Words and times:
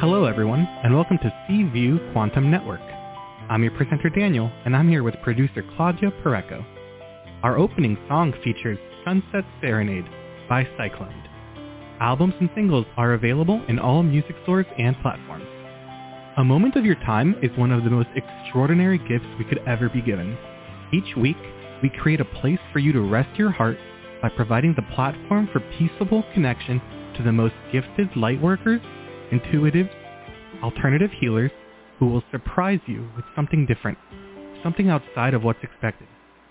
Hello, 0.00 0.24
everyone, 0.24 0.66
and 0.82 0.94
welcome 0.94 1.18
to 1.18 1.44
C 1.46 1.62
View 1.62 2.00
Quantum 2.14 2.50
Network. 2.50 2.80
I'm 3.50 3.62
your 3.62 3.72
presenter, 3.72 4.08
Daniel, 4.08 4.50
and 4.64 4.74
I'm 4.74 4.88
here 4.88 5.02
with 5.02 5.14
producer 5.22 5.62
Claudia 5.76 6.10
Pureco. 6.24 6.64
Our 7.42 7.58
opening 7.58 7.98
song 8.08 8.32
features 8.42 8.78
Sunset 9.04 9.44
Serenade 9.60 10.06
by 10.48 10.66
Cyclone. 10.78 11.22
Albums 12.00 12.32
and 12.40 12.48
singles 12.54 12.86
are 12.96 13.12
available 13.12 13.62
in 13.68 13.78
all 13.78 14.02
music 14.02 14.36
stores 14.42 14.64
and 14.78 14.96
platforms. 15.02 15.44
A 16.38 16.44
moment 16.44 16.76
of 16.76 16.86
your 16.86 16.94
time 17.04 17.36
is 17.42 17.50
one 17.58 17.70
of 17.70 17.84
the 17.84 17.90
most 17.90 18.08
extraordinary 18.16 18.96
gifts 18.96 19.28
we 19.38 19.44
could 19.44 19.60
ever 19.66 19.90
be 19.90 20.00
given. 20.00 20.34
Each 20.94 21.14
week, 21.14 21.36
we 21.82 21.90
create 21.90 22.22
a 22.22 22.40
place 22.40 22.58
for 22.72 22.78
you 22.78 22.94
to 22.94 23.02
rest 23.02 23.38
your 23.38 23.50
heart 23.50 23.76
by 24.22 24.30
providing 24.30 24.72
the 24.74 24.94
platform 24.94 25.46
for 25.52 25.60
peaceable 25.78 26.24
connection 26.32 26.80
to 27.18 27.22
the 27.22 27.32
most 27.32 27.54
gifted 27.70 28.10
lightworkers, 28.12 28.80
intuitives, 29.32 29.90
alternative 30.62 31.10
healers 31.20 31.50
who 31.98 32.06
will 32.06 32.22
surprise 32.30 32.80
you 32.86 33.08
with 33.16 33.24
something 33.36 33.66
different, 33.66 33.98
something 34.62 34.88
outside 34.90 35.34
of 35.34 35.42
what's 35.42 35.62
expected, 35.62 36.06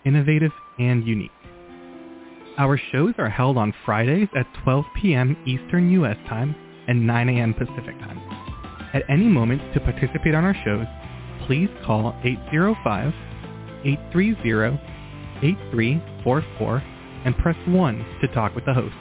innovative 0.05 0.51
and 0.77 1.03
unique. 1.05 1.31
Our 2.57 2.77
shows 2.91 3.13
are 3.17 3.29
held 3.29 3.57
on 3.57 3.73
Fridays 3.85 4.27
at 4.35 4.45
12 4.63 4.85
p.m. 5.01 5.37
Eastern 5.45 5.89
U.S. 5.91 6.17
time 6.27 6.53
and 6.87 7.07
9 7.07 7.29
a.m. 7.29 7.53
Pacific 7.53 7.97
time. 7.99 8.20
At 8.93 9.03
any 9.09 9.27
moment 9.27 9.61
to 9.73 9.79
participate 9.79 10.35
on 10.35 10.43
our 10.43 10.55
shows, 10.65 10.85
please 11.48 11.70
call 11.85 12.13
805-830-8344 13.84 16.84
and 17.26 17.37
press 17.37 17.55
1 17.67 18.05
to 18.21 18.27
talk 18.29 18.55
with 18.55 18.65
the 18.65 18.73
host. 18.73 18.95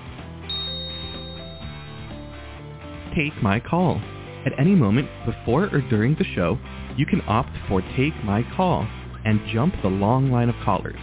Take 3.19 3.43
My 3.43 3.59
Call. 3.59 4.01
At 4.47 4.53
any 4.61 4.77
moment 4.77 5.09
before 5.27 5.65
or 5.73 5.81
during 5.91 6.15
the 6.15 6.25
show, 6.37 6.57
you 6.97 7.05
can 7.05 7.21
opt 7.23 7.51
for 7.69 7.83
Take 7.97 8.15
My 8.23 8.45
Call 8.57 8.87
and 9.25 9.41
jump 9.53 9.75
the 9.83 9.89
long 9.89 10.31
line 10.31 10.49
of 10.49 10.55
callers. 10.65 11.01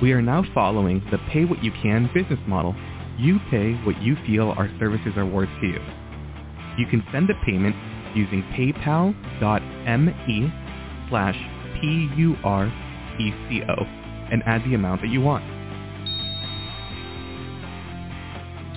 We 0.00 0.12
are 0.12 0.22
now 0.22 0.42
following 0.54 1.04
the 1.10 1.18
pay 1.30 1.44
what 1.44 1.62
you 1.62 1.70
can 1.82 2.08
business 2.14 2.40
model. 2.46 2.74
You 3.18 3.38
pay 3.50 3.74
what 3.84 4.00
you 4.00 4.16
feel 4.26 4.52
our 4.56 4.70
services 4.78 5.12
are 5.18 5.26
worth 5.26 5.50
to 5.60 5.66
you. 5.66 5.80
You 6.78 6.86
can 6.86 7.04
send 7.12 7.28
a 7.28 7.34
payment 7.44 7.76
using 8.16 8.42
paypal.me 8.56 9.12
slash 11.10 11.36
P-U-R-E-C-O 11.78 13.74
and 14.32 14.42
add 14.46 14.64
the 14.64 14.74
amount 14.74 15.02
that 15.02 15.10
you 15.10 15.20
want. 15.20 15.44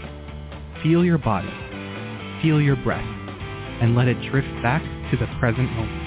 Feel 0.83 1.05
your 1.05 1.17
body, 1.17 1.51
feel 2.41 2.61
your 2.61 2.75
breath, 2.77 3.03
and 3.81 3.95
let 3.95 4.07
it 4.07 4.21
drift 4.29 4.47
back 4.61 4.81
to 5.11 5.17
the 5.17 5.27
present 5.39 5.69
moment. 5.71 6.04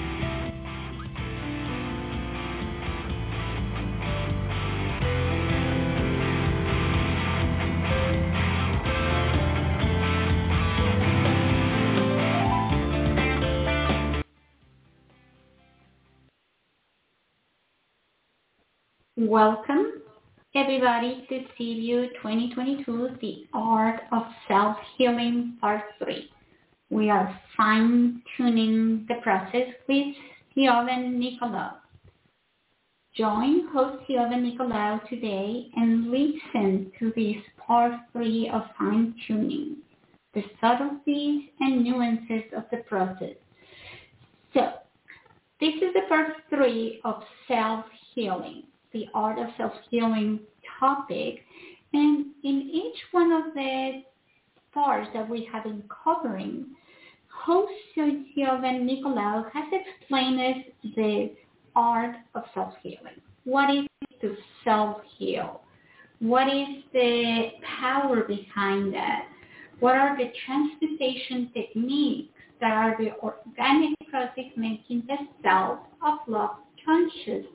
Welcome 19.39 20.01
everybody 20.53 21.25
to 21.29 21.45
CView 21.55 22.09
2022, 22.15 23.11
The 23.21 23.47
Art 23.53 24.01
of 24.11 24.23
Self-Healing 24.49 25.59
Part 25.61 25.83
3. 26.03 26.29
We 26.89 27.09
are 27.09 27.39
fine-tuning 27.55 29.05
the 29.07 29.15
process 29.23 29.69
with 29.87 30.07
Siobhan 30.57 31.21
Nicolaou. 31.21 31.75
Join 33.15 33.69
host 33.69 34.03
Siobhan 34.09 34.43
Nicolaou 34.43 35.07
today 35.07 35.67
and 35.73 36.11
listen 36.11 36.91
to 36.99 37.13
this 37.15 37.41
part 37.65 37.93
3 38.11 38.49
of 38.53 38.63
fine-tuning, 38.77 39.77
the 40.33 40.43
subtleties 40.59 41.43
and 41.61 41.81
nuances 41.81 42.43
of 42.57 42.65
the 42.71 42.79
process. 42.89 43.37
So, 44.53 44.73
this 45.61 45.75
is 45.75 45.93
the 45.93 46.01
part 46.09 46.33
3 46.49 46.99
of 47.05 47.23
self-healing 47.47 48.63
the 48.93 49.05
art 49.13 49.39
of 49.39 49.47
self-healing 49.57 50.39
topic. 50.79 51.39
And 51.93 52.27
in 52.43 52.69
each 52.71 52.97
one 53.11 53.31
of 53.31 53.53
the 53.53 54.03
parts 54.73 55.09
that 55.13 55.27
we 55.27 55.47
have 55.51 55.63
been 55.63 55.83
covering, 56.03 56.65
host 57.31 57.71
Siobhan 57.97 58.83
Nicolaou 58.87 59.51
has 59.51 59.65
explained 59.71 60.39
us 60.39 60.63
the 60.95 61.31
art 61.75 62.15
of 62.35 62.43
self-healing. 62.53 63.21
What 63.45 63.73
is 63.73 63.85
to 64.21 64.35
self-heal? 64.63 65.61
What 66.19 66.47
is 66.47 66.83
the 66.93 67.49
power 67.79 68.23
behind 68.23 68.93
that? 68.93 69.25
What 69.79 69.95
are 69.95 70.17
the 70.17 70.31
transmutation 70.45 71.49
techniques 71.53 72.33
that 72.59 72.71
are 72.71 72.97
the 72.99 73.13
organic 73.23 73.97
process 74.09 74.51
making 74.57 75.03
the 75.07 75.15
self 75.41 75.79
of 76.05 76.19
love 76.27 76.57
conscious 76.85 77.45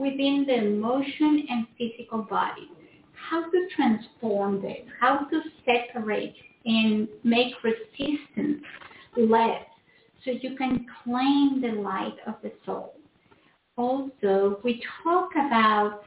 within 0.00 0.46
the 0.48 0.54
emotion 0.54 1.46
and 1.50 1.66
physical 1.76 2.22
body. 2.22 2.70
How 3.12 3.42
to 3.50 3.68
transform 3.76 4.62
this, 4.62 4.78
how 4.98 5.26
to 5.30 5.42
separate 5.66 6.34
and 6.64 7.06
make 7.22 7.52
resistance 7.62 8.62
less 9.16 9.62
so 10.24 10.30
you 10.30 10.56
can 10.56 10.86
claim 11.04 11.60
the 11.60 11.80
light 11.80 12.16
of 12.26 12.34
the 12.42 12.50
soul. 12.64 12.94
Also, 13.76 14.58
we 14.64 14.82
talk 15.04 15.30
about 15.32 16.02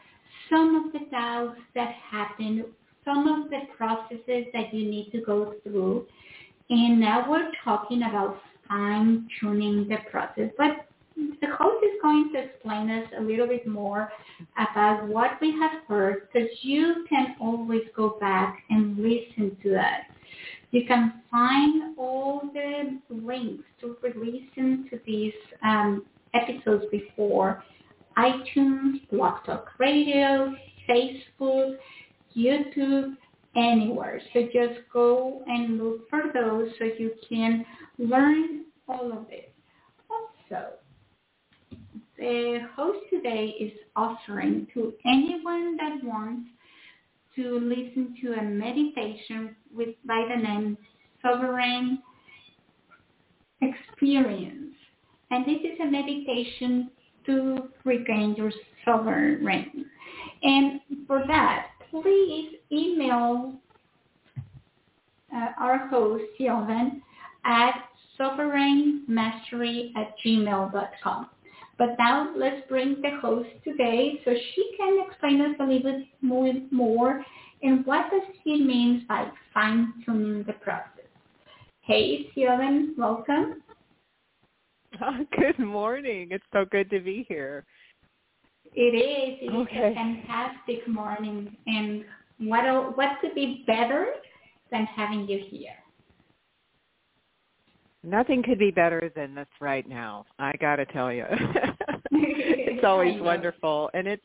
some 0.49 0.85
of 0.85 0.91
the 0.91 1.07
doubts 1.11 1.59
that 1.75 1.93
happen, 2.11 2.65
some 3.05 3.27
of 3.27 3.49
the 3.51 3.61
processes 3.77 4.45
that 4.53 4.73
you 4.73 4.89
need 4.89 5.11
to 5.11 5.21
go 5.21 5.53
through. 5.63 6.07
And 6.69 6.99
now 6.99 7.29
we're 7.29 7.51
talking 7.63 8.03
about 8.03 8.39
fine-tuning 8.67 9.87
the 9.87 9.97
process. 10.09 10.49
But 10.57 10.87
the 11.15 11.47
host 11.57 11.83
is 11.83 12.01
going 12.01 12.31
to 12.33 12.39
explain 12.39 12.89
us 12.89 13.07
a 13.17 13.21
little 13.21 13.47
bit 13.47 13.67
more 13.67 14.11
about 14.57 15.07
what 15.07 15.31
we 15.41 15.51
have 15.51 15.83
heard 15.87 16.27
because 16.31 16.49
you 16.61 17.05
can 17.09 17.35
always 17.39 17.83
go 17.95 18.17
back 18.19 18.63
and 18.69 18.97
listen 18.97 19.55
to 19.63 19.69
that. 19.71 20.03
You 20.71 20.85
can 20.87 21.21
find 21.29 21.97
all 21.97 22.41
the 22.53 22.99
links 23.09 23.63
to 23.81 23.95
listen 24.03 24.87
to 24.89 24.99
these 25.05 25.33
um, 25.63 26.05
episodes 26.33 26.85
before 26.91 27.63
iTunes, 28.17 29.07
Blog 29.11 29.45
Talk 29.45 29.69
Radio, 29.79 30.53
Facebook, 30.89 31.75
YouTube, 32.35 33.15
anywhere. 33.55 34.21
So 34.33 34.43
just 34.45 34.79
go 34.91 35.43
and 35.47 35.77
look 35.77 36.09
for 36.09 36.23
those 36.33 36.69
so 36.79 36.85
you 36.85 37.11
can 37.27 37.65
learn 37.97 38.65
all 38.87 39.11
of 39.11 39.25
it. 39.29 39.53
Also, 40.09 40.73
the 42.23 42.59
host 42.73 42.99
today 43.09 43.53
is 43.59 43.73
offering 43.97 44.65
to 44.73 44.93
anyone 45.05 45.75
that 45.75 46.01
wants 46.05 46.47
to 47.35 47.59
listen 47.59 48.15
to 48.21 48.31
a 48.31 48.43
meditation 48.43 49.53
with 49.75 49.89
by 50.05 50.25
the 50.29 50.41
name 50.41 50.77
Sovereign 51.21 52.01
Experience. 53.61 54.73
And 55.31 55.45
this 55.45 55.59
is 55.65 55.77
a 55.81 55.85
meditation 55.85 56.91
to 57.25 57.67
regain 57.83 58.35
your 58.37 58.53
sovereign. 58.85 59.85
And 60.43 60.79
for 61.05 61.25
that, 61.27 61.71
please 61.91 62.55
email 62.71 63.55
uh, 65.35 65.47
our 65.59 65.89
host, 65.89 66.23
Siobhan, 66.39 67.01
at 67.43 67.83
sovereignmastery 68.17 69.91
at 69.97 70.15
gmail.com. 70.25 71.27
But 71.77 71.95
now 71.97 72.33
let's 72.35 72.67
bring 72.69 73.01
the 73.01 73.19
host 73.21 73.49
today 73.63 74.21
so 74.23 74.31
she 74.55 74.71
can 74.77 75.05
explain 75.07 75.41
us 75.41 75.55
a 75.59 75.63
little 75.63 75.91
bit 75.91 76.71
more, 76.71 77.23
and 77.61 77.85
what 77.85 78.11
does 78.11 78.21
she 78.43 78.63
mean 78.63 79.05
by 79.07 79.29
fine-tuning 79.53 80.43
the 80.45 80.53
process. 80.53 80.89
Hey, 81.81 82.27
Siobhan, 82.35 82.97
welcome. 82.97 83.61
good 85.37 85.59
morning. 85.59 86.29
It's 86.31 86.45
so 86.53 86.65
good 86.69 86.89
to 86.91 86.99
be 86.99 87.25
here. 87.27 87.65
It 88.75 88.81
is. 88.81 89.39
It 89.41 89.53
okay. 89.53 89.75
is 89.75 89.91
a 89.91 89.95
fantastic 89.95 90.87
morning. 90.87 91.55
And 91.67 92.05
what 92.39 92.97
what 92.97 93.19
could 93.21 93.35
be 93.35 93.63
better 93.67 94.07
than 94.71 94.85
having 94.85 95.27
you 95.27 95.39
here? 95.49 95.75
Nothing 98.03 98.43
could 98.43 98.59
be 98.59 98.71
better 98.71 99.11
than 99.15 99.33
this 99.33 99.47
right 99.61 99.87
now. 99.87 100.25
I 100.39 100.53
got 100.59 100.77
to 100.77 100.85
tell 100.85 101.11
you. 101.11 101.25
it's 102.11 102.83
always 102.83 103.19
wonderful 103.21 103.89
and 103.93 104.07
it's 104.07 104.23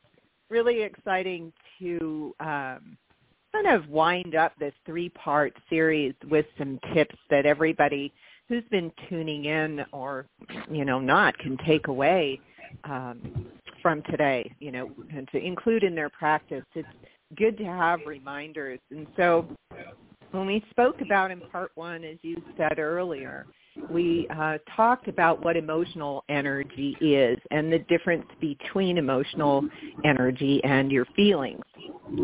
really 0.50 0.82
exciting 0.82 1.52
to 1.78 2.34
um 2.40 2.96
kind 3.52 3.66
of 3.66 3.88
wind 3.88 4.34
up 4.34 4.52
this 4.58 4.75
three-part 4.84 5.54
series 5.70 6.14
with 6.30 6.44
some 6.58 6.78
tips 6.92 7.16
that 7.30 7.46
everybody 7.46 8.12
who's 8.48 8.64
been 8.70 8.92
tuning 9.08 9.46
in 9.46 9.84
or 9.92 10.26
you 10.70 10.84
know 10.84 10.98
not 10.98 11.36
can 11.38 11.56
take 11.66 11.86
away 11.88 12.40
um, 12.84 13.46
from 13.82 14.02
today, 14.02 14.50
you 14.60 14.72
know, 14.72 14.90
and 15.14 15.28
to 15.32 15.38
include 15.38 15.82
in 15.82 15.94
their 15.94 16.08
practice. 16.08 16.64
It's 16.75 16.88
good 17.36 17.56
to 17.58 17.64
have 17.64 18.00
reminders. 18.06 18.80
And 18.90 19.06
so 19.16 19.46
when 20.32 20.46
we 20.46 20.64
spoke 20.70 21.00
about 21.00 21.30
in 21.30 21.40
part 21.52 21.72
one, 21.75 22.04
as 22.04 22.19
you 22.22 22.40
said 22.56 22.78
earlier, 22.78 23.46
we 23.90 24.26
uh, 24.36 24.58
talked 24.76 25.08
about 25.08 25.44
what 25.44 25.56
emotional 25.56 26.25
energy 26.28 26.96
is 27.00 27.38
and 27.50 27.72
the 27.72 27.78
difference 27.80 28.26
between 28.40 28.98
emotional 28.98 29.64
energy 30.04 30.62
and 30.64 30.90
your 30.90 31.06
feelings. 31.16 31.62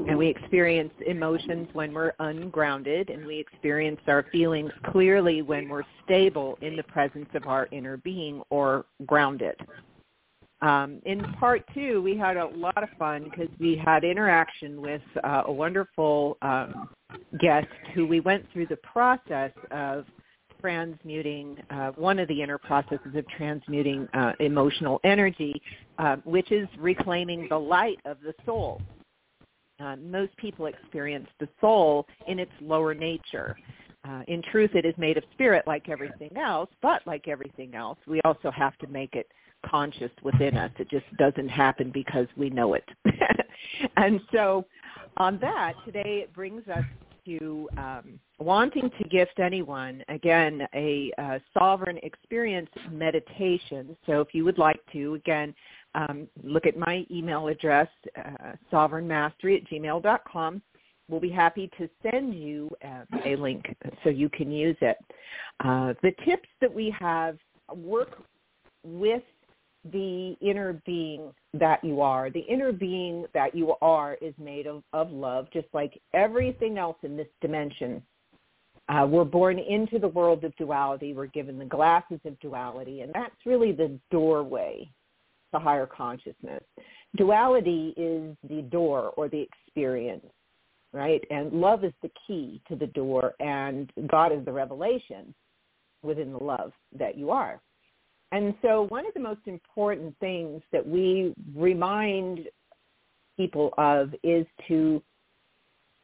And 0.09 0.19
we 0.19 0.29
experience 0.29 0.93
emotions 1.07 1.69
when 1.73 1.93
we're 1.93 2.13
ungrounded, 2.19 3.11
and 3.11 3.27
we 3.27 3.39
experience 3.39 4.01
our 4.07 4.25
feelings 4.33 4.73
clearly 4.91 5.43
when 5.43 5.69
we're 5.69 5.85
stable 6.05 6.59
in 6.63 6.77
the 6.77 6.83
presence 6.85 7.29
of 7.35 7.47
our 7.47 7.69
inner 7.71 7.99
being 7.99 8.43
or 8.51 8.87
grounded. 9.07 9.57
Um, 10.65 11.03
in 11.05 11.23
part 11.35 11.63
two, 11.75 12.01
we 12.01 12.17
had 12.17 12.39
a 12.39 12.47
lot 12.47 12.83
of 12.83 12.89
fun 12.99 13.25
because 13.25 13.51
we 13.61 13.81
had 13.85 14.03
interaction 14.03 14.81
with 14.81 15.03
uh, 15.23 15.43
a 15.47 15.53
wonderful 15.53 16.39
um, 16.41 16.89
guest 17.39 17.67
who 17.95 18.07
we 18.07 18.21
went 18.21 18.47
through 18.51 18.69
the 18.69 18.79
process 18.79 19.53
of 19.71 20.07
transmuting 20.63 21.59
uh, 21.69 21.91
one 21.97 22.19
of 22.19 22.27
the 22.29 22.43
inner 22.43 22.57
processes 22.57 23.15
of 23.15 23.29
transmuting 23.37 24.09
uh, 24.15 24.33
emotional 24.41 25.01
energy, 25.05 25.61
uh, 25.99 26.17
which 26.25 26.51
is 26.51 26.67
reclaiming 26.79 27.47
the 27.51 27.59
light 27.59 27.99
of 28.07 28.17
the 28.23 28.33
soul. 28.47 28.81
Uh, 29.81 29.97
most 29.97 30.35
people 30.39 30.65
experience 30.65 31.29
the 31.41 31.49
soul 31.61 32.07
in 32.27 32.39
its 32.39 32.53
lower 32.63 32.95
nature. 32.95 33.55
Uh, 34.09 34.23
in 34.29 34.41
truth, 34.51 34.71
it 34.75 34.87
is 34.87 34.95
made 34.97 35.19
of 35.19 35.25
spirit 35.35 35.67
like 35.67 35.91
everything 35.91 36.35
else, 36.39 36.71
but 36.81 37.07
like 37.07 37.29
everything 37.29 37.75
else, 37.75 37.99
we 38.07 38.23
also 38.25 38.51
have 38.51 38.79
to 38.79 38.87
make 38.87 39.15
it 39.15 39.27
conscious 39.69 40.11
within 40.23 40.57
us. 40.57 40.71
It 40.79 40.89
just 40.91 41.07
doesn't 41.17 41.49
happen 41.49 41.91
because 41.93 42.27
we 42.37 42.51
know 42.51 42.75
it. 42.75 42.85
and 43.97 44.21
so 44.33 44.67
on 45.17 45.39
that, 45.41 45.75
today 45.85 46.21
it 46.23 46.33
brings 46.33 46.67
us 46.69 46.85
to 47.27 47.69
um, 47.77 48.19
wanting 48.39 48.91
to 48.99 49.09
gift 49.09 49.39
anyone, 49.39 50.03
again, 50.09 50.67
a 50.75 51.11
uh, 51.19 51.39
sovereign 51.59 51.99
experience 52.03 52.69
meditation. 52.91 53.97
So 54.07 54.21
if 54.21 54.29
you 54.33 54.45
would 54.45 54.59
like 54.59 54.81
to, 54.93 55.15
again, 55.15 55.55
um, 55.95 56.29
look 56.43 56.67
at 56.67 56.77
my 56.77 57.07
email 57.11 57.49
address, 57.49 57.89
uh, 58.19 58.53
sovereignmastery 58.73 59.63
at 59.63 59.69
gmail.com. 59.71 60.63
We'll 61.09 61.21
be 61.21 61.31
happy 61.31 61.71
to 61.79 61.89
send 62.03 62.35
you 62.35 62.71
uh, 62.85 63.05
a 63.25 63.37
link 63.37 63.65
so 64.03 64.11
you 64.11 64.29
can 64.29 64.51
use 64.51 64.77
it. 64.81 64.97
Uh, 65.63 65.93
the 66.03 66.13
tips 66.25 66.49
that 66.61 66.73
we 66.73 66.95
have 66.99 67.37
work 67.75 68.23
with 68.83 69.23
the 69.93 70.37
inner 70.41 70.81
being 70.87 71.33
that 71.53 71.83
you 71.85 72.01
are. 72.01 72.31
The 72.31 72.41
inner 72.41 72.73
being 72.73 73.27
that 73.35 73.55
you 73.55 73.75
are 73.83 74.15
is 74.21 74.35
made 74.39 74.67
of, 74.67 74.83
of 74.93 75.11
love, 75.11 75.47
just 75.53 75.69
like 75.73 76.01
everything 76.15 76.79
else 76.79 76.97
in 77.03 77.17
this 77.17 77.29
dimension. 77.41 78.03
Uh, 78.89 79.07
we're 79.09 79.25
born 79.25 79.59
into 79.59 79.99
the 79.99 80.09
world 80.09 80.45
of 80.45 80.55
duality. 80.57 81.15
We're 81.15 81.27
given 81.27 81.59
the 81.59 81.65
glasses 81.65 82.21
of 82.25 82.39
duality, 82.41 83.01
and 83.01 83.13
that's 83.15 83.35
really 83.47 83.73
the 83.73 83.99
doorway 84.11 84.91
to 85.55 85.61
higher 85.61 85.87
consciousness. 85.87 86.63
Duality 87.17 87.95
is 87.97 88.37
the 88.49 88.63
door 88.63 89.13
or 89.17 89.29
the 89.29 89.41
experience, 89.41 90.27
right? 90.93 91.23
And 91.31 91.53
love 91.53 91.85
is 91.85 91.93
the 92.03 92.11
key 92.27 92.61
to 92.69 92.77
the 92.77 92.89
door, 92.89 93.35
and 93.41 93.91
God 94.09 94.33
is 94.33 94.45
the 94.45 94.53
revelation 94.53 95.35
within 96.03 96.33
the 96.33 96.43
love 96.43 96.73
that 96.99 97.17
you 97.17 97.31
are. 97.31 97.61
And 98.35 98.53
so 98.63 98.87
one 98.89 99.07
of 99.07 99.15
the 99.15 99.21
most 99.21 99.43
important 99.47 100.13
things 100.19 100.61
that 100.73 100.85
we 100.85 101.33
remind 101.55 102.49
people 103.37 103.73
of 103.79 104.13
is 104.25 104.45
to 104.67 105.01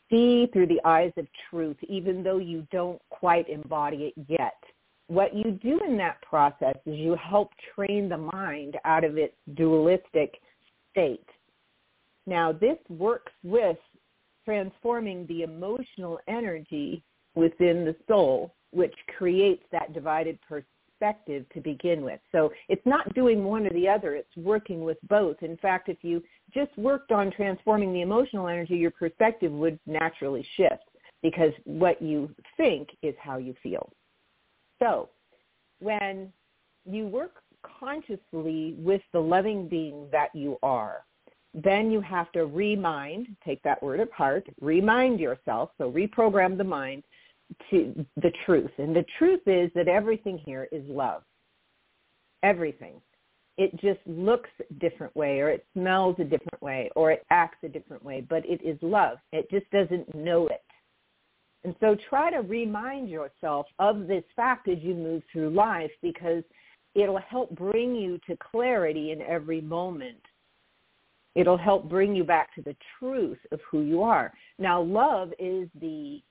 see 0.08 0.48
through 0.52 0.68
the 0.68 0.80
eyes 0.84 1.10
of 1.16 1.26
truth, 1.50 1.76
even 1.88 2.22
though 2.22 2.38
you 2.38 2.64
don't 2.70 3.02
quite 3.10 3.48
embody 3.48 4.12
it 4.16 4.26
yet. 4.28 4.62
What 5.08 5.34
you 5.34 5.58
do 5.60 5.80
in 5.80 5.96
that 5.96 6.22
process 6.22 6.76
is 6.86 6.96
you 6.96 7.16
help 7.16 7.50
train 7.74 8.08
the 8.08 8.18
mind 8.18 8.76
out 8.84 9.02
of 9.02 9.18
its 9.18 9.34
dualistic 9.54 10.36
state. 10.92 11.26
Now, 12.28 12.52
this 12.52 12.78
works 12.88 13.32
with 13.42 13.76
transforming 14.44 15.26
the 15.26 15.42
emotional 15.42 16.20
energy 16.28 17.02
within 17.34 17.84
the 17.84 17.96
soul, 18.06 18.54
which 18.70 18.94
creates 19.18 19.64
that 19.72 19.92
divided 19.92 20.38
perspective 21.00 21.44
to 21.54 21.60
begin 21.60 22.02
with. 22.02 22.20
So 22.32 22.52
it's 22.68 22.84
not 22.84 23.12
doing 23.14 23.44
one 23.44 23.66
or 23.66 23.70
the 23.70 23.88
other, 23.88 24.14
it's 24.14 24.36
working 24.36 24.82
with 24.82 24.98
both. 25.08 25.36
In 25.42 25.56
fact, 25.56 25.88
if 25.88 25.98
you 26.02 26.22
just 26.52 26.76
worked 26.76 27.12
on 27.12 27.30
transforming 27.30 27.92
the 27.92 28.02
emotional 28.02 28.48
energy, 28.48 28.76
your 28.76 28.90
perspective 28.90 29.52
would 29.52 29.78
naturally 29.86 30.46
shift 30.56 30.84
because 31.22 31.52
what 31.64 32.00
you 32.00 32.30
think 32.56 32.88
is 33.02 33.14
how 33.20 33.38
you 33.38 33.54
feel. 33.62 33.90
So 34.80 35.08
when 35.80 36.32
you 36.84 37.06
work 37.06 37.42
consciously 37.78 38.74
with 38.78 39.02
the 39.12 39.20
loving 39.20 39.68
being 39.68 40.08
that 40.12 40.34
you 40.34 40.58
are, 40.62 41.04
then 41.52 41.90
you 41.90 42.00
have 42.00 42.30
to 42.32 42.46
remind, 42.46 43.26
take 43.44 43.62
that 43.64 43.82
word 43.82 44.00
apart, 44.00 44.46
remind 44.60 45.18
yourself, 45.18 45.70
so 45.78 45.90
reprogram 45.90 46.56
the 46.56 46.64
mind 46.64 47.02
to 47.70 48.06
the 48.16 48.32
truth. 48.44 48.70
And 48.78 48.94
the 48.94 49.04
truth 49.18 49.42
is 49.46 49.70
that 49.74 49.88
everything 49.88 50.38
here 50.38 50.68
is 50.72 50.82
love. 50.88 51.22
Everything. 52.42 53.00
It 53.58 53.72
just 53.80 54.00
looks 54.06 54.48
a 54.58 54.74
different 54.74 55.14
way 55.14 55.40
or 55.40 55.50
it 55.50 55.66
smells 55.74 56.16
a 56.18 56.24
different 56.24 56.62
way 56.62 56.90
or 56.96 57.10
it 57.10 57.26
acts 57.30 57.58
a 57.62 57.68
different 57.68 58.04
way, 58.04 58.24
but 58.26 58.44
it 58.46 58.62
is 58.64 58.78
love. 58.80 59.18
It 59.32 59.50
just 59.50 59.70
doesn't 59.70 60.14
know 60.14 60.46
it. 60.48 60.62
And 61.64 61.74
so 61.80 61.94
try 62.08 62.30
to 62.30 62.38
remind 62.38 63.10
yourself 63.10 63.66
of 63.78 64.06
this 64.06 64.24
fact 64.34 64.68
as 64.68 64.78
you 64.80 64.94
move 64.94 65.22
through 65.30 65.50
life 65.50 65.90
because 66.00 66.42
it'll 66.94 67.18
help 67.18 67.50
bring 67.54 67.94
you 67.94 68.18
to 68.26 68.36
clarity 68.36 69.12
in 69.12 69.20
every 69.22 69.60
moment. 69.60 70.22
It'll 71.34 71.58
help 71.58 71.88
bring 71.88 72.14
you 72.16 72.24
back 72.24 72.54
to 72.54 72.62
the 72.62 72.76
truth 72.98 73.38
of 73.52 73.60
who 73.70 73.82
you 73.82 74.02
are. 74.02 74.32
Now, 74.58 74.80
love 74.80 75.32
is 75.38 75.68
the 75.80 76.22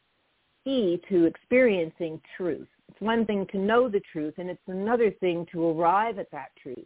key 0.64 1.02
to 1.10 1.26
experiencing 1.26 2.22
truth. 2.38 2.68
It's 2.90 3.02
one 3.02 3.26
thing 3.26 3.46
to 3.52 3.58
know 3.58 3.90
the 3.90 4.02
truth, 4.12 4.36
and 4.38 4.50
it's 4.50 4.60
another 4.68 5.12
thing 5.12 5.46
to 5.52 5.70
arrive 5.70 6.20
at 6.20 6.32
that 6.32 6.50
truth. 6.62 6.78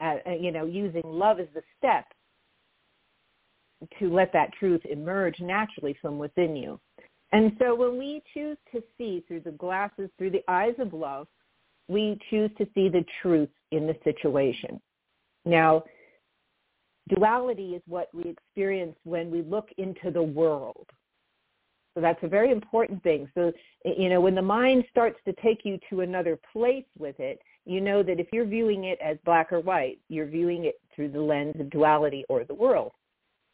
Uh, 0.00 0.16
you 0.38 0.50
know, 0.50 0.66
using 0.66 1.02
love 1.04 1.40
as 1.40 1.46
the 1.54 1.62
step 1.78 2.06
to 3.98 4.12
let 4.12 4.32
that 4.32 4.52
truth 4.58 4.80
emerge 4.90 5.38
naturally 5.40 5.96
from 6.00 6.18
within 6.18 6.56
you. 6.56 6.80
And 7.32 7.52
so 7.58 7.74
when 7.74 7.98
we 7.98 8.22
choose 8.32 8.56
to 8.72 8.82
see 8.96 9.24
through 9.26 9.40
the 9.40 9.52
glasses, 9.52 10.10
through 10.18 10.30
the 10.30 10.44
eyes 10.48 10.74
of 10.78 10.92
love, 10.92 11.26
we 11.88 12.18
choose 12.30 12.50
to 12.58 12.66
see 12.74 12.88
the 12.88 13.04
truth 13.20 13.50
in 13.72 13.86
the 13.86 13.96
situation. 14.04 14.80
Now, 15.44 15.84
duality 17.08 17.74
is 17.74 17.82
what 17.86 18.08
we 18.14 18.24
experience 18.24 18.96
when 19.04 19.30
we 19.30 19.42
look 19.42 19.68
into 19.78 20.10
the 20.10 20.22
world. 20.22 20.86
So 21.94 22.00
that's 22.00 22.22
a 22.22 22.28
very 22.28 22.50
important 22.50 23.02
thing. 23.02 23.30
So, 23.34 23.52
you 23.84 24.08
know, 24.08 24.20
when 24.20 24.34
the 24.34 24.42
mind 24.42 24.84
starts 24.90 25.18
to 25.26 25.32
take 25.34 25.64
you 25.64 25.78
to 25.90 26.00
another 26.00 26.38
place 26.52 26.84
with 26.98 27.20
it, 27.20 27.40
you 27.64 27.80
know 27.80 28.02
that 28.02 28.20
if 28.20 28.26
you're 28.32 28.44
viewing 28.44 28.84
it 28.84 28.98
as 29.02 29.16
black 29.24 29.52
or 29.52 29.60
white, 29.60 29.98
you're 30.08 30.26
viewing 30.26 30.64
it 30.64 30.74
through 30.94 31.10
the 31.10 31.20
lens 31.20 31.54
of 31.60 31.70
duality 31.70 32.24
or 32.28 32.44
the 32.44 32.54
world. 32.54 32.92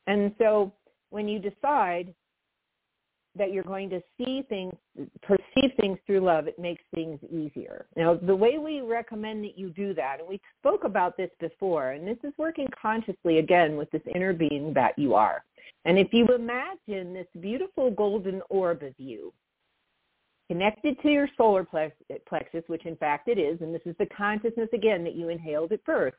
And 0.07 0.35
so 0.39 0.73
when 1.11 1.29
you 1.29 1.39
decide 1.39 2.15
that 3.41 3.53
you're 3.53 3.65
going 3.65 3.89
to 3.89 4.03
see 4.19 4.45
things, 4.49 4.75
perceive 5.23 5.73
things 5.81 5.99
through 6.07 6.21
love, 6.21 6.47
it 6.47 6.59
makes 6.59 6.85
things 6.95 7.19
easier. 7.33 7.87
Now, 7.97 8.15
the 8.15 8.37
way 8.37 8.59
we 8.59 8.83
recommend 8.83 9.43
that 9.45 9.59
you 9.59 9.71
do 9.71 9.95
that, 9.95 10.19
and 10.21 10.29
we 10.29 10.39
spoke 10.61 10.85
about 10.85 11.17
this 11.17 11.31
before, 11.41 11.93
and 11.93 12.07
this 12.07 12.19
is 12.23 12.35
working 12.37 12.69
consciously 12.81 13.39
again 13.39 13.79
with 13.79 13.91
this 13.91 14.03
inner 14.15 14.35
being 14.35 14.75
that 14.75 14.97
you 14.99 15.15
are. 15.15 15.43
And 15.87 15.99
if 15.99 16.13
you 16.13 16.27
imagine 16.27 17.15
this 17.15 17.27
beautiful 17.41 17.91
golden 17.91 18.43
orb 18.51 18.83
of 18.83 18.93
you 18.99 19.33
connected 20.49 21.01
to 21.01 21.09
your 21.09 21.29
solar 21.39 21.65
plexus, 21.65 22.63
which 22.67 22.85
in 22.85 22.97
fact 22.97 23.29
it 23.29 23.39
is, 23.39 23.61
and 23.63 23.75
this 23.75 23.81
is 23.87 23.97
the 23.99 24.07
consciousness 24.07 24.69
again 24.75 25.03
that 25.05 25.15
you 25.15 25.31
inhaled 25.31 25.73
at 25.73 25.83
birth, 25.85 26.15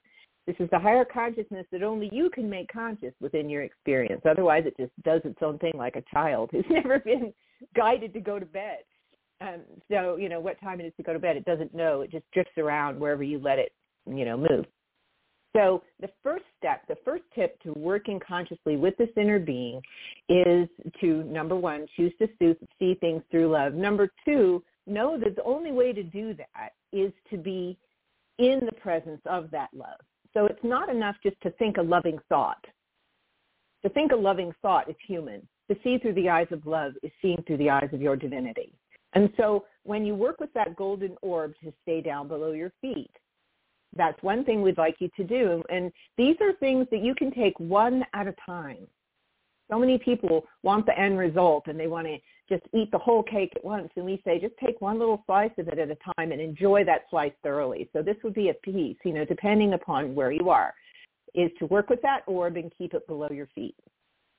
this 0.47 0.55
is 0.59 0.69
the 0.71 0.79
higher 0.79 1.05
consciousness 1.05 1.65
that 1.71 1.83
only 1.83 2.09
you 2.11 2.29
can 2.29 2.49
make 2.49 2.71
conscious 2.71 3.13
within 3.19 3.49
your 3.49 3.61
experience. 3.61 4.21
Otherwise, 4.29 4.63
it 4.65 4.75
just 4.77 4.91
does 5.03 5.21
its 5.23 5.39
own 5.41 5.57
thing 5.59 5.73
like 5.75 5.95
a 5.95 6.03
child 6.11 6.49
who's 6.51 6.65
never 6.69 6.99
been 6.99 7.33
guided 7.75 8.13
to 8.13 8.19
go 8.19 8.39
to 8.39 8.45
bed. 8.45 8.79
Um, 9.39 9.61
so, 9.89 10.17
you 10.17 10.29
know, 10.29 10.39
what 10.39 10.59
time 10.61 10.79
it 10.79 10.85
is 10.85 10.93
to 10.97 11.03
go 11.03 11.13
to 11.13 11.19
bed, 11.19 11.35
it 11.35 11.45
doesn't 11.45 11.73
know. 11.73 12.01
It 12.01 12.11
just 12.11 12.29
drifts 12.31 12.57
around 12.57 12.99
wherever 12.99 13.23
you 13.23 13.39
let 13.39 13.59
it, 13.59 13.71
you 14.05 14.25
know, 14.25 14.37
move. 14.37 14.65
So 15.55 15.83
the 15.99 16.09
first 16.23 16.45
step, 16.57 16.87
the 16.87 16.97
first 17.03 17.23
tip 17.35 17.59
to 17.63 17.73
working 17.73 18.19
consciously 18.25 18.77
with 18.77 18.95
this 18.97 19.09
inner 19.17 19.39
being 19.39 19.81
is 20.29 20.69
to, 21.01 21.23
number 21.23 21.55
one, 21.55 21.87
choose 21.97 22.13
to 22.19 22.55
see 22.79 22.93
things 22.95 23.21
through 23.29 23.51
love. 23.51 23.73
Number 23.73 24.09
two, 24.23 24.63
know 24.87 25.19
that 25.19 25.35
the 25.35 25.43
only 25.43 25.71
way 25.71 25.91
to 25.91 26.03
do 26.03 26.33
that 26.35 26.71
is 26.93 27.11
to 27.29 27.37
be 27.37 27.77
in 28.39 28.61
the 28.65 28.71
presence 28.71 29.21
of 29.25 29.51
that 29.51 29.69
love. 29.73 29.99
So 30.33 30.45
it's 30.45 30.63
not 30.63 30.89
enough 30.89 31.15
just 31.23 31.39
to 31.41 31.51
think 31.51 31.77
a 31.77 31.81
loving 31.81 32.19
thought. 32.29 32.63
To 33.83 33.89
think 33.89 34.11
a 34.11 34.15
loving 34.15 34.53
thought 34.61 34.89
is 34.89 34.95
human. 35.07 35.47
To 35.69 35.77
see 35.83 35.97
through 35.97 36.13
the 36.13 36.29
eyes 36.29 36.47
of 36.51 36.65
love 36.65 36.93
is 37.03 37.11
seeing 37.21 37.41
through 37.47 37.57
the 37.57 37.69
eyes 37.69 37.89
of 37.93 38.01
your 38.01 38.15
divinity. 38.15 38.73
And 39.13 39.29
so 39.37 39.65
when 39.83 40.05
you 40.05 40.15
work 40.15 40.39
with 40.39 40.53
that 40.53 40.75
golden 40.75 41.17
orb 41.21 41.53
to 41.63 41.73
stay 41.81 42.01
down 42.01 42.27
below 42.27 42.51
your 42.51 42.71
feet, 42.81 43.11
that's 43.95 44.21
one 44.23 44.45
thing 44.45 44.61
we'd 44.61 44.77
like 44.77 44.95
you 44.99 45.09
to 45.17 45.23
do. 45.23 45.63
And 45.69 45.91
these 46.17 46.37
are 46.39 46.53
things 46.53 46.87
that 46.91 47.03
you 47.03 47.13
can 47.13 47.31
take 47.31 47.59
one 47.59 48.05
at 48.13 48.27
a 48.27 48.35
time. 48.45 48.87
So 49.71 49.79
many 49.79 49.97
people 49.97 50.45
want 50.63 50.85
the 50.85 50.99
end 50.99 51.17
result 51.17 51.67
and 51.67 51.79
they 51.79 51.87
want 51.87 52.07
to 52.07 52.17
just 52.49 52.63
eat 52.73 52.91
the 52.91 52.97
whole 52.97 53.23
cake 53.23 53.53
at 53.55 53.63
once. 53.63 53.89
And 53.95 54.05
we 54.05 54.21
say, 54.25 54.39
just 54.39 54.55
take 54.63 54.81
one 54.81 54.99
little 54.99 55.23
slice 55.25 55.51
of 55.57 55.69
it 55.69 55.79
at 55.79 55.89
a 55.89 55.97
time 56.17 56.31
and 56.33 56.41
enjoy 56.41 56.83
that 56.85 57.03
slice 57.09 57.31
thoroughly. 57.41 57.89
So 57.93 58.01
this 58.01 58.17
would 58.23 58.33
be 58.33 58.49
a 58.49 58.53
piece, 58.53 58.97
you 59.05 59.13
know, 59.13 59.23
depending 59.23 59.73
upon 59.73 60.13
where 60.13 60.31
you 60.31 60.49
are, 60.49 60.73
is 61.33 61.49
to 61.59 61.65
work 61.67 61.89
with 61.89 62.01
that 62.01 62.21
orb 62.27 62.57
and 62.57 62.71
keep 62.77 62.93
it 62.93 63.07
below 63.07 63.29
your 63.31 63.47
feet. 63.55 63.75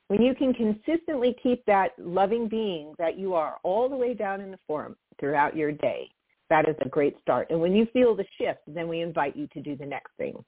When 0.09 0.21
you 0.21 0.35
can 0.35 0.53
consistently 0.53 1.35
keep 1.43 1.65
that 1.65 1.93
loving 1.99 2.47
being 2.47 2.95
that 2.99 3.19
you 3.19 3.33
are 3.33 3.57
all 3.63 3.89
the 3.89 3.97
way 3.97 4.13
down 4.13 4.43
in 4.43 4.51
the 4.51 4.59
form 4.67 4.97
throughout 5.19 5.57
your 5.57 5.73
day, 5.73 6.11
that 6.51 6.69
is 6.69 6.77
a 6.83 6.89
great 6.91 7.17
start. 7.23 7.47
And 7.49 7.59
when 7.59 7.75
you 7.75 7.87
feel 7.95 8.15
the 8.15 8.27
shift, 8.37 8.61
then 8.67 8.89
we 8.89 9.01
invite 9.01 9.35
you 9.35 9.47
to 9.55 9.63
do 9.63 9.75
the 9.75 9.87
next 9.87 10.11
thing. 10.19 10.45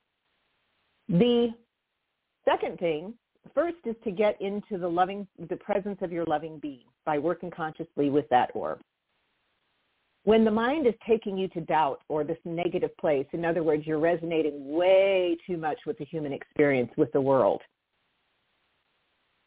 The 1.09 1.49
second 2.45 2.79
thing, 2.79 3.15
first 3.55 3.77
is 3.85 3.97
to 4.05 4.11
get 4.11 4.41
into 4.41 4.79
the 4.79 4.89
loving, 4.89 5.27
the 5.49 5.57
presence 5.57 5.99
of 6.01 6.13
your 6.13 6.25
loving 6.25 6.59
being 6.59 6.85
by 7.05 7.19
working 7.19 7.51
consciously 7.51 8.11
with 8.11 8.29
that 8.31 8.51
orb. 8.55 8.81
When 10.25 10.45
the 10.45 10.51
mind 10.51 10.87
is 10.87 10.95
taking 11.07 11.37
you 11.37 11.49
to 11.49 11.61
doubt 11.61 12.01
or 12.09 12.25
this 12.25 12.39
negative 12.47 12.97
place, 12.97 13.27
in 13.33 13.45
other 13.45 13.63
words, 13.63 13.87
you're 13.87 13.99
resonating 13.99 14.73
way 14.73 15.37
too 15.47 15.59
much 15.59 15.79
with 15.87 15.99
the 15.99 16.07
human 16.07 16.33
experience, 16.33 16.91
with 16.97 17.13
the 17.13 17.21
world, 17.21 17.61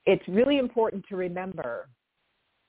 it's 0.05 0.25
really 0.27 0.59
important 0.59 1.03
to 1.09 1.15
remember 1.15 1.89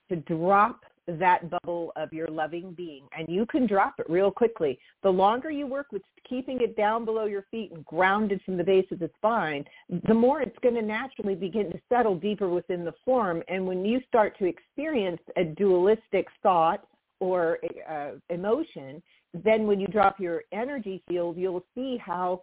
to 0.09 0.15
drop 0.17 0.81
that 1.17 1.49
bubble 1.49 1.91
of 1.95 2.13
your 2.13 2.27
loving 2.27 2.73
being 2.73 3.03
and 3.17 3.27
you 3.27 3.45
can 3.45 3.65
drop 3.65 3.95
it 3.99 4.09
real 4.09 4.31
quickly. 4.31 4.77
The 5.03 5.09
longer 5.09 5.49
you 5.49 5.65
work 5.65 5.87
with 5.91 6.01
keeping 6.27 6.61
it 6.61 6.77
down 6.77 7.05
below 7.05 7.25
your 7.25 7.45
feet 7.49 7.71
and 7.73 7.83
grounded 7.85 8.41
from 8.45 8.57
the 8.57 8.63
base 8.63 8.85
of 8.91 8.99
the 8.99 9.09
spine, 9.15 9.65
the 10.07 10.13
more 10.13 10.41
it's 10.41 10.57
going 10.61 10.75
to 10.75 10.81
naturally 10.81 11.35
begin 11.35 11.71
to 11.71 11.79
settle 11.89 12.15
deeper 12.15 12.49
within 12.49 12.85
the 12.85 12.93
form. 13.03 13.41
And 13.47 13.65
when 13.65 13.83
you 13.85 13.99
start 14.07 14.37
to 14.39 14.45
experience 14.45 15.21
a 15.37 15.43
dualistic 15.43 16.27
thought 16.43 16.85
or 17.19 17.59
uh, 17.89 18.11
emotion, 18.29 19.01
then 19.33 19.67
when 19.67 19.79
you 19.79 19.87
drop 19.87 20.19
your 20.19 20.43
energy 20.51 21.01
field, 21.07 21.37
you'll 21.37 21.65
see 21.75 21.97
how 21.97 22.41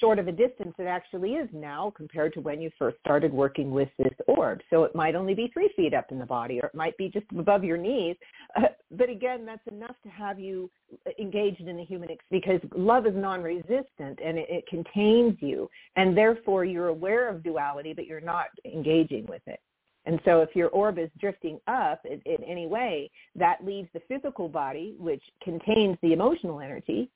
short 0.00 0.18
of 0.18 0.26
a 0.26 0.32
distance 0.32 0.74
it 0.78 0.84
actually 0.84 1.34
is 1.34 1.48
now 1.52 1.92
compared 1.96 2.32
to 2.34 2.40
when 2.40 2.60
you 2.60 2.70
first 2.78 2.96
started 3.00 3.32
working 3.32 3.70
with 3.70 3.88
this 3.98 4.14
orb. 4.26 4.60
So 4.70 4.84
it 4.84 4.94
might 4.94 5.14
only 5.14 5.34
be 5.34 5.50
three 5.52 5.70
feet 5.76 5.94
up 5.94 6.10
in 6.10 6.18
the 6.18 6.26
body 6.26 6.58
or 6.60 6.66
it 6.66 6.74
might 6.74 6.96
be 6.96 7.08
just 7.08 7.26
above 7.36 7.62
your 7.62 7.76
knees. 7.76 8.16
Uh, 8.56 8.62
but 8.90 9.08
again, 9.08 9.46
that's 9.46 9.66
enough 9.70 9.94
to 10.02 10.08
have 10.08 10.40
you 10.40 10.70
engaged 11.18 11.60
in 11.60 11.76
the 11.76 11.84
human 11.84 12.10
ex- 12.10 12.24
because 12.30 12.60
love 12.74 13.06
is 13.06 13.14
non-resistant 13.14 14.18
and 14.24 14.38
it, 14.38 14.46
it 14.48 14.66
contains 14.66 15.36
you. 15.40 15.68
And 15.96 16.16
therefore 16.16 16.64
you're 16.64 16.88
aware 16.88 17.28
of 17.28 17.42
duality, 17.42 17.92
but 17.92 18.06
you're 18.06 18.20
not 18.20 18.46
engaging 18.64 19.26
with 19.26 19.42
it. 19.46 19.60
And 20.06 20.18
so 20.24 20.40
if 20.40 20.56
your 20.56 20.70
orb 20.70 20.98
is 20.98 21.10
drifting 21.20 21.60
up 21.66 22.00
in, 22.04 22.20
in 22.24 22.42
any 22.44 22.66
way, 22.66 23.10
that 23.36 23.64
leaves 23.64 23.88
the 23.92 24.00
physical 24.08 24.48
body, 24.48 24.96
which 24.98 25.22
contains 25.42 25.98
the 26.02 26.12
emotional 26.12 26.60
energy, 26.60 27.10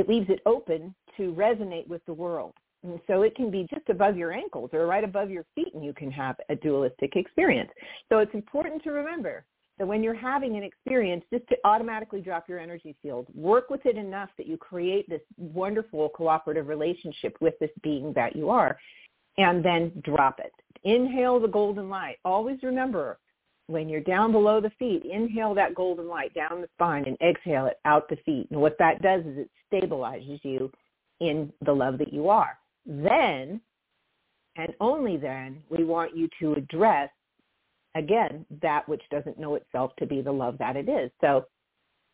it 0.00 0.08
leaves 0.08 0.30
it 0.30 0.40
open 0.46 0.94
to 1.16 1.34
resonate 1.34 1.86
with 1.86 2.04
the 2.06 2.12
world. 2.12 2.54
And 2.82 2.98
so 3.06 3.22
it 3.22 3.34
can 3.36 3.50
be 3.50 3.66
just 3.68 3.88
above 3.90 4.16
your 4.16 4.32
ankles 4.32 4.70
or 4.72 4.86
right 4.86 5.04
above 5.04 5.30
your 5.30 5.44
feet 5.54 5.74
and 5.74 5.84
you 5.84 5.92
can 5.92 6.10
have 6.10 6.36
a 6.48 6.56
dualistic 6.56 7.16
experience. 7.16 7.70
So 8.08 8.18
it's 8.18 8.32
important 8.32 8.82
to 8.84 8.90
remember 8.90 9.44
that 9.78 9.86
when 9.86 10.02
you're 10.02 10.14
having 10.14 10.56
an 10.56 10.62
experience, 10.62 11.22
just 11.30 11.46
to 11.48 11.56
automatically 11.64 12.22
drop 12.22 12.48
your 12.48 12.58
energy 12.58 12.96
field. 13.02 13.26
Work 13.34 13.68
with 13.68 13.84
it 13.84 13.96
enough 13.96 14.30
that 14.38 14.46
you 14.46 14.56
create 14.56 15.08
this 15.08 15.20
wonderful 15.36 16.08
cooperative 16.10 16.68
relationship 16.68 17.36
with 17.40 17.54
this 17.60 17.70
being 17.82 18.12
that 18.14 18.34
you 18.34 18.48
are 18.48 18.78
and 19.36 19.62
then 19.62 19.92
drop 20.02 20.40
it. 20.40 20.52
Inhale 20.84 21.40
the 21.40 21.48
golden 21.48 21.90
light. 21.90 22.16
Always 22.24 22.62
remember 22.62 23.18
when 23.70 23.88
you're 23.88 24.00
down 24.00 24.32
below 24.32 24.60
the 24.60 24.70
feet, 24.78 25.04
inhale 25.04 25.54
that 25.54 25.74
golden 25.74 26.08
light 26.08 26.34
down 26.34 26.60
the 26.60 26.68
spine 26.74 27.04
and 27.06 27.16
exhale 27.22 27.66
it 27.66 27.78
out 27.84 28.08
the 28.08 28.16
feet. 28.26 28.48
And 28.50 28.60
what 28.60 28.76
that 28.78 29.00
does 29.00 29.24
is 29.24 29.38
it 29.38 29.50
stabilizes 29.72 30.40
you 30.42 30.72
in 31.20 31.52
the 31.64 31.72
love 31.72 31.98
that 31.98 32.12
you 32.12 32.28
are. 32.28 32.58
Then, 32.84 33.60
and 34.56 34.74
only 34.80 35.16
then, 35.16 35.62
we 35.68 35.84
want 35.84 36.16
you 36.16 36.28
to 36.40 36.54
address, 36.54 37.10
again, 37.94 38.44
that 38.60 38.88
which 38.88 39.02
doesn't 39.10 39.38
know 39.38 39.54
itself 39.54 39.92
to 39.98 40.06
be 40.06 40.20
the 40.20 40.32
love 40.32 40.58
that 40.58 40.76
it 40.76 40.88
is. 40.88 41.10
So 41.20 41.46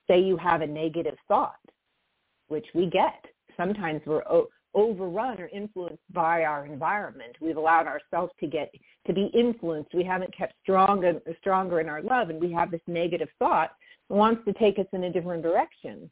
say 0.09 0.21
you 0.21 0.37
have 0.37 0.61
a 0.61 0.67
negative 0.67 1.17
thought, 1.27 1.57
which 2.49 2.67
we 2.75 2.91
get. 2.91 3.25
Sometimes 3.57 4.03
we're 4.05 4.25
overrun 4.77 5.41
or 5.41 5.49
influenced 5.49 6.03
by 6.13 6.45
our 6.45 6.67
environment. 6.67 7.35
We've 7.41 7.57
allowed 7.57 7.87
ourselves 7.87 8.33
to 8.39 8.47
get 8.47 8.73
to 9.07 9.13
be 9.13 9.31
influenced. 9.35 9.95
We 9.95 10.05
haven't 10.05 10.37
kept 10.37 10.55
stronger 10.63 11.21
stronger 11.41 11.81
in 11.81 11.89
our 11.89 12.03
love, 12.03 12.31
and 12.31 12.41
we 12.41 12.53
have 12.53 12.71
this 12.71 12.83
negative 12.87 13.29
thought 13.41 13.71
that 14.09 14.15
wants 14.15 14.45
to 14.45 14.53
take 14.53 14.79
us 14.79 14.87
in 14.93 15.05
a 15.05 15.13
different 15.13 15.43
direction. 15.43 16.09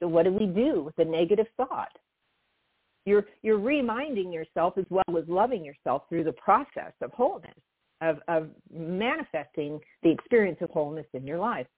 So 0.00 0.08
what 0.08 0.24
do 0.24 0.32
we 0.32 0.46
do 0.46 0.82
with 0.82 0.96
the 0.96 1.04
negative 1.04 1.46
thought? 1.56 1.96
You're 3.06 3.24
you're 3.42 3.58
reminding 3.58 4.32
yourself 4.32 4.74
as 4.76 4.84
well 4.90 5.16
as 5.16 5.24
loving 5.28 5.64
yourself 5.64 6.02
through 6.08 6.24
the 6.24 6.32
process 6.32 6.92
of 7.00 7.12
wholeness, 7.12 7.54
of 8.00 8.18
of 8.26 8.48
manifesting 8.70 9.78
the 10.02 10.10
experience 10.10 10.58
of 10.60 10.70
wholeness 10.70 11.06
in 11.14 11.24
your 11.26 11.38
life. 11.38 11.68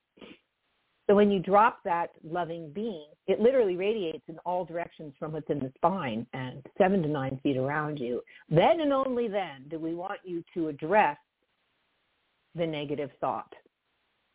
So 1.09 1.15
when 1.15 1.31
you 1.31 1.39
drop 1.39 1.79
that 1.85 2.11
loving 2.23 2.71
being, 2.71 3.07
it 3.27 3.41
literally 3.41 3.77
radiates 3.77 4.25
in 4.29 4.39
all 4.45 4.67
directions 4.67 5.15
from 5.19 5.33
within 5.33 5.59
the 5.59 5.73
spine 5.75 6.27
and 6.35 6.65
seven 6.77 7.03
to 7.03 7.09
nine 7.09 7.41
feet 7.43 7.57
around 7.57 7.99
you. 7.99 8.21
Then 8.51 8.81
and 8.81 8.93
only 8.93 9.27
then 9.27 9.65
do 9.71 9.79
we 9.79 9.95
want 9.95 10.21
you 10.23 10.45
to 10.53 10.69
address 10.69 11.17
the 12.55 12.67
negative 12.67 13.11
thought, 13.21 13.53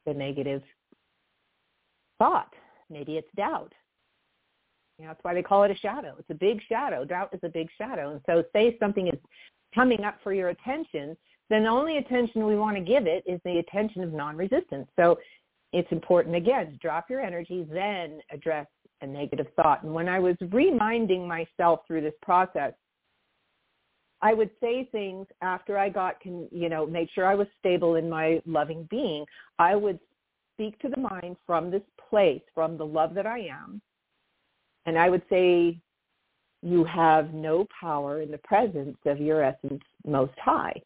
the 0.07 0.13
negative 0.13 0.63
thought. 2.17 2.53
Maybe 2.89 3.17
it's 3.17 3.29
doubt. 3.35 3.73
You 4.97 5.05
know, 5.05 5.11
that's 5.11 5.23
why 5.23 5.35
they 5.35 5.43
call 5.43 5.63
it 5.63 5.71
a 5.71 5.75
shadow. 5.75 6.15
It's 6.17 6.29
a 6.29 6.35
big 6.35 6.59
shadow. 6.67 7.05
Doubt 7.05 7.29
is 7.33 7.39
a 7.43 7.49
big 7.49 7.69
shadow. 7.77 8.11
And 8.11 8.21
so 8.25 8.43
say 8.53 8.77
something 8.79 9.07
is 9.07 9.19
coming 9.75 10.05
up 10.05 10.17
for 10.23 10.33
your 10.33 10.49
attention, 10.49 11.17
then 11.49 11.63
the 11.63 11.69
only 11.69 11.97
attention 11.97 12.45
we 12.45 12.55
want 12.55 12.77
to 12.77 12.83
give 12.83 13.05
it 13.05 13.23
is 13.27 13.39
the 13.43 13.59
attention 13.59 14.03
of 14.03 14.13
non-resistance. 14.13 14.87
So 14.95 15.19
it's 15.73 15.91
important 15.91 16.35
again 16.35 16.71
to 16.71 16.77
drop 16.77 17.09
your 17.09 17.19
energy, 17.19 17.67
then 17.69 18.21
address 18.31 18.67
a 19.01 19.07
negative 19.07 19.47
thought. 19.55 19.83
And 19.83 19.93
when 19.93 20.07
I 20.07 20.19
was 20.19 20.35
reminding 20.51 21.27
myself 21.27 21.81
through 21.85 22.01
this 22.01 22.13
process, 22.21 22.73
I 24.21 24.33
would 24.33 24.51
say 24.61 24.87
things 24.91 25.27
after 25.41 25.77
I 25.77 25.89
got, 25.89 26.21
can, 26.21 26.47
you 26.51 26.69
know, 26.69 26.85
made 26.85 27.09
sure 27.13 27.25
I 27.25 27.35
was 27.35 27.47
stable 27.59 27.95
in 27.95 28.09
my 28.09 28.41
loving 28.45 28.87
being. 28.89 29.25
I 29.59 29.75
would 29.75 29.99
speak 30.55 30.79
to 30.79 30.89
the 30.89 31.01
mind 31.01 31.35
from 31.45 31.69
this 31.69 31.81
place, 32.09 32.41
from 32.53 32.77
the 32.77 32.85
love 32.85 33.15
that 33.15 33.25
I 33.25 33.39
am. 33.39 33.81
And 34.85 34.97
I 34.97 35.09
would 35.09 35.23
say, 35.29 35.79
you 36.61 36.85
have 36.85 37.33
no 37.33 37.67
power 37.81 38.21
in 38.21 38.31
the 38.31 38.37
presence 38.37 38.97
of 39.05 39.19
your 39.19 39.43
essence 39.43 39.83
most 40.05 40.37
high. 40.39 40.81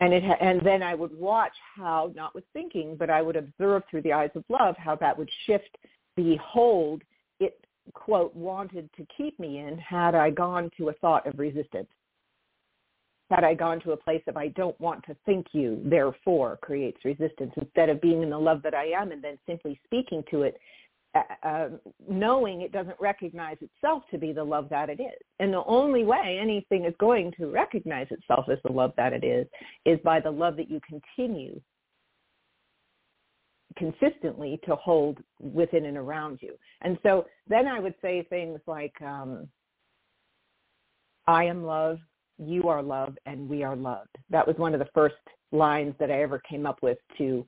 And 0.00 0.12
it 0.12 0.24
ha- 0.24 0.36
and 0.40 0.60
then 0.64 0.82
I 0.82 0.94
would 0.94 1.16
watch 1.16 1.52
how, 1.76 2.12
not 2.14 2.34
with 2.34 2.44
thinking, 2.52 2.96
but 2.98 3.10
I 3.10 3.22
would 3.22 3.36
observe 3.36 3.82
through 3.90 4.02
the 4.02 4.12
eyes 4.12 4.30
of 4.34 4.44
love 4.48 4.76
how 4.76 4.96
that 4.96 5.16
would 5.16 5.30
shift 5.46 5.76
the 6.16 6.36
hold 6.42 7.02
it 7.40 7.64
quote 7.92 8.34
wanted 8.34 8.88
to 8.96 9.06
keep 9.16 9.38
me 9.38 9.58
in 9.58 9.78
had 9.78 10.14
I 10.14 10.30
gone 10.30 10.70
to 10.78 10.88
a 10.88 10.92
thought 10.94 11.26
of 11.26 11.38
resistance. 11.38 11.88
Had 13.30 13.44
I 13.44 13.54
gone 13.54 13.80
to 13.80 13.92
a 13.92 13.96
place 13.96 14.22
of 14.26 14.36
I 14.36 14.48
don't 14.48 14.78
want 14.80 15.02
to 15.04 15.16
think 15.24 15.46
you, 15.52 15.80
therefore 15.84 16.58
creates 16.62 17.04
resistance 17.04 17.52
instead 17.56 17.88
of 17.88 18.00
being 18.00 18.22
in 18.22 18.30
the 18.30 18.38
love 18.38 18.62
that 18.62 18.74
I 18.74 18.86
am 18.86 19.12
and 19.12 19.22
then 19.22 19.38
simply 19.46 19.80
speaking 19.84 20.22
to 20.30 20.42
it 20.42 20.56
uh, 21.14 21.48
um, 21.48 21.80
knowing 22.08 22.62
it 22.62 22.72
doesn't 22.72 22.96
recognize 23.00 23.56
itself 23.60 24.02
to 24.10 24.18
be 24.18 24.32
the 24.32 24.42
love 24.42 24.68
that 24.68 24.90
it 24.90 25.00
is. 25.00 25.20
And 25.38 25.52
the 25.52 25.64
only 25.64 26.04
way 26.04 26.38
anything 26.40 26.84
is 26.84 26.94
going 26.98 27.32
to 27.38 27.46
recognize 27.46 28.08
itself 28.10 28.46
as 28.50 28.58
the 28.64 28.72
love 28.72 28.92
that 28.96 29.12
it 29.12 29.24
is 29.24 29.46
is 29.84 29.98
by 30.04 30.20
the 30.20 30.30
love 30.30 30.56
that 30.56 30.70
you 30.70 30.80
continue 30.88 31.60
consistently 33.76 34.60
to 34.64 34.76
hold 34.76 35.18
within 35.40 35.86
and 35.86 35.96
around 35.96 36.38
you. 36.40 36.54
And 36.82 36.98
so 37.02 37.26
then 37.48 37.66
I 37.66 37.80
would 37.80 37.94
say 38.00 38.26
things 38.28 38.60
like, 38.66 38.94
um, 39.02 39.48
I 41.26 41.44
am 41.44 41.64
love, 41.64 41.98
you 42.38 42.68
are 42.68 42.82
love, 42.82 43.16
and 43.26 43.48
we 43.48 43.62
are 43.62 43.76
loved. 43.76 44.16
That 44.30 44.46
was 44.46 44.56
one 44.56 44.74
of 44.74 44.80
the 44.80 44.88
first 44.94 45.14
lines 45.52 45.94
that 45.98 46.10
I 46.10 46.22
ever 46.22 46.40
came 46.40 46.66
up 46.66 46.82
with 46.82 46.98
to 47.18 47.46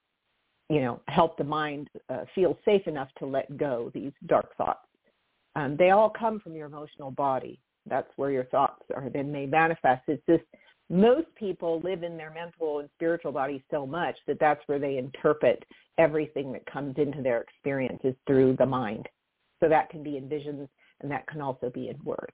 you 0.68 0.80
know, 0.80 1.00
help 1.08 1.36
the 1.38 1.44
mind 1.44 1.88
uh, 2.08 2.24
feel 2.34 2.58
safe 2.64 2.86
enough 2.86 3.08
to 3.18 3.26
let 3.26 3.56
go 3.56 3.90
these 3.94 4.12
dark 4.26 4.56
thoughts. 4.56 4.80
Um, 5.54 5.76
they 5.76 5.90
all 5.90 6.10
come 6.10 6.40
from 6.40 6.54
your 6.54 6.66
emotional 6.66 7.10
body. 7.10 7.60
That's 7.86 8.10
where 8.16 8.30
your 8.30 8.44
thoughts 8.44 8.82
are 8.94 9.08
then 9.08 9.30
may 9.30 9.46
manifest. 9.46 10.02
It's 10.08 10.22
just 10.28 10.42
most 10.90 11.26
people 11.36 11.80
live 11.82 12.02
in 12.02 12.16
their 12.16 12.30
mental 12.30 12.80
and 12.80 12.88
spiritual 12.94 13.32
body 13.32 13.64
so 13.70 13.86
much 13.86 14.16
that 14.26 14.38
that's 14.38 14.60
where 14.66 14.78
they 14.78 14.98
interpret 14.98 15.64
everything 15.98 16.52
that 16.52 16.66
comes 16.66 16.94
into 16.98 17.22
their 17.22 17.40
experience 17.40 18.00
is 18.04 18.14
through 18.26 18.56
the 18.58 18.66
mind. 18.66 19.08
So 19.60 19.68
that 19.68 19.88
can 19.88 20.02
be 20.02 20.16
in 20.16 20.28
visions 20.28 20.68
and 21.00 21.10
that 21.10 21.26
can 21.26 21.40
also 21.40 21.70
be 21.70 21.88
in 21.88 21.98
words. 22.04 22.32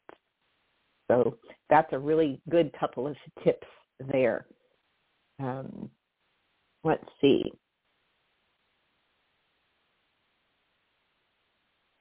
So 1.10 1.36
that's 1.70 1.92
a 1.92 1.98
really 1.98 2.40
good 2.50 2.72
couple 2.78 3.06
of 3.06 3.16
tips 3.44 3.66
there. 4.10 4.46
Um, 5.38 5.90
let's 6.84 7.04
see. 7.20 7.52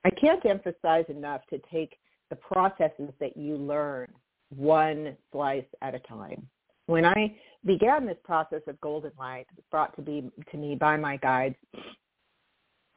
I 0.03 0.10
can't 0.10 0.46
emphasize 0.46 1.05
enough 1.10 1.41
to 1.50 1.60
take 1.72 1.98
the 2.29 2.36
processes 2.36 3.12
that 3.20 3.38
you 3.38 3.55
learn 3.55 4.08
one 4.55 5.15
slice 5.31 5.65
at 5.81 5.96
a 5.96 6.00
time. 6.00 6.48
When 6.88 7.05
I 7.05 7.36
began 7.65 8.05
this 8.05 8.17
process 8.24 8.62
of 8.67 8.79
golden 8.81 9.12
light, 9.17 9.48
brought 9.70 9.96
to 9.96 10.01
be 10.01 10.29
to 10.51 10.58
me 10.58 10.75
by 10.75 10.98
my 10.98 11.17
guides, 11.17 11.55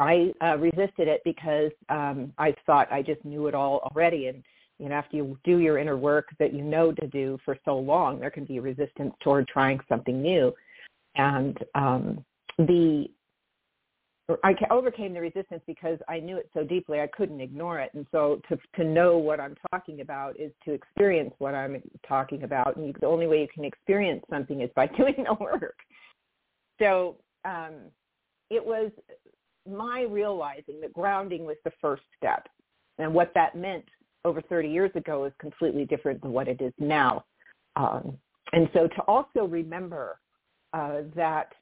I 0.01 0.33
uh, 0.43 0.57
resisted 0.59 1.07
it 1.09 1.21
because 1.25 1.71
um, 1.89 2.33
I 2.39 2.55
thought 2.67 2.91
I 2.91 3.03
just 3.03 3.25
knew 3.25 3.47
it 3.47 3.55
all 3.55 3.79
already. 3.91 4.27
And 4.27 4.43
you 4.79 4.89
know, 4.89 4.97
after 4.97 5.17
you 5.17 5.39
do 5.45 5.59
your 5.59 5.79
inner 5.79 5.97
work 5.97 6.29
that 6.39 6.53
you 6.53 6.63
know 6.63 6.93
to 6.93 7.07
do 7.07 7.39
for 7.45 7.57
so 7.65 7.77
long, 7.77 8.19
there 8.19 8.31
can 8.31 8.45
be 8.45 8.59
resistance 8.59 9.15
toward 9.23 9.47
trying 9.47 9.79
something 9.89 10.21
new. 10.21 10.53
And 11.15 11.57
um, 11.75 12.25
the 12.59 13.09
I 14.43 14.55
overcame 14.71 15.13
the 15.13 15.21
resistance 15.21 15.61
because 15.67 15.99
I 16.09 16.19
knew 16.19 16.39
it 16.39 16.49
so 16.55 16.65
deeply 16.65 17.01
I 17.01 17.09
couldn't 17.09 17.43
ignore 17.43 17.79
it. 17.79 17.91
And 17.93 18.07
so 18.11 18.41
to 18.49 18.59
to 18.77 18.85
know 18.85 19.19
what 19.19 19.39
I'm 19.39 19.55
talking 19.71 20.01
about 20.01 20.39
is 20.41 20.51
to 20.65 20.73
experience 20.73 21.35
what 21.39 21.55
I'm 21.55 21.83
talking 22.09 22.43
about. 22.43 22.77
And 22.77 22.95
the 23.01 23.07
only 23.07 23.27
way 23.27 23.43
you 23.43 23.49
can 23.55 23.65
experience 23.65 24.25
something 24.31 24.63
is 24.63 24.71
by 24.75 24.87
doing 24.97 25.25
the 25.29 25.35
work. 25.35 25.77
So 26.79 27.17
um, 27.45 27.75
it 28.51 28.65
was 28.65 28.91
my 29.71 30.07
realizing 30.09 30.81
that 30.81 30.93
grounding 30.93 31.45
was 31.45 31.57
the 31.65 31.73
first 31.81 32.03
step, 32.17 32.47
and 32.99 33.13
what 33.13 33.33
that 33.35 33.55
meant 33.55 33.85
over 34.25 34.41
30 34.41 34.69
years 34.69 34.91
ago 34.95 35.25
is 35.25 35.33
completely 35.39 35.85
different 35.85 36.23
than 36.23 36.33
what 36.33 36.49
it 36.49 36.61
is 36.63 36.73
now. 36.79 37.25
Um, 37.77 38.17
and 38.53 38.71
so 38.73 38.89
to 38.89 39.03
also 39.03 39.47
remember 39.47 40.19
uh, 40.73 41.03
that 41.15 41.53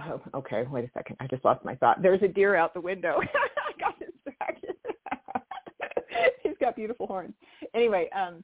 oh, 0.00 0.20
okay, 0.34 0.64
wait 0.70 0.84
a 0.84 0.90
second. 0.94 1.16
I 1.20 1.26
just 1.26 1.44
lost 1.44 1.64
my 1.64 1.74
thought. 1.74 2.02
There's 2.02 2.22
a 2.22 2.28
deer 2.28 2.56
out 2.56 2.74
the 2.74 2.80
window. 2.80 3.18
I 3.20 3.80
got 3.80 3.98
distracted. 3.98 4.74
He's 6.42 6.56
got 6.60 6.76
beautiful 6.76 7.06
horns. 7.06 7.34
Anyway, 7.74 8.08
um, 8.16 8.42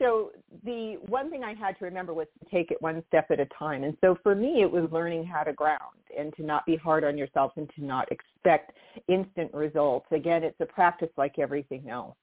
so 0.00 0.32
the 0.64 0.98
one 1.06 1.30
thing 1.30 1.44
I 1.44 1.54
had 1.54 1.78
to 1.78 1.84
remember 1.84 2.12
was 2.14 2.26
to 2.42 2.50
take 2.50 2.70
it 2.70 2.82
one 2.82 3.02
step 3.08 3.30
at 3.30 3.38
a 3.38 3.46
time. 3.58 3.84
And 3.84 3.96
so 4.00 4.18
for 4.22 4.34
me, 4.34 4.62
it 4.62 4.70
was 4.70 4.88
learning 4.90 5.24
how 5.24 5.42
to 5.44 5.52
ground 5.52 5.80
and 6.18 6.34
to 6.36 6.42
not 6.42 6.66
be 6.66 6.76
hard 6.76 7.04
on 7.04 7.16
yourself 7.16 7.52
and 7.56 7.70
to 7.76 7.84
not 7.84 8.10
expect 8.10 8.72
instant 9.08 9.52
results. 9.54 10.06
Again, 10.10 10.42
it's 10.42 10.60
a 10.60 10.66
practice 10.66 11.10
like 11.16 11.38
everything 11.38 11.88
else. 11.88 12.16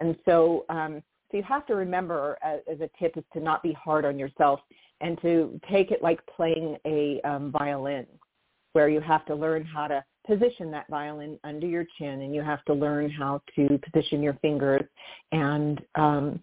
And 0.00 0.16
so, 0.24 0.64
um, 0.70 1.02
so 1.30 1.36
you 1.36 1.42
have 1.44 1.66
to 1.66 1.74
remember 1.74 2.36
as, 2.42 2.60
as 2.70 2.80
a 2.80 2.90
tip 2.98 3.16
is 3.16 3.24
to 3.32 3.40
not 3.40 3.62
be 3.62 3.72
hard 3.72 4.04
on 4.04 4.18
yourself 4.18 4.60
and 5.00 5.20
to 5.22 5.60
take 5.70 5.90
it 5.90 6.02
like 6.02 6.20
playing 6.26 6.76
a 6.86 7.20
um, 7.22 7.52
violin, 7.52 8.06
where 8.72 8.88
you 8.88 9.00
have 9.00 9.24
to 9.26 9.34
learn 9.34 9.64
how 9.64 9.88
to 9.88 10.04
position 10.26 10.70
that 10.70 10.86
violin 10.88 11.38
under 11.44 11.66
your 11.66 11.86
chin, 11.98 12.22
and 12.22 12.34
you 12.34 12.42
have 12.42 12.64
to 12.64 12.74
learn 12.74 13.10
how 13.10 13.40
to 13.56 13.80
position 13.90 14.22
your 14.22 14.34
fingers, 14.34 14.82
and 15.32 15.80
um, 15.94 16.40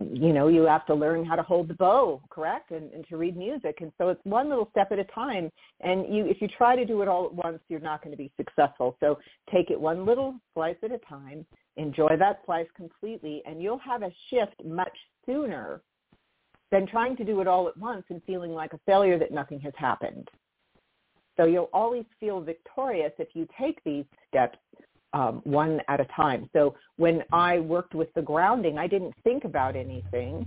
you 0.00 0.32
know 0.32 0.48
you 0.48 0.62
have 0.62 0.86
to 0.86 0.94
learn 0.94 1.24
how 1.24 1.36
to 1.36 1.42
hold 1.42 1.68
the 1.68 1.74
bow 1.74 2.20
correct? 2.30 2.70
And, 2.70 2.92
and 2.92 3.06
to 3.08 3.16
read 3.16 3.36
music. 3.36 3.78
And 3.80 3.92
so 3.98 4.08
it's 4.10 4.20
one 4.24 4.48
little 4.48 4.68
step 4.70 4.92
at 4.92 4.98
a 4.98 5.04
time. 5.04 5.50
And 5.80 6.12
you 6.14 6.26
if 6.26 6.40
you 6.40 6.48
try 6.48 6.76
to 6.76 6.84
do 6.84 7.02
it 7.02 7.08
all 7.08 7.26
at 7.26 7.34
once 7.34 7.60
you're 7.68 7.80
not 7.80 8.02
going 8.02 8.12
to 8.12 8.18
be 8.18 8.30
successful. 8.36 8.96
So 9.00 9.18
take 9.52 9.70
it 9.70 9.80
one 9.80 10.04
little 10.04 10.34
slice 10.54 10.76
at 10.82 10.92
a 10.92 10.98
time 10.98 11.46
enjoy 11.76 12.16
that 12.18 12.40
slice 12.46 12.66
completely 12.74 13.42
and 13.46 13.62
you'll 13.62 13.78
have 13.78 14.02
a 14.02 14.12
shift 14.30 14.64
much 14.64 14.96
sooner 15.24 15.82
than 16.70 16.86
trying 16.86 17.16
to 17.16 17.24
do 17.24 17.40
it 17.40 17.46
all 17.46 17.68
at 17.68 17.76
once 17.76 18.04
and 18.10 18.22
feeling 18.24 18.52
like 18.52 18.72
a 18.72 18.80
failure 18.86 19.18
that 19.18 19.30
nothing 19.30 19.60
has 19.60 19.72
happened. 19.76 20.28
So 21.36 21.44
you'll 21.44 21.70
always 21.72 22.04
feel 22.18 22.40
victorious 22.40 23.12
if 23.18 23.28
you 23.34 23.46
take 23.60 23.82
these 23.84 24.06
steps 24.28 24.58
um, 25.16 25.40
one 25.44 25.80
at 25.88 25.98
a 25.98 26.04
time. 26.14 26.48
So 26.52 26.74
when 26.96 27.22
I 27.32 27.58
worked 27.60 27.94
with 27.94 28.12
the 28.14 28.20
grounding, 28.20 28.76
I 28.76 28.86
didn't 28.86 29.14
think 29.24 29.44
about 29.44 29.74
anything. 29.74 30.46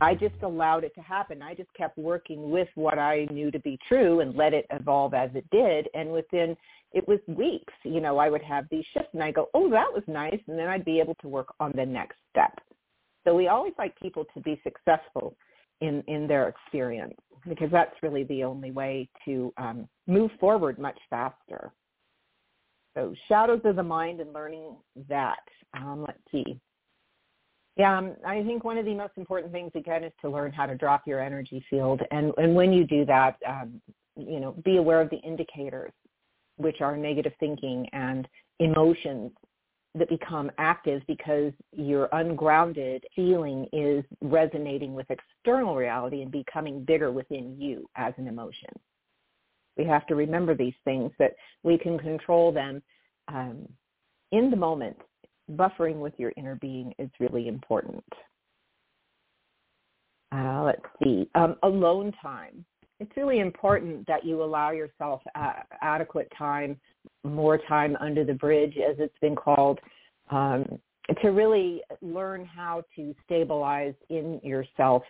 I 0.00 0.14
just 0.14 0.34
allowed 0.42 0.82
it 0.82 0.92
to 0.96 1.00
happen. 1.00 1.40
I 1.40 1.54
just 1.54 1.72
kept 1.74 1.96
working 1.96 2.50
with 2.50 2.66
what 2.74 2.98
I 2.98 3.28
knew 3.30 3.52
to 3.52 3.60
be 3.60 3.78
true 3.86 4.20
and 4.20 4.34
let 4.34 4.54
it 4.54 4.66
evolve 4.70 5.14
as 5.14 5.30
it 5.34 5.44
did. 5.52 5.88
And 5.94 6.10
within, 6.10 6.56
it 6.92 7.06
was 7.06 7.20
weeks, 7.28 7.72
you 7.84 8.00
know, 8.00 8.18
I 8.18 8.28
would 8.28 8.42
have 8.42 8.64
these 8.72 8.84
shifts 8.92 9.10
and 9.12 9.22
I 9.22 9.30
go, 9.30 9.48
oh, 9.54 9.70
that 9.70 9.92
was 9.92 10.02
nice. 10.08 10.40
And 10.48 10.58
then 10.58 10.66
I'd 10.66 10.84
be 10.84 10.98
able 10.98 11.14
to 11.16 11.28
work 11.28 11.54
on 11.60 11.72
the 11.76 11.86
next 11.86 12.16
step. 12.30 12.58
So 13.24 13.36
we 13.36 13.46
always 13.46 13.74
like 13.78 13.94
people 14.00 14.24
to 14.34 14.40
be 14.40 14.60
successful 14.64 15.36
in, 15.80 16.02
in 16.08 16.26
their 16.26 16.48
experience 16.48 17.14
because 17.48 17.70
that's 17.70 17.94
really 18.02 18.24
the 18.24 18.42
only 18.42 18.72
way 18.72 19.08
to 19.26 19.52
um, 19.58 19.88
move 20.08 20.32
forward 20.40 20.76
much 20.78 20.98
faster. 21.08 21.72
So 22.94 23.14
shadows 23.28 23.60
of 23.64 23.76
the 23.76 23.82
mind 23.82 24.20
and 24.20 24.32
learning 24.32 24.76
that. 25.08 25.38
Um, 25.74 26.04
let's 26.06 26.18
see. 26.32 26.58
Yeah, 27.76 27.96
um, 27.96 28.16
I 28.26 28.42
think 28.42 28.64
one 28.64 28.78
of 28.78 28.84
the 28.84 28.94
most 28.94 29.12
important 29.16 29.52
things 29.52 29.70
again 29.74 30.04
is 30.04 30.12
to 30.22 30.28
learn 30.28 30.52
how 30.52 30.66
to 30.66 30.74
drop 30.74 31.02
your 31.06 31.20
energy 31.20 31.64
field, 31.70 32.02
and 32.10 32.32
and 32.36 32.54
when 32.54 32.72
you 32.72 32.84
do 32.84 33.04
that, 33.06 33.36
um, 33.48 33.80
you 34.16 34.40
know, 34.40 34.52
be 34.64 34.76
aware 34.76 35.00
of 35.00 35.08
the 35.10 35.18
indicators, 35.18 35.92
which 36.56 36.80
are 36.80 36.96
negative 36.96 37.32
thinking 37.38 37.88
and 37.92 38.26
emotions 38.58 39.30
that 39.94 40.08
become 40.08 40.50
active 40.58 41.02
because 41.08 41.52
your 41.72 42.08
ungrounded 42.12 43.04
feeling 43.16 43.66
is 43.72 44.04
resonating 44.20 44.94
with 44.94 45.06
external 45.10 45.74
reality 45.74 46.22
and 46.22 46.30
becoming 46.30 46.84
bigger 46.84 47.10
within 47.10 47.60
you 47.60 47.88
as 47.96 48.14
an 48.18 48.28
emotion. 48.28 48.68
We 49.76 49.84
have 49.84 50.06
to 50.08 50.14
remember 50.14 50.54
these 50.54 50.74
things 50.84 51.10
that 51.18 51.32
we 51.62 51.78
can 51.78 51.98
control 51.98 52.52
them 52.52 52.82
um, 53.28 53.68
in 54.32 54.50
the 54.50 54.56
moment. 54.56 54.96
Buffering 55.52 55.96
with 55.96 56.14
your 56.18 56.32
inner 56.36 56.56
being 56.56 56.92
is 56.98 57.10
really 57.18 57.48
important. 57.48 58.04
Uh, 60.32 60.62
let's 60.62 60.82
see, 61.02 61.28
um, 61.34 61.56
alone 61.64 62.12
time 62.22 62.64
it's 63.00 63.16
really 63.16 63.40
important 63.40 64.06
that 64.06 64.24
you 64.24 64.44
allow 64.44 64.70
yourself 64.70 65.22
uh, 65.34 65.54
adequate 65.80 66.30
time, 66.36 66.78
more 67.24 67.58
time 67.66 67.96
under 67.98 68.24
the 68.24 68.34
bridge, 68.34 68.76
as 68.76 68.96
it's 68.98 69.18
been 69.22 69.34
called, 69.34 69.80
um, 70.30 70.78
to 71.22 71.28
really 71.28 71.80
learn 72.02 72.44
how 72.44 72.84
to 72.94 73.14
stabilize 73.24 73.94
in 74.10 74.38
yourself 74.44 75.02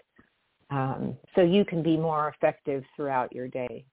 um, 0.71 1.17
so 1.35 1.43
you 1.43 1.65
can 1.65 1.83
be 1.83 1.97
more 1.97 2.29
effective 2.29 2.85
throughout 2.95 3.35
your 3.35 3.49
day. 3.49 3.85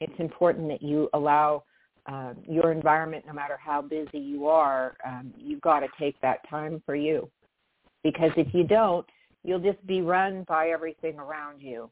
It's 0.00 0.18
important 0.18 0.68
that 0.68 0.82
you 0.82 1.08
allow 1.14 1.64
uh, 2.06 2.34
your 2.46 2.70
environment, 2.72 3.24
no 3.26 3.32
matter 3.32 3.56
how 3.58 3.80
busy 3.80 4.18
you 4.18 4.46
are, 4.46 4.96
um, 5.06 5.32
you've 5.38 5.60
got 5.62 5.80
to 5.80 5.88
take 5.98 6.20
that 6.20 6.38
time 6.48 6.82
for 6.84 6.94
you. 6.94 7.30
Because 8.02 8.30
if 8.36 8.52
you 8.52 8.64
don't, 8.64 9.06
you'll 9.42 9.60
just 9.60 9.84
be 9.86 10.02
run 10.02 10.44
by 10.46 10.68
everything 10.68 11.18
around 11.18 11.60
you 11.60 11.90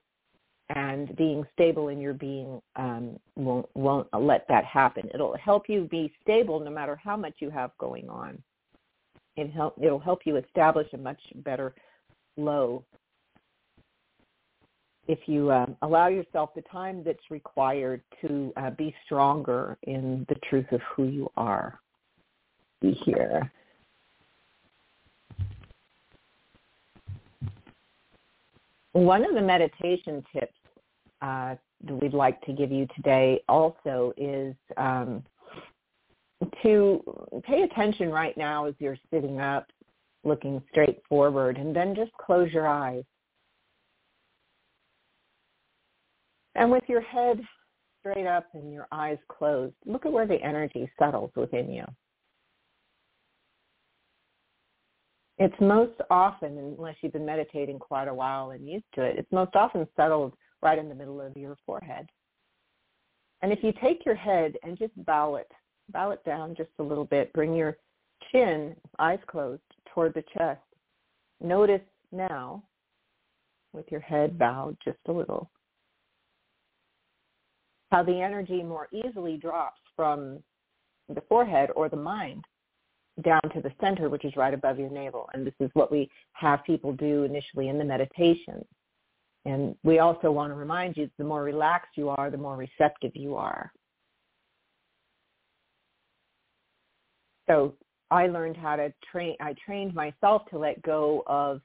and 0.74 1.14
being 1.16 1.44
stable 1.52 1.88
in 1.88 2.00
your 2.00 2.14
being 2.14 2.60
um, 2.76 3.18
won't 3.36 3.68
won't 3.74 4.08
let 4.18 4.46
that 4.48 4.64
happen. 4.64 5.08
It'll 5.12 5.36
help 5.36 5.68
you 5.68 5.88
be 5.90 6.12
stable 6.22 6.60
no 6.60 6.70
matter 6.70 6.98
how 7.02 7.16
much 7.16 7.34
you 7.38 7.50
have 7.50 7.70
going 7.78 8.08
on. 8.08 8.42
It 9.36 9.50
help 9.50 9.76
it'll 9.82 9.98
help 9.98 10.20
you 10.24 10.36
establish 10.36 10.88
a 10.92 10.98
much 10.98 11.20
better 11.36 11.74
flow. 12.36 12.84
If 15.08 15.18
you 15.26 15.50
uh, 15.50 15.66
allow 15.82 16.08
yourself 16.08 16.50
the 16.54 16.62
time 16.62 17.02
that's 17.04 17.30
required 17.30 18.02
to 18.20 18.52
uh, 18.56 18.70
be 18.70 18.94
stronger 19.04 19.76
in 19.82 20.24
the 20.28 20.36
truth 20.48 20.70
of 20.72 20.80
who 20.94 21.04
you 21.04 21.30
are. 21.36 21.80
Be 22.80 22.92
here. 23.04 23.50
One 28.92 29.24
of 29.24 29.34
the 29.34 29.40
meditation 29.40 30.22
tips 30.32 30.52
uh, 31.22 31.54
that 31.84 31.94
we'd 31.94 32.12
like 32.12 32.40
to 32.42 32.52
give 32.52 32.70
you 32.70 32.86
today 32.94 33.42
also 33.48 34.12
is 34.16 34.54
um, 34.76 35.24
to 36.62 37.02
pay 37.44 37.62
attention 37.62 38.10
right 38.10 38.36
now 38.36 38.66
as 38.66 38.74
you're 38.78 38.98
sitting 39.12 39.40
up, 39.40 39.66
looking 40.24 40.62
straight 40.70 41.02
forward, 41.08 41.56
and 41.56 41.74
then 41.74 41.94
just 41.94 42.12
close 42.12 42.52
your 42.52 42.66
eyes. 42.66 43.04
And 46.54 46.70
with 46.70 46.84
your 46.86 47.00
head 47.00 47.40
straight 48.00 48.26
up 48.26 48.46
and 48.54 48.72
your 48.72 48.88
eyes 48.92 49.18
closed, 49.28 49.74
look 49.86 50.06
at 50.06 50.12
where 50.12 50.26
the 50.26 50.42
energy 50.42 50.90
settles 50.98 51.30
within 51.36 51.70
you. 51.70 51.84
It's 55.38 55.60
most 55.60 56.00
often, 56.10 56.58
unless 56.58 56.96
you've 57.00 57.14
been 57.14 57.26
meditating 57.26 57.78
quite 57.78 58.06
a 58.06 58.14
while 58.14 58.50
and 58.50 58.68
used 58.68 58.84
to 58.94 59.02
it, 59.02 59.18
it's 59.18 59.32
most 59.32 59.56
often 59.56 59.88
settled 59.96 60.34
right 60.62 60.78
in 60.78 60.88
the 60.88 60.94
middle 60.94 61.20
of 61.20 61.36
your 61.36 61.56
forehead. 61.66 62.06
And 63.40 63.50
if 63.52 63.58
you 63.62 63.72
take 63.82 64.04
your 64.06 64.14
head 64.14 64.54
and 64.62 64.78
just 64.78 64.92
bow 65.04 65.36
it, 65.36 65.50
bow 65.92 66.10
it 66.10 66.24
down 66.24 66.54
just 66.54 66.70
a 66.78 66.82
little 66.82 67.04
bit, 67.04 67.32
bring 67.32 67.54
your 67.54 67.76
chin, 68.30 68.76
eyes 69.00 69.18
closed, 69.26 69.62
toward 69.92 70.14
the 70.14 70.24
chest. 70.36 70.60
Notice 71.40 71.80
now, 72.12 72.62
with 73.72 73.86
your 73.90 74.00
head 74.00 74.38
bowed 74.38 74.76
just 74.84 74.98
a 75.08 75.12
little, 75.12 75.50
how 77.92 78.02
the 78.02 78.20
energy 78.20 78.62
more 78.62 78.88
easily 78.90 79.36
drops 79.36 79.80
from 79.94 80.42
the 81.14 81.20
forehead 81.28 81.68
or 81.76 81.90
the 81.90 81.96
mind 81.96 82.42
down 83.22 83.42
to 83.54 83.60
the 83.60 83.70
center, 83.82 84.08
which 84.08 84.24
is 84.24 84.34
right 84.34 84.54
above 84.54 84.78
your 84.78 84.88
navel. 84.88 85.28
And 85.34 85.46
this 85.46 85.54
is 85.60 85.70
what 85.74 85.92
we 85.92 86.10
have 86.32 86.64
people 86.64 86.94
do 86.94 87.24
initially 87.24 87.68
in 87.68 87.76
the 87.76 87.84
meditation. 87.84 88.64
And 89.44 89.76
we 89.84 89.98
also 89.98 90.32
want 90.32 90.50
to 90.52 90.54
remind 90.54 90.96
you 90.96 91.10
the 91.18 91.24
more 91.24 91.42
relaxed 91.42 91.90
you 91.96 92.08
are, 92.08 92.30
the 92.30 92.38
more 92.38 92.56
receptive 92.56 93.12
you 93.14 93.36
are. 93.36 93.70
So 97.46 97.74
I 98.10 98.26
learned 98.26 98.56
how 98.56 98.76
to 98.76 98.90
train, 99.10 99.36
I 99.38 99.54
trained 99.66 99.94
myself 99.94 100.42
to 100.50 100.58
let 100.58 100.80
go 100.80 101.24
of 101.26 101.60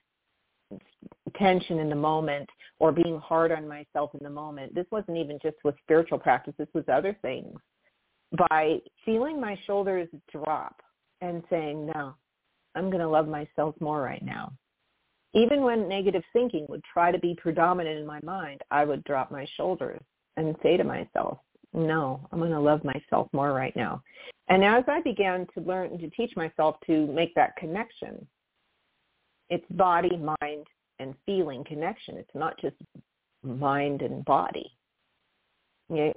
tension 1.35 1.79
in 1.79 1.89
the 1.89 1.95
moment 1.95 2.49
or 2.79 2.91
being 2.91 3.19
hard 3.19 3.51
on 3.51 3.67
myself 3.67 4.11
in 4.13 4.23
the 4.23 4.29
moment. 4.29 4.73
This 4.75 4.85
wasn't 4.91 5.17
even 5.17 5.39
just 5.41 5.57
with 5.63 5.75
spiritual 5.83 6.19
practice, 6.19 6.53
this 6.57 6.67
was 6.73 6.83
other 6.91 7.17
things. 7.21 7.57
By 8.49 8.79
feeling 9.05 9.39
my 9.39 9.57
shoulders 9.65 10.09
drop 10.31 10.81
and 11.21 11.43
saying, 11.49 11.87
no, 11.87 12.13
I'm 12.75 12.89
going 12.89 13.01
to 13.01 13.07
love 13.07 13.27
myself 13.27 13.75
more 13.79 14.01
right 14.01 14.23
now. 14.23 14.51
Even 15.33 15.61
when 15.61 15.87
negative 15.87 16.23
thinking 16.33 16.65
would 16.69 16.83
try 16.91 17.11
to 17.11 17.19
be 17.19 17.35
predominant 17.35 17.99
in 17.99 18.05
my 18.05 18.19
mind, 18.23 18.61
I 18.71 18.85
would 18.85 19.03
drop 19.03 19.31
my 19.31 19.45
shoulders 19.55 20.01
and 20.35 20.55
say 20.61 20.77
to 20.77 20.83
myself, 20.83 21.39
no, 21.73 22.27
I'm 22.31 22.39
going 22.39 22.51
to 22.51 22.59
love 22.59 22.83
myself 22.83 23.27
more 23.33 23.53
right 23.53 23.75
now. 23.75 24.01
And 24.49 24.63
as 24.63 24.83
I 24.87 25.01
began 25.01 25.45
to 25.53 25.61
learn 25.61 25.97
to 25.99 26.09
teach 26.11 26.35
myself 26.35 26.77
to 26.87 27.07
make 27.07 27.35
that 27.35 27.55
connection, 27.57 28.25
it's 29.49 29.65
body, 29.71 30.17
mind, 30.17 30.67
and 30.99 31.15
feeling 31.25 31.63
connection. 31.63 32.17
It's 32.17 32.35
not 32.35 32.59
just 32.59 32.75
mind 33.43 34.01
and 34.01 34.23
body. 34.25 34.71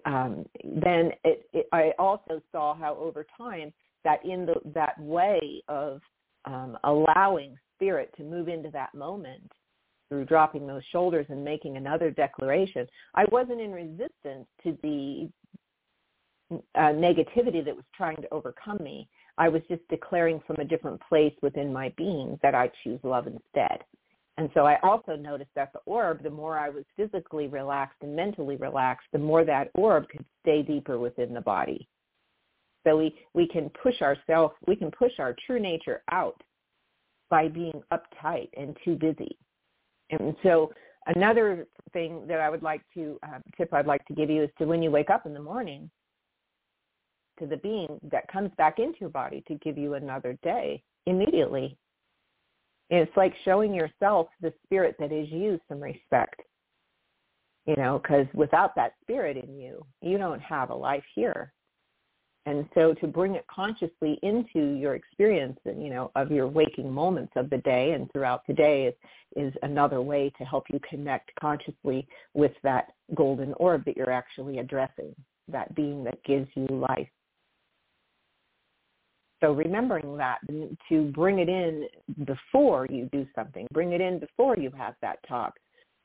um, 0.04 0.44
then 0.64 1.12
it, 1.24 1.48
it, 1.52 1.66
I 1.72 1.92
also 1.98 2.42
saw 2.50 2.74
how 2.74 2.96
over 2.96 3.24
time 3.36 3.72
that 4.04 4.24
in 4.24 4.46
the, 4.46 4.54
that 4.74 4.98
way 5.00 5.62
of 5.68 6.00
um, 6.44 6.76
allowing 6.84 7.56
spirit 7.76 8.12
to 8.16 8.24
move 8.24 8.48
into 8.48 8.70
that 8.70 8.94
moment 8.94 9.52
through 10.08 10.24
dropping 10.24 10.66
those 10.66 10.82
shoulders 10.90 11.26
and 11.28 11.44
making 11.44 11.76
another 11.76 12.10
declaration, 12.10 12.86
I 13.14 13.26
wasn't 13.30 13.60
in 13.60 13.72
resistance 13.72 14.46
to 14.64 14.76
the 14.82 15.30
uh, 16.74 16.92
negativity 16.92 17.64
that 17.64 17.76
was 17.76 17.84
trying 17.94 18.16
to 18.16 18.28
overcome 18.32 18.78
me. 18.82 19.08
I 19.40 19.48
was 19.48 19.62
just 19.70 19.80
declaring 19.88 20.42
from 20.46 20.56
a 20.56 20.64
different 20.64 21.00
place 21.08 21.32
within 21.40 21.72
my 21.72 21.94
being 21.96 22.38
that 22.42 22.54
I 22.54 22.70
choose 22.84 23.00
love 23.02 23.26
instead. 23.26 23.82
And 24.36 24.50
so 24.52 24.66
I 24.66 24.78
also 24.82 25.16
noticed 25.16 25.50
that 25.56 25.72
the 25.72 25.80
orb, 25.86 26.22
the 26.22 26.28
more 26.28 26.58
I 26.58 26.68
was 26.68 26.84
physically 26.94 27.46
relaxed 27.46 27.96
and 28.02 28.14
mentally 28.14 28.56
relaxed, 28.56 29.06
the 29.14 29.18
more 29.18 29.46
that 29.46 29.70
orb 29.74 30.10
could 30.10 30.26
stay 30.42 30.62
deeper 30.62 30.98
within 30.98 31.32
the 31.32 31.40
body. 31.40 31.88
So 32.86 32.98
we, 32.98 33.18
we 33.32 33.48
can 33.48 33.70
push 33.82 34.02
ourselves, 34.02 34.54
we 34.66 34.76
can 34.76 34.90
push 34.90 35.12
our 35.18 35.34
true 35.46 35.58
nature 35.58 36.02
out 36.12 36.38
by 37.30 37.48
being 37.48 37.82
uptight 37.94 38.50
and 38.58 38.76
too 38.84 38.94
busy. 38.94 39.38
And 40.10 40.36
so 40.42 40.70
another 41.06 41.66
thing 41.94 42.26
that 42.26 42.40
I 42.40 42.50
would 42.50 42.62
like 42.62 42.82
to, 42.92 43.18
uh, 43.22 43.38
tip 43.56 43.72
I'd 43.72 43.86
like 43.86 44.04
to 44.04 44.14
give 44.14 44.28
you 44.28 44.42
is 44.42 44.50
to 44.58 44.66
when 44.66 44.82
you 44.82 44.90
wake 44.90 45.08
up 45.08 45.24
in 45.24 45.32
the 45.32 45.40
morning, 45.40 45.90
to 47.40 47.46
the 47.46 47.56
being 47.56 47.98
that 48.12 48.28
comes 48.28 48.50
back 48.56 48.78
into 48.78 49.00
your 49.00 49.10
body 49.10 49.42
to 49.48 49.54
give 49.56 49.76
you 49.76 49.94
another 49.94 50.38
day 50.42 50.82
immediately 51.06 51.76
it's 52.90 53.16
like 53.16 53.32
showing 53.44 53.72
yourself 53.72 54.28
the 54.40 54.52
spirit 54.64 54.96
that 54.98 55.12
is 55.12 55.28
you 55.30 55.60
some 55.68 55.80
respect. 55.80 56.42
You 57.66 57.76
know, 57.76 58.00
because 58.02 58.26
without 58.34 58.74
that 58.74 58.94
spirit 59.00 59.36
in 59.36 59.56
you, 59.56 59.84
you 60.02 60.18
don't 60.18 60.40
have 60.40 60.70
a 60.70 60.74
life 60.74 61.04
here. 61.14 61.52
And 62.46 62.66
so 62.74 62.94
to 62.94 63.06
bring 63.06 63.34
it 63.36 63.44
consciously 63.54 64.18
into 64.22 64.74
your 64.74 64.94
experience, 64.94 65.58
and, 65.66 65.82
you 65.82 65.90
know, 65.90 66.10
of 66.16 66.32
your 66.32 66.48
waking 66.48 66.90
moments 66.90 67.32
of 67.36 67.48
the 67.50 67.58
day 67.58 67.92
and 67.92 68.10
throughout 68.10 68.46
the 68.48 68.54
day 68.54 68.86
is, 68.86 68.94
is 69.36 69.54
another 69.62 70.00
way 70.00 70.32
to 70.38 70.44
help 70.44 70.64
you 70.72 70.80
connect 70.88 71.30
consciously 71.38 72.08
with 72.34 72.52
that 72.64 72.92
golden 73.14 73.52
orb 73.54 73.84
that 73.84 73.96
you're 73.96 74.10
actually 74.10 74.58
addressing, 74.58 75.14
that 75.46 75.72
being 75.76 76.02
that 76.04 76.24
gives 76.24 76.48
you 76.56 76.66
life. 76.70 77.08
So 79.40 79.52
remembering 79.52 80.16
that 80.18 80.38
to 80.88 81.10
bring 81.12 81.38
it 81.38 81.48
in 81.48 81.86
before 82.24 82.86
you 82.90 83.08
do 83.10 83.26
something, 83.34 83.66
bring 83.72 83.92
it 83.92 84.00
in 84.00 84.18
before 84.18 84.56
you 84.56 84.70
have 84.76 84.94
that 85.00 85.18
talk. 85.26 85.54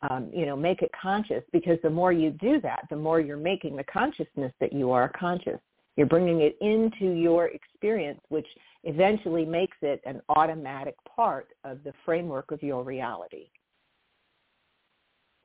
Um, 0.10 0.30
you 0.34 0.46
know, 0.46 0.56
make 0.56 0.82
it 0.82 0.92
conscious 1.00 1.44
because 1.52 1.78
the 1.82 1.90
more 1.90 2.12
you 2.12 2.30
do 2.32 2.62
that, 2.62 2.86
the 2.90 2.96
more 2.96 3.20
you're 3.20 3.38
making 3.38 3.76
the 3.76 3.84
consciousness 3.86 4.54
that 4.60 4.72
you 4.72 4.92
are 4.92 5.10
conscious. 5.18 5.60
You're 5.96 6.08
bringing 6.08 6.42
it 6.42 6.58
into 6.62 7.14
your 7.14 7.48
experience, 7.48 8.20
which 8.30 8.46
eventually 8.84 9.46
makes 9.46 9.78
it 9.82 10.02
an 10.06 10.22
automatic 10.30 10.96
part 11.16 11.48
of 11.64 11.84
the 11.84 11.94
framework 12.04 12.52
of 12.52 12.62
your 12.62 12.84
reality, 12.84 13.48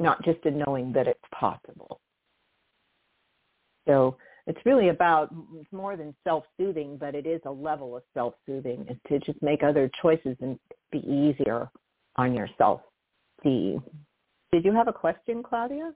not 0.01 0.23
just 0.25 0.45
in 0.45 0.59
knowing 0.59 0.93
that 0.93 1.07
it's 1.07 1.21
possible. 1.33 2.01
So 3.87 4.17
it's 4.51 4.67
really 4.67 4.89
about 4.89 5.33
it's 5.55 5.73
more 5.73 5.97
than 5.97 6.13
self-soothing, 6.25 6.97
but 6.99 7.15
it 7.15 7.25
is 7.25 7.41
a 7.47 7.51
level 7.51 7.97
of 7.97 8.03
self-soothing 8.15 8.85
is 8.91 8.97
to 9.09 9.21
just 9.21 9.41
make 9.43 9.63
other 9.63 9.89
choices 10.03 10.37
and 10.41 10.59
be 10.91 10.99
easier 10.99 11.71
on 12.17 12.35
yourself. 12.35 12.81
See, 13.45 13.79
did 14.51 14.65
you 14.65 14.73
have 14.73 14.89
a 14.89 14.93
question, 14.93 15.45
Claudia? 15.45 15.93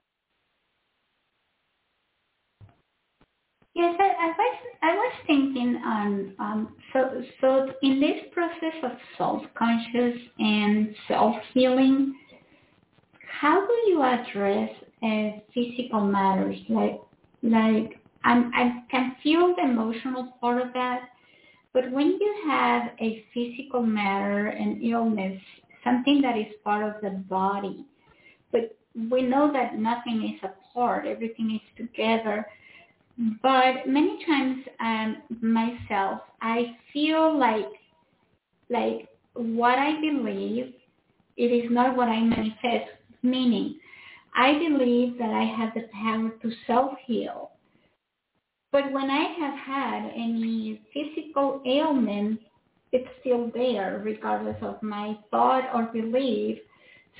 Yes, 3.73 3.93
I, 3.99 4.05
I 4.05 4.27
was 4.27 4.57
I 4.81 4.95
was 4.95 5.13
thinking 5.27 5.75
um, 5.85 6.35
um 6.39 6.75
so 6.93 7.23
so 7.41 7.73
in 7.81 7.99
this 7.99 8.23
process 8.31 8.77
of 8.83 8.91
self-conscious 9.17 10.17
and 10.39 10.95
self-healing, 11.09 12.15
how 13.41 13.67
do 13.67 13.73
you 13.89 14.01
address 14.01 14.69
uh, 15.03 15.41
physical 15.53 15.99
matters 15.99 16.55
like 16.69 17.01
like 17.43 17.99
I'm, 18.25 18.51
I 18.55 18.83
can 18.89 19.15
feel 19.21 19.55
the 19.55 19.63
emotional 19.63 20.33
part 20.41 20.61
of 20.61 20.73
that. 20.73 21.09
But 21.73 21.91
when 21.91 22.17
you 22.19 22.35
have 22.47 22.91
a 22.99 23.23
physical 23.33 23.83
matter, 23.83 24.47
an 24.47 24.81
illness, 24.81 25.39
something 25.83 26.21
that 26.21 26.37
is 26.37 26.47
part 26.63 26.83
of 26.83 27.01
the 27.01 27.11
body, 27.29 27.85
but 28.51 28.75
we 29.11 29.21
know 29.21 29.51
that 29.53 29.77
nothing 29.77 30.33
is 30.35 30.49
apart, 30.49 31.05
everything 31.05 31.51
is 31.51 31.85
together. 31.85 32.47
But 33.43 33.87
many 33.87 34.25
times 34.25 34.65
um, 34.79 35.17
myself, 35.41 36.21
I 36.41 36.75
feel 36.91 37.37
like 37.37 37.67
like 38.69 39.07
what 39.33 39.77
I 39.77 40.01
believe, 40.01 40.73
it 41.37 41.43
is 41.43 41.69
not 41.69 41.95
what 41.95 42.07
I 42.07 42.19
manifest. 42.21 42.89
Meaning, 43.21 43.77
I 44.35 44.53
believe 44.53 45.17
that 45.19 45.29
I 45.29 45.43
have 45.43 45.73
the 45.73 45.87
power 45.93 46.29
to 46.41 46.51
self-heal 46.65 47.51
but 48.75 48.91
when 48.91 49.09
I 49.09 49.33
have 49.39 49.57
had 49.57 50.11
any 50.13 50.81
physical 50.93 51.61
ailment, 51.65 52.41
it's 52.91 53.07
still 53.21 53.49
there 53.53 54.01
regardless 54.03 54.57
of 54.61 54.83
my 54.83 55.17
thought 55.31 55.73
or 55.73 55.83
belief. 55.83 56.57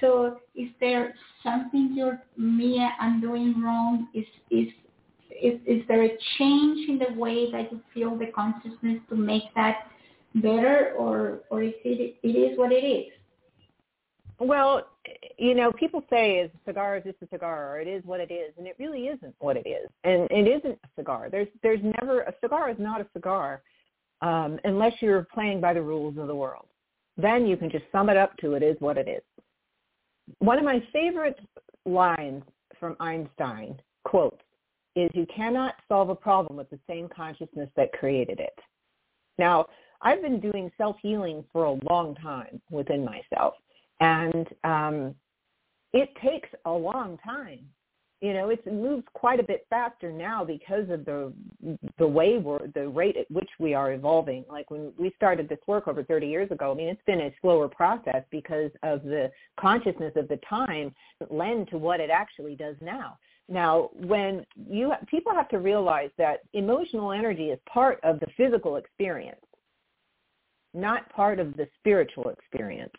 So 0.01 0.41
is 0.53 0.67
there 0.81 1.15
something 1.43 1.93
you're 1.95 2.21
Mia 2.35 2.89
I'm 2.99 3.21
doing 3.21 3.63
wrong? 3.63 4.09
Is 4.13 4.25
is 4.51 4.67
is, 5.31 5.61
is 5.65 5.81
there 5.87 6.03
a 6.03 6.17
change 6.37 6.89
in 6.89 6.99
the 6.99 7.17
way 7.17 7.49
that 7.53 7.71
you 7.71 7.79
feel 7.93 8.17
the 8.17 8.27
consciousness 8.35 8.99
to 9.07 9.15
make 9.15 9.43
that 9.55 9.87
better 10.35 10.93
or 10.97 11.39
or 11.49 11.63
is 11.63 11.73
it 11.85 12.17
it 12.21 12.27
is 12.27 12.57
what 12.57 12.73
it 12.73 12.83
is? 12.83 13.13
Well, 14.39 14.87
you 15.37 15.55
know, 15.55 15.71
people 15.71 16.03
say 16.09 16.39
is 16.39 16.51
a 16.53 16.69
cigar 16.69 16.97
is 16.97 17.03
just 17.03 17.21
a 17.21 17.27
cigar 17.27 17.71
or 17.71 17.79
it 17.79 17.87
is 17.87 18.03
what 18.05 18.19
it 18.19 18.31
is 18.31 18.53
and 18.57 18.67
it 18.67 18.75
really 18.77 19.07
isn't 19.07 19.33
what 19.39 19.55
it 19.55 19.67
is. 19.67 19.89
And 20.03 20.27
it 20.29 20.47
isn't 20.47 20.77
a 20.83 20.89
cigar. 20.99 21.29
There's 21.29 21.47
there's 21.63 21.79
never 22.01 22.21
a 22.21 22.33
cigar 22.41 22.69
is 22.69 22.77
not 22.79 22.99
a 22.99 23.07
cigar 23.13 23.61
um, 24.21 24.59
unless 24.63 24.93
you're 25.01 25.27
playing 25.33 25.61
by 25.61 25.73
the 25.73 25.81
rules 25.81 26.17
of 26.17 26.27
the 26.27 26.35
world. 26.35 26.67
Then 27.17 27.45
you 27.45 27.55
can 27.55 27.69
just 27.69 27.85
sum 27.91 28.09
it 28.09 28.17
up 28.17 28.35
to 28.37 28.53
it 28.53 28.63
is 28.63 28.75
what 28.79 28.97
it 28.97 29.07
is. 29.07 29.21
One 30.39 30.57
of 30.57 30.65
my 30.65 30.83
favorite 30.91 31.39
lines 31.85 32.43
from 32.79 32.97
Einstein 32.99 33.79
quotes 34.03 34.41
is 34.95 35.09
you 35.13 35.27
cannot 35.33 35.75
solve 35.87 36.09
a 36.09 36.15
problem 36.15 36.57
with 36.57 36.69
the 36.69 36.79
same 36.89 37.07
consciousness 37.15 37.69
that 37.75 37.91
created 37.93 38.39
it. 38.39 38.57
Now, 39.37 39.67
I've 40.01 40.21
been 40.21 40.39
doing 40.39 40.71
self-healing 40.77 41.45
for 41.51 41.65
a 41.65 41.79
long 41.89 42.15
time 42.15 42.61
within 42.69 43.05
myself. 43.05 43.53
And 43.99 44.47
um, 44.63 45.15
it 45.93 46.09
takes 46.21 46.49
a 46.65 46.71
long 46.71 47.17
time. 47.23 47.59
You 48.21 48.33
know, 48.33 48.49
it 48.49 48.65
moves 48.65 49.03
quite 49.13 49.39
a 49.39 49.43
bit 49.43 49.67
faster 49.69 50.11
now 50.11 50.43
because 50.43 50.89
of 50.89 51.05
the 51.05 51.31
the 51.99 52.07
way 52.07 52.37
we're 52.37 52.67
the 52.73 52.87
rate 52.87 53.17
at 53.17 53.29
which 53.29 53.49
we 53.59 53.73
are 53.73 53.91
evolving. 53.91 54.45
Like 54.49 54.71
when 54.71 54.93
we 54.97 55.13
started 55.15 55.47
this 55.47 55.59
work 55.67 55.87
over 55.87 56.03
30 56.03 56.27
years 56.27 56.49
ago, 56.49 56.71
I 56.71 56.75
mean, 56.75 56.87
it's 56.87 57.01
been 57.05 57.21
a 57.21 57.35
slower 57.41 57.67
process 57.67 58.23
because 58.31 58.71
of 58.83 59.03
the 59.03 59.31
consciousness 59.59 60.13
of 60.15 60.27
the 60.27 60.39
time 60.49 60.95
that 61.19 61.31
lend 61.31 61.67
to 61.69 61.77
what 61.77 61.99
it 61.99 62.09
actually 62.09 62.55
does 62.55 62.75
now. 62.81 63.17
Now, 63.47 63.91
when 63.93 64.45
you 64.55 64.91
people 65.07 65.33
have 65.33 65.49
to 65.49 65.59
realize 65.59 66.09
that 66.17 66.39
emotional 66.53 67.11
energy 67.11 67.49
is 67.49 67.59
part 67.71 67.99
of 68.03 68.19
the 68.21 68.27
physical 68.37 68.77
experience, 68.77 69.45
not 70.73 71.09
part 71.09 71.39
of 71.39 71.55
the 71.57 71.67
spiritual 71.79 72.29
experience. 72.29 72.93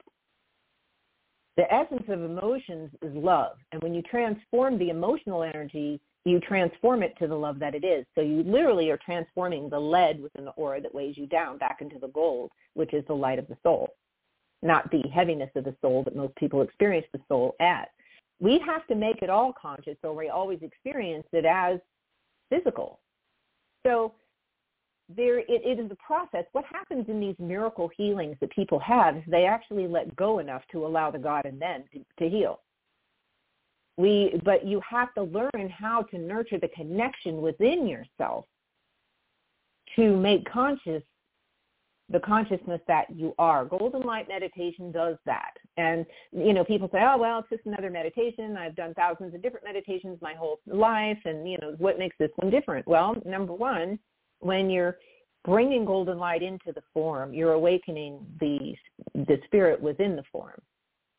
The 1.57 1.73
essence 1.73 2.05
of 2.09 2.23
emotions 2.23 2.91
is 3.03 3.15
love, 3.15 3.57
and 3.73 3.83
when 3.83 3.95
you 3.95 4.03
transform 4.03 4.79
the 4.79 4.91
emotional 4.91 5.43
energy, 5.43 6.01
you 6.25 6.41
transform 6.41 7.03
it 7.03 7.17
to 7.19 7.27
the 7.27 7.35
love 7.35 7.59
that 7.61 7.75
it 7.75 7.85
is. 7.85 8.05
So 8.15 8.21
you 8.21 8.43
literally 8.43 8.91
are 8.91 8.99
transforming 8.99 9.71
the 9.71 9.79
lead 9.79 10.21
within 10.21 10.45
the 10.45 10.51
aura 10.53 10.81
that 10.81 10.95
weighs 10.95 11.17
you 11.17 11.27
down 11.27 11.57
back 11.57 11.79
into 11.81 11.99
the 11.99 12.09
gold, 12.09 12.51
which 12.75 12.93
is 12.93 13.05
the 13.07 13.15
light 13.15 13.39
of 13.39 13.49
the 13.49 13.57
soul, 13.63 13.95
not 14.63 14.91
the 14.91 15.03
heaviness 15.15 15.51
of 15.55 15.65
the 15.65 15.77
soul 15.81 16.03
that 16.05 16.17
most 16.17 16.35
people 16.37 16.63
experience 16.63 17.07
the 17.13 17.21
soul 17.29 17.55
as 17.61 17.87
we 18.41 18.59
have 18.59 18.87
to 18.87 18.95
make 18.95 19.23
it 19.23 19.31
all 19.31 19.53
conscious 19.53 19.97
or 20.03 20.15
we 20.15 20.29
always 20.29 20.59
experience 20.63 21.27
it 21.33 21.45
as 21.45 21.79
physical. 22.51 23.01
So 23.87 24.13
there 25.15 25.39
it, 25.39 25.47
it 25.49 25.79
is 25.79 25.91
a 25.91 25.97
process. 25.97 26.45
What 26.53 26.65
happens 26.65 27.09
in 27.09 27.21
these 27.21 27.37
miracle 27.39 27.91
healings 27.97 28.37
that 28.41 28.51
people 28.51 28.79
have 28.81 29.17
is 29.17 29.23
they 29.29 29.45
actually 29.45 29.87
let 29.87 30.15
go 30.17 30.39
enough 30.39 30.63
to 30.73 30.85
allow 30.87 31.11
the 31.11 31.19
God 31.19 31.47
in 31.47 31.59
them 31.59 31.85
to, 31.93 32.01
to 32.19 32.29
heal. 32.29 32.61
We, 33.97 34.39
but 34.45 34.67
you 34.67 34.81
have 34.89 35.15
to 35.15 35.23
learn 35.23 35.71
how 35.71 36.03
to 36.03 36.19
nurture 36.19 36.59
the 36.59 36.69
connection 36.69 37.41
within 37.41 37.87
yourself 37.87 38.45
to 39.97 40.17
make 40.17 40.45
conscious 40.51 41.03
the 42.09 42.21
consciousness 42.21 42.81
that 42.87 43.07
you 43.11 43.35
are. 43.37 43.65
Golden 43.65 44.03
light 44.03 44.29
meditation 44.29 44.93
does 44.93 45.17
that. 45.27 45.51
And, 45.77 46.07
you 46.31 46.53
know, 46.53 46.65
people 46.65 46.89
say, 46.93 47.01
oh, 47.03 47.19
well, 47.19 47.41
it's 47.41 47.49
just 47.49 47.67
another 47.67 47.91
meditation. 47.91 48.57
I've 48.57 48.77
done 48.77 48.95
thousands 48.95 49.35
of 49.35 49.43
different 49.43 49.67
meditations 49.67 50.19
my 50.23 50.35
whole 50.35 50.61
life. 50.67 51.19
And, 51.25 51.51
you 51.51 51.59
know, 51.61 51.75
what 51.79 51.99
makes 51.99 52.15
this 52.19 52.31
one 52.37 52.51
different? 52.51 52.87
Well, 52.87 53.17
number 53.25 53.53
one, 53.53 53.99
when 54.41 54.71
you're 54.71 54.99
bringing 55.45 55.85
golden 55.85 56.19
light 56.19 56.43
into 56.43 56.73
the 56.73 56.83
form, 56.93 57.33
you're 57.33 57.53
awakening 57.53 58.27
the, 58.41 58.75
the 59.15 59.39
spirit 59.45 59.81
within 59.81 60.17
the 60.17 60.25
form. 60.31 60.61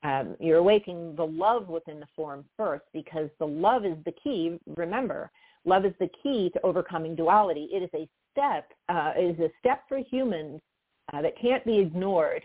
Um, 0.04 0.36
you're 0.40 0.58
awakening 0.58 1.16
the 1.16 1.26
love 1.26 1.70
within 1.70 2.00
the 2.00 2.08
form 2.16 2.46
first 2.56 2.84
because 2.94 3.30
the 3.40 3.48
love 3.48 3.86
is 3.86 3.98
the 4.06 4.14
key. 4.24 4.60
Remember, 4.76 5.32
love 5.66 5.86
is 5.86 5.94
the 6.00 6.10
key 6.22 6.52
to 6.54 6.62
overcoming 6.62 7.16
duality. 7.16 7.70
It 7.72 7.84
is 7.84 7.90
a 7.96 8.08
step, 8.32 8.72
uh, 8.90 9.14
it 9.16 9.38
is 9.38 9.40
a 9.40 9.50
step 9.60 9.84
for 9.90 9.98
humans 9.98 10.62
uh, 11.14 11.22
that 11.22 11.40
can't 11.42 11.66
be 11.66 11.80
ignored 11.80 12.44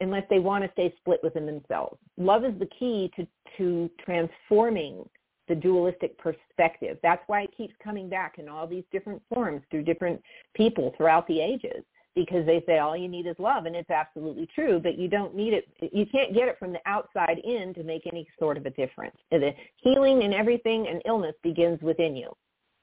unless 0.00 0.24
they 0.30 0.38
want 0.38 0.64
to 0.64 0.70
stay 0.72 0.94
split 0.98 1.20
within 1.22 1.46
themselves. 1.46 1.98
Love 2.16 2.44
is 2.44 2.58
the 2.58 2.68
key 2.78 3.10
to, 3.16 3.26
to 3.58 3.90
transforming 4.02 5.04
the 5.50 5.54
dualistic 5.54 6.16
perspective. 6.16 6.96
That's 7.02 7.22
why 7.26 7.42
it 7.42 7.50
keeps 7.54 7.74
coming 7.84 8.08
back 8.08 8.38
in 8.38 8.48
all 8.48 8.66
these 8.66 8.84
different 8.90 9.20
forms 9.28 9.60
through 9.70 9.82
different 9.82 10.22
people 10.54 10.94
throughout 10.96 11.26
the 11.28 11.40
ages 11.40 11.84
because 12.14 12.46
they 12.46 12.62
say 12.66 12.78
all 12.78 12.96
you 12.96 13.08
need 13.08 13.26
is 13.26 13.36
love 13.38 13.66
and 13.66 13.76
it's 13.76 13.90
absolutely 13.90 14.48
true 14.52 14.80
but 14.82 14.98
you 14.98 15.06
don't 15.06 15.32
need 15.32 15.52
it 15.52 15.68
you 15.92 16.04
can't 16.06 16.34
get 16.34 16.48
it 16.48 16.58
from 16.58 16.72
the 16.72 16.80
outside 16.84 17.38
in 17.44 17.72
to 17.72 17.84
make 17.84 18.02
any 18.04 18.26
sort 18.36 18.56
of 18.56 18.66
a 18.66 18.70
difference 18.70 19.14
the 19.30 19.52
healing 19.76 20.24
and 20.24 20.34
everything 20.34 20.88
and 20.88 21.00
illness 21.06 21.36
begins 21.44 21.80
within 21.82 22.16
you 22.16 22.28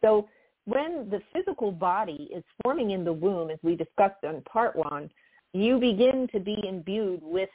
so 0.02 0.30
when 0.68 1.10
the 1.10 1.22
physical 1.32 1.72
body 1.72 2.28
is 2.36 2.44
forming 2.62 2.92
in 2.92 3.06
the 3.06 3.14
womb, 3.14 3.50
as 3.50 3.58
we 3.64 3.78
discussed 3.78 4.22
on 4.26 4.42
part 4.42 4.76
one, 4.76 5.10
you 5.54 5.80
begin 5.80 6.28
to 6.34 6.42
be 6.42 6.62
imbued 6.68 7.22
with 7.24 7.50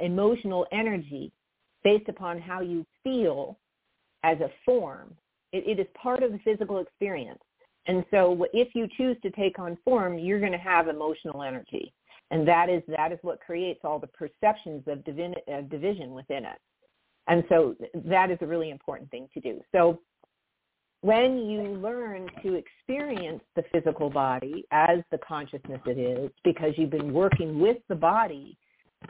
emotional 0.00 0.66
energy 0.72 1.30
based 1.84 2.08
upon 2.08 2.40
how 2.40 2.60
you 2.60 2.84
feel 3.04 3.56
as 4.24 4.40
a 4.40 4.50
form. 4.64 5.14
It, 5.52 5.64
it 5.66 5.80
is 5.80 5.86
part 5.94 6.24
of 6.24 6.32
the 6.32 6.38
physical 6.38 6.78
experience. 6.78 7.42
And 7.86 8.04
so 8.10 8.46
if 8.52 8.68
you 8.74 8.88
choose 8.96 9.16
to 9.22 9.30
take 9.30 9.58
on 9.58 9.78
form, 9.84 10.18
you're 10.18 10.40
going 10.40 10.52
to 10.52 10.58
have 10.58 10.88
emotional 10.88 11.42
energy. 11.42 11.92
And 12.30 12.48
that 12.48 12.70
is, 12.70 12.82
that 12.88 13.12
is 13.12 13.18
what 13.22 13.38
creates 13.40 13.80
all 13.84 13.98
the 13.98 14.08
perceptions 14.08 14.82
of 14.86 14.98
uh, 15.00 15.60
division 15.70 16.12
within 16.12 16.44
it. 16.46 16.58
And 17.28 17.44
so 17.48 17.76
that 18.06 18.30
is 18.30 18.38
a 18.40 18.46
really 18.46 18.70
important 18.70 19.10
thing 19.10 19.28
to 19.34 19.40
do. 19.40 19.60
So 19.70 20.00
when 21.02 21.36
you 21.38 21.62
learn 21.62 22.28
to 22.42 22.54
experience 22.54 23.42
the 23.56 23.64
physical 23.70 24.08
body 24.08 24.64
as 24.70 25.00
the 25.10 25.18
consciousness 25.18 25.80
it 25.86 25.98
is, 25.98 26.30
because 26.42 26.72
you've 26.76 26.90
been 26.90 27.12
working 27.12 27.60
with 27.60 27.76
the 27.90 27.94
body 27.94 28.56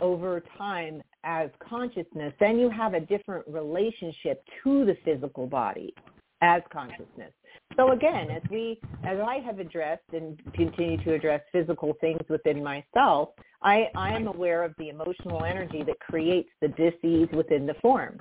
over 0.01 0.43
time 0.59 1.03
as 1.25 1.51
consciousness, 1.67 2.33
then 2.39 2.59
you 2.59 2.71
have 2.71 2.95
a 2.95 3.01
different 3.01 3.47
relationship 3.49 4.45
to 4.63 4.85
the 4.85 4.97
physical 5.05 5.47
body 5.47 5.95
as 6.43 6.63
consciousness. 6.73 7.33
So 7.77 7.93
again, 7.93 8.31
as 8.31 8.43
we, 8.51 8.79
as 9.05 9.19
I 9.19 9.37
have 9.45 9.59
addressed 9.59 10.13
and 10.13 10.39
continue 10.53 11.03
to 11.05 11.15
address 11.15 11.41
physical 11.51 11.95
things 12.01 12.21
within 12.29 12.63
myself, 12.63 13.31
I, 13.63 13.89
I 13.97 14.15
am 14.15 14.27
aware 14.27 14.63
of 14.63 14.75
the 14.79 14.91
emotional 14.91 15.45
energy 15.45 15.83
that 15.85 15.99
creates 16.01 16.51
the 16.61 16.69
disease 16.69 17.29
within 17.33 17.67
the 17.67 17.75
form 17.81 18.21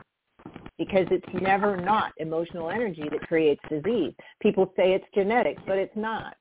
because 0.77 1.05
it's 1.11 1.41
never 1.41 1.77
not 1.77 2.13
emotional 2.17 2.69
energy 2.69 3.03
that 3.11 3.21
creates 3.27 3.61
disease. 3.69 4.13
People 4.41 4.71
say 4.75 4.93
it's 4.93 5.05
genetics, 5.13 5.61
but 5.67 5.77
it's 5.77 5.95
not. 5.95 6.35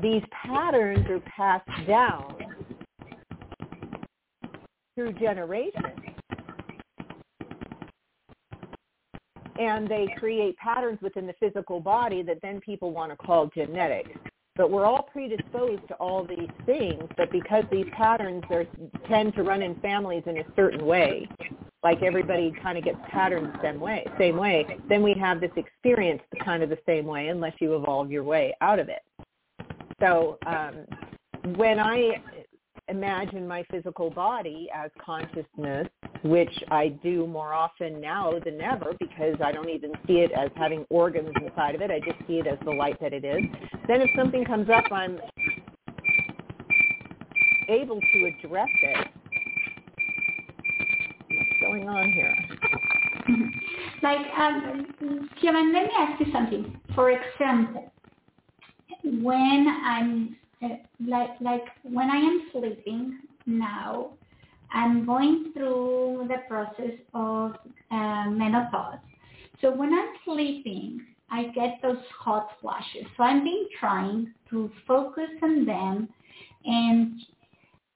These 0.00 0.22
patterns 0.46 1.06
are 1.08 1.20
passed 1.20 1.68
down 1.86 2.36
through 4.94 5.12
generations. 5.14 6.00
And 9.58 9.88
they 9.88 10.08
create 10.18 10.56
patterns 10.56 10.98
within 11.00 11.26
the 11.26 11.34
physical 11.38 11.78
body 11.80 12.22
that 12.22 12.38
then 12.42 12.60
people 12.60 12.92
want 12.92 13.12
to 13.12 13.16
call 13.16 13.50
genetics. 13.54 14.10
But 14.56 14.70
we're 14.70 14.84
all 14.84 15.02
predisposed 15.02 15.86
to 15.88 15.94
all 15.94 16.24
these 16.24 16.48
things, 16.64 17.02
but 17.16 17.30
because 17.32 17.64
these 17.72 17.86
patterns 17.92 18.44
tend 19.08 19.34
to 19.34 19.42
run 19.42 19.62
in 19.62 19.74
families 19.80 20.22
in 20.26 20.38
a 20.38 20.44
certain 20.54 20.86
way, 20.86 21.28
like 21.82 22.02
everybody 22.02 22.52
kind 22.62 22.78
of 22.78 22.84
gets 22.84 22.98
patterned 23.10 23.52
the 23.52 23.58
same 23.62 23.80
way, 23.80 24.06
same 24.16 24.36
way, 24.36 24.64
then 24.88 25.02
we 25.02 25.12
have 25.14 25.40
this 25.40 25.50
experience 25.56 26.22
kind 26.44 26.62
of 26.62 26.70
the 26.70 26.78
same 26.86 27.04
way 27.04 27.28
unless 27.28 27.52
you 27.58 27.74
evolve 27.74 28.10
your 28.10 28.22
way 28.22 28.54
out 28.60 28.78
of 28.78 28.88
it. 28.88 29.02
So 30.00 30.38
um, 30.46 30.86
when 31.56 31.78
I 31.78 32.22
imagine 32.88 33.46
my 33.46 33.64
physical 33.70 34.10
body 34.10 34.68
as 34.74 34.90
consciousness, 35.04 35.88
which 36.22 36.52
I 36.70 36.88
do 37.02 37.26
more 37.26 37.52
often 37.52 38.00
now 38.00 38.38
than 38.44 38.60
ever 38.60 38.94
because 38.98 39.36
I 39.44 39.52
don't 39.52 39.70
even 39.70 39.92
see 40.06 40.20
it 40.20 40.32
as 40.32 40.50
having 40.56 40.84
organs 40.90 41.32
inside 41.42 41.74
of 41.74 41.80
it. 41.80 41.90
I 41.90 42.00
just 42.00 42.18
see 42.26 42.38
it 42.38 42.46
as 42.46 42.58
the 42.64 42.72
light 42.72 43.00
that 43.00 43.12
it 43.12 43.24
is. 43.24 43.42
Then 43.88 44.00
if 44.00 44.10
something 44.16 44.44
comes 44.44 44.68
up, 44.70 44.84
I'm 44.92 45.18
able 47.68 48.00
to 48.00 48.32
address 48.42 48.68
it 48.82 49.08
What's 51.34 51.60
going 51.60 51.88
on 51.88 52.12
here? 52.12 52.36
Like, 54.02 54.26
um, 54.38 55.30
Kevin, 55.40 55.72
let 55.72 55.84
me 55.84 55.90
ask 55.98 56.20
you 56.20 56.30
something. 56.32 56.78
For 56.94 57.10
example, 57.10 57.90
when 59.02 59.66
I'm 59.84 60.36
like 61.06 61.30
like 61.40 61.64
when 61.82 62.10
I 62.10 62.16
am 62.16 62.48
sleeping 62.52 63.20
now, 63.46 64.10
I'm 64.72 65.06
going 65.06 65.52
through 65.54 66.28
the 66.28 66.38
process 66.48 66.98
of 67.14 67.52
uh, 67.90 68.30
menopause. 68.30 68.98
So 69.60 69.70
when 69.74 69.92
I'm 69.92 70.08
sleeping, 70.24 71.04
I 71.30 71.44
get 71.54 71.78
those 71.82 71.98
hot 72.18 72.48
flashes. 72.60 73.06
So 73.16 73.22
I've 73.22 73.42
been 73.42 73.66
trying 73.78 74.32
to 74.50 74.70
focus 74.86 75.30
on 75.42 75.64
them 75.64 76.08
and 76.64 77.20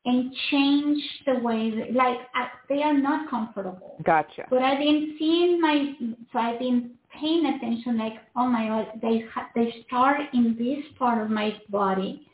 and 0.04 0.32
change 0.50 1.02
the 1.26 1.34
way 1.40 1.70
that, 1.70 1.92
like 1.92 2.18
I, 2.34 2.48
they 2.68 2.82
are 2.82 2.96
not 2.96 3.28
comfortable. 3.28 3.96
Gotcha. 4.04 4.46
But 4.48 4.62
I've 4.62 4.78
been 4.78 5.16
seeing 5.18 5.60
my 5.60 5.92
so 6.32 6.38
I've 6.38 6.58
been 6.58 6.92
paying 7.20 7.46
attention 7.46 7.98
like 7.98 8.14
oh 8.36 8.46
my 8.46 8.68
god 8.68 9.00
they 9.02 9.24
they 9.54 9.84
start 9.86 10.20
in 10.34 10.56
this 10.58 10.84
part 10.98 11.22
of 11.22 11.30
my 11.30 11.56
body 11.68 12.27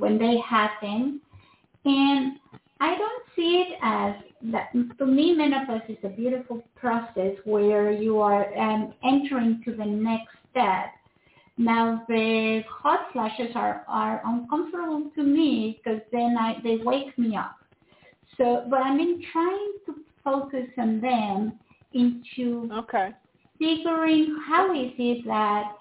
when 0.00 0.18
they 0.18 0.38
happen 0.48 1.20
and 1.84 2.32
I 2.80 2.96
don't 2.96 3.22
see 3.36 3.64
it 3.66 3.78
as 3.82 4.14
that. 4.52 4.72
To 4.98 5.06
me, 5.06 5.34
menopause 5.34 5.82
is 5.88 5.98
a 6.02 6.08
beautiful 6.08 6.62
process 6.74 7.36
where 7.44 7.92
you 7.92 8.18
are 8.20 8.52
um, 8.58 8.94
entering 9.04 9.62
to 9.66 9.76
the 9.76 9.84
next 9.84 10.32
step. 10.50 10.86
Now 11.58 12.04
the 12.08 12.62
hot 12.70 13.12
flashes 13.12 13.54
are, 13.54 13.84
are 13.86 14.22
uncomfortable 14.24 15.10
to 15.14 15.22
me 15.22 15.78
because 15.78 16.00
then 16.10 16.36
I, 16.38 16.54
they 16.62 16.78
wake 16.82 17.16
me 17.18 17.36
up. 17.36 17.56
So, 18.38 18.66
but 18.70 18.80
I've 18.80 18.96
been 18.96 19.22
trying 19.30 19.72
to 19.86 19.94
focus 20.24 20.68
on 20.78 21.02
them 21.02 21.52
into 21.92 22.70
okay. 22.72 23.10
figuring 23.58 24.38
how 24.48 24.72
is 24.72 24.92
it 24.96 25.26
that 25.26 25.72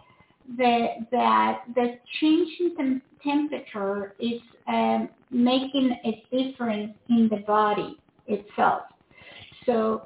the 0.58 0.88
that 1.12 1.62
the 1.76 1.98
change 2.20 2.50
in 2.60 3.02
temperature 3.24 4.16
is 4.20 4.42
um, 4.68 5.10
making 5.32 5.96
a 6.06 6.24
difference 6.32 6.94
in 7.10 7.30
the 7.30 7.38
body 7.48 7.98
itself. 8.28 8.84
So, 9.66 10.04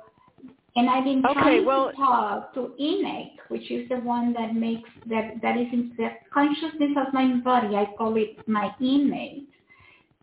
and 0.75 0.89
I've 0.89 1.03
been 1.03 1.23
okay, 1.25 1.33
trying 1.33 1.65
well, 1.65 1.91
to 1.91 1.95
talk 1.95 2.53
to 2.55 2.73
innate, 2.79 3.37
which 3.49 3.69
is 3.69 3.87
the 3.89 3.97
one 3.97 4.33
that 4.33 4.55
makes 4.55 4.89
that 5.07 5.35
that 5.41 5.57
is 5.57 5.67
in 5.71 5.93
the 5.97 6.09
consciousness 6.33 6.91
of 6.97 7.13
my 7.13 7.35
body. 7.43 7.75
I 7.75 7.87
call 7.97 8.15
it 8.17 8.47
my 8.47 8.73
innate, 8.79 9.49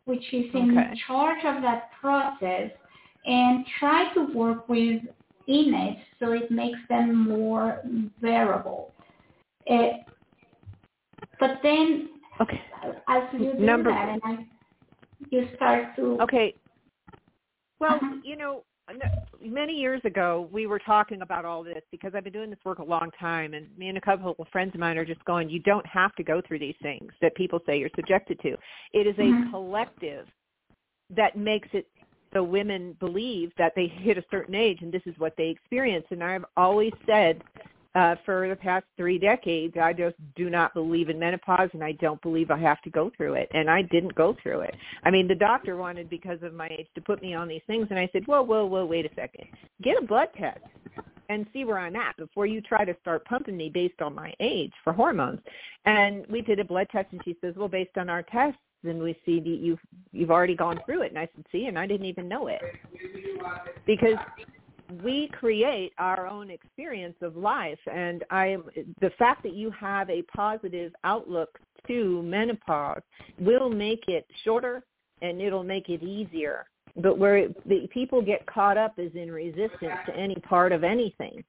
which 0.04 0.24
is 0.32 0.46
in 0.54 0.76
okay. 0.76 1.00
charge 1.06 1.44
of 1.44 1.62
that 1.62 1.90
process, 2.00 2.70
and 3.24 3.64
try 3.78 4.12
to 4.14 4.32
work 4.34 4.68
with 4.68 5.02
innate 5.46 5.98
so 6.18 6.32
it 6.32 6.50
makes 6.50 6.78
them 6.88 7.28
more 7.28 7.82
variable. 8.20 8.92
Uh, 9.70 9.90
but 11.38 11.58
then 11.62 12.08
Okay. 12.40 12.60
As 13.08 13.22
you 13.32 13.52
do 13.52 13.58
Number 13.58 13.90
that, 13.90 14.08
and 14.08 14.22
I, 14.24 14.46
you 15.30 15.48
start 15.56 15.96
to. 15.96 16.18
Okay. 16.22 16.54
Well, 17.78 17.94
uh-huh. 17.94 18.16
you 18.24 18.36
know, 18.36 18.64
many 19.42 19.74
years 19.74 20.00
ago 20.04 20.48
we 20.52 20.66
were 20.66 20.78
talking 20.78 21.22
about 21.22 21.44
all 21.44 21.62
this 21.62 21.82
because 21.90 22.12
I've 22.14 22.24
been 22.24 22.32
doing 22.32 22.50
this 22.50 22.58
work 22.64 22.78
a 22.78 22.84
long 22.84 23.10
time, 23.18 23.54
and 23.54 23.66
me 23.76 23.88
and 23.88 23.98
a 23.98 24.00
couple 24.00 24.34
of 24.38 24.48
friends 24.48 24.74
of 24.74 24.80
mine 24.80 24.96
are 24.98 25.04
just 25.04 25.24
going, 25.24 25.48
you 25.50 25.60
don't 25.60 25.86
have 25.86 26.14
to 26.16 26.22
go 26.22 26.40
through 26.46 26.58
these 26.60 26.76
things 26.82 27.12
that 27.20 27.34
people 27.34 27.60
say 27.66 27.78
you're 27.78 27.90
subjected 27.96 28.40
to. 28.40 28.56
It 28.92 29.06
is 29.06 29.16
a 29.18 29.22
mm-hmm. 29.22 29.50
collective 29.50 30.26
that 31.14 31.36
makes 31.36 31.68
it 31.72 31.86
so 32.32 32.42
women 32.44 32.96
believe 33.00 33.50
that 33.58 33.72
they 33.74 33.88
hit 33.88 34.16
a 34.16 34.24
certain 34.30 34.54
age 34.54 34.78
and 34.82 34.92
this 34.92 35.02
is 35.04 35.14
what 35.18 35.34
they 35.36 35.48
experience. 35.48 36.06
And 36.10 36.22
I've 36.22 36.44
always 36.56 36.92
said 37.04 37.42
uh, 37.94 38.14
for 38.24 38.48
the 38.48 38.56
past 38.56 38.84
three 38.96 39.18
decades, 39.18 39.74
I 39.80 39.92
just 39.92 40.14
do 40.36 40.48
not 40.48 40.72
believe 40.74 41.08
in 41.08 41.18
menopause, 41.18 41.70
and 41.72 41.82
I 41.82 41.92
don't 41.92 42.22
believe 42.22 42.50
I 42.50 42.58
have 42.58 42.80
to 42.82 42.90
go 42.90 43.10
through 43.16 43.34
it. 43.34 43.48
And 43.52 43.68
I 43.68 43.82
didn't 43.82 44.14
go 44.14 44.36
through 44.42 44.60
it. 44.60 44.74
I 45.04 45.10
mean, 45.10 45.26
the 45.26 45.34
doctor 45.34 45.76
wanted 45.76 46.08
because 46.08 46.38
of 46.42 46.54
my 46.54 46.68
age 46.68 46.86
to 46.94 47.00
put 47.00 47.20
me 47.20 47.34
on 47.34 47.48
these 47.48 47.62
things, 47.66 47.88
and 47.90 47.98
I 47.98 48.08
said, 48.12 48.26
"Whoa, 48.26 48.42
whoa, 48.42 48.64
whoa, 48.66 48.86
wait 48.86 49.06
a 49.06 49.14
second. 49.14 49.46
Get 49.82 50.00
a 50.00 50.06
blood 50.06 50.28
test 50.36 50.60
and 51.28 51.46
see 51.52 51.64
where 51.64 51.78
I'm 51.78 51.96
at 51.96 52.16
before 52.16 52.46
you 52.46 52.60
try 52.60 52.84
to 52.84 52.96
start 53.00 53.24
pumping 53.24 53.56
me 53.56 53.70
based 53.70 54.00
on 54.00 54.14
my 54.14 54.32
age 54.38 54.72
for 54.84 54.92
hormones." 54.92 55.40
And 55.84 56.26
we 56.28 56.42
did 56.42 56.60
a 56.60 56.64
blood 56.64 56.88
test, 56.92 57.08
and 57.10 57.20
she 57.24 57.36
says, 57.40 57.56
"Well, 57.56 57.68
based 57.68 57.98
on 57.98 58.08
our 58.08 58.22
tests." 58.22 58.60
Then 58.82 59.02
we 59.02 59.14
see 59.26 59.40
that 59.40 59.48
you've 59.48 59.80
you've 60.12 60.30
already 60.30 60.54
gone 60.54 60.80
through 60.86 61.02
it, 61.02 61.10
and 61.10 61.18
I 61.18 61.28
said, 61.34 61.44
"See," 61.52 61.66
and 61.66 61.78
I 61.78 61.86
didn't 61.86 62.06
even 62.06 62.28
know 62.28 62.46
it 62.46 62.62
because 63.84 64.16
we 65.02 65.28
create 65.32 65.92
our 65.98 66.26
own 66.26 66.50
experience 66.50 67.16
of 67.22 67.36
life. 67.36 67.78
And 67.92 68.24
i 68.30 68.56
the 69.00 69.10
fact 69.18 69.42
that 69.42 69.54
you 69.54 69.70
have 69.70 70.08
a 70.10 70.22
positive 70.34 70.92
outlook 71.04 71.58
to 71.86 72.22
menopause 72.22 73.02
will 73.38 73.70
make 73.70 74.04
it 74.08 74.26
shorter 74.44 74.82
and 75.22 75.40
it'll 75.40 75.64
make 75.64 75.88
it 75.88 76.02
easier. 76.02 76.66
But 76.96 77.18
where 77.18 77.48
the 77.66 77.88
people 77.92 78.20
get 78.20 78.44
caught 78.46 78.76
up 78.76 78.98
is 78.98 79.12
in 79.14 79.30
resistance 79.30 79.98
to 80.06 80.16
any 80.16 80.34
part 80.36 80.72
of 80.72 80.82
anything. 80.82 81.44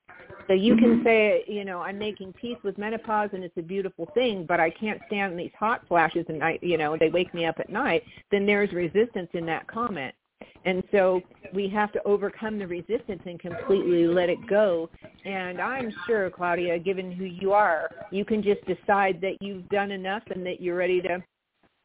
So 0.48 0.54
you 0.54 0.76
can 0.76 0.98
mm-hmm. 0.98 1.06
say 1.06 1.44
you 1.48 1.64
know 1.64 1.82
i'm 1.82 1.98
making 1.98 2.34
peace 2.34 2.58
with 2.64 2.78
menopause 2.78 3.30
and 3.34 3.44
it's 3.44 3.58
a 3.58 3.62
beautiful 3.62 4.10
thing 4.14 4.46
but 4.48 4.60
i 4.60 4.70
can't 4.70 5.00
stand 5.08 5.38
these 5.38 5.52
hot 5.58 5.82
flashes 5.88 6.26
and 6.30 6.44
i 6.44 6.60
you 6.62 6.78
know 6.78 6.98
they 7.00 7.10
wake 7.10 7.34
me 7.34 7.46
up 7.46 7.56
at 7.60 7.70
night 7.70 8.04
then 8.32 8.46
there's 8.46 8.72
resistance 8.72 9.30
in 9.34 9.46
that 9.46 9.68
comment 9.68 10.14
and 10.66 10.84
so 10.92 11.22
we 11.54 11.68
have 11.70 11.92
to 11.94 12.04
overcome 12.04 12.60
the 12.60 12.68
resistance 12.68 13.22
and 13.26 13.40
completely 13.40 14.08
let 14.08 14.30
it 14.30 14.46
go. 14.48 14.90
And 15.26 15.60
I'm 15.60 15.92
sure, 16.08 16.30
Claudia, 16.30 16.80
given 16.80 17.12
who 17.12 17.26
you 17.26 17.54
are, 17.54 17.90
you 18.12 18.26
can 18.26 18.42
just 18.44 18.62
decide 18.66 19.20
that 19.22 19.38
you've 19.42 19.68
done 19.70 19.92
enough 19.92 20.24
and 20.34 20.46
that 20.46 20.62
you're 20.62 20.78
ready 20.78 21.02
to 21.02 21.24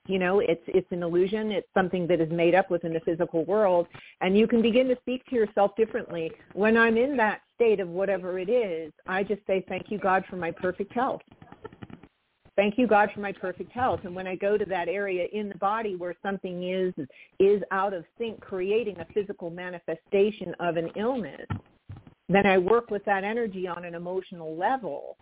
you 0.08 0.20
know 0.20 0.38
it's 0.38 0.62
it's 0.68 0.86
an 0.92 1.02
illusion. 1.02 1.50
It's 1.50 1.66
something 1.74 2.06
that 2.06 2.20
is 2.20 2.30
made 2.30 2.54
up 2.54 2.70
within 2.70 2.92
the 2.92 3.00
physical 3.00 3.44
world. 3.44 3.88
And 4.20 4.38
you 4.38 4.46
can 4.46 4.62
begin 4.62 4.86
to 4.88 4.96
speak 5.00 5.24
to 5.26 5.34
yourself 5.34 5.72
differently. 5.76 6.30
When 6.52 6.76
i'm 6.76 6.96
in 6.96 7.16
that 7.16 7.40
state 7.56 7.80
of 7.80 7.88
whatever 7.88 8.38
it 8.38 8.48
is 8.48 8.92
i 9.06 9.22
just 9.22 9.40
say 9.46 9.64
thank 9.68 9.90
you 9.90 9.98
god 9.98 10.24
for 10.28 10.36
my 10.36 10.50
perfect 10.50 10.92
health 10.92 11.22
thank 12.56 12.78
you 12.78 12.86
god 12.86 13.10
for 13.14 13.20
my 13.20 13.32
perfect 13.32 13.72
health. 13.72 14.00
And 14.04 14.14
when 14.14 14.26
i 14.26 14.34
go 14.34 14.56
to 14.58 14.64
that 14.66 14.88
area 14.88 15.26
in 15.32 15.48
the 15.48 15.58
body 15.58 15.96
where 15.96 16.14
something 16.22 16.70
is 16.70 16.94
is 17.38 17.62
out 17.70 17.94
of 17.94 18.04
sync 18.18 18.40
creating 18.40 18.98
a 18.98 19.06
physical 19.12 19.50
manifestation 19.50 20.54
of 20.60 20.76
an 20.76 20.90
illness 20.96 21.46
then 22.28 22.46
i 22.46 22.58
work 22.58 22.90
with 22.90 23.04
that 23.04 23.24
energy 23.24 23.68
on 23.68 23.84
an 23.84 23.94
emotional 23.94 24.56
level 24.56 25.16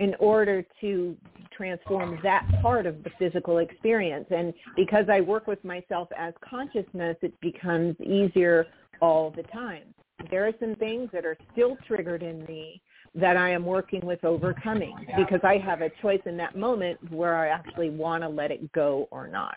in 0.00 0.14
order 0.18 0.64
to 0.80 1.14
transform 1.54 2.18
that 2.22 2.48
part 2.62 2.86
of 2.86 3.04
the 3.04 3.10
physical 3.18 3.58
experience. 3.58 4.26
And 4.30 4.52
because 4.74 5.04
i 5.12 5.20
work 5.20 5.46
with 5.46 5.62
myself 5.64 6.08
as 6.18 6.34
consciousness 6.42 7.16
it 7.22 7.38
becomes 7.40 7.94
easier 8.00 8.66
all 9.00 9.30
the 9.30 9.42
time. 9.44 9.94
There 10.30 10.46
are 10.46 10.52
some 10.58 10.74
things 10.76 11.10
that 11.12 11.24
are 11.24 11.36
still 11.52 11.76
triggered 11.86 12.22
in 12.22 12.44
me 12.44 12.82
that 13.14 13.36
I 13.36 13.50
am 13.50 13.64
working 13.64 14.00
with 14.04 14.24
overcoming 14.24 14.94
because 15.16 15.40
I 15.42 15.58
have 15.58 15.80
a 15.80 15.90
choice 16.00 16.20
in 16.26 16.36
that 16.36 16.56
moment 16.56 16.98
where 17.12 17.36
I 17.36 17.48
actually 17.48 17.90
want 17.90 18.22
to 18.22 18.28
let 18.28 18.50
it 18.50 18.70
go 18.72 19.08
or 19.10 19.26
not. 19.26 19.56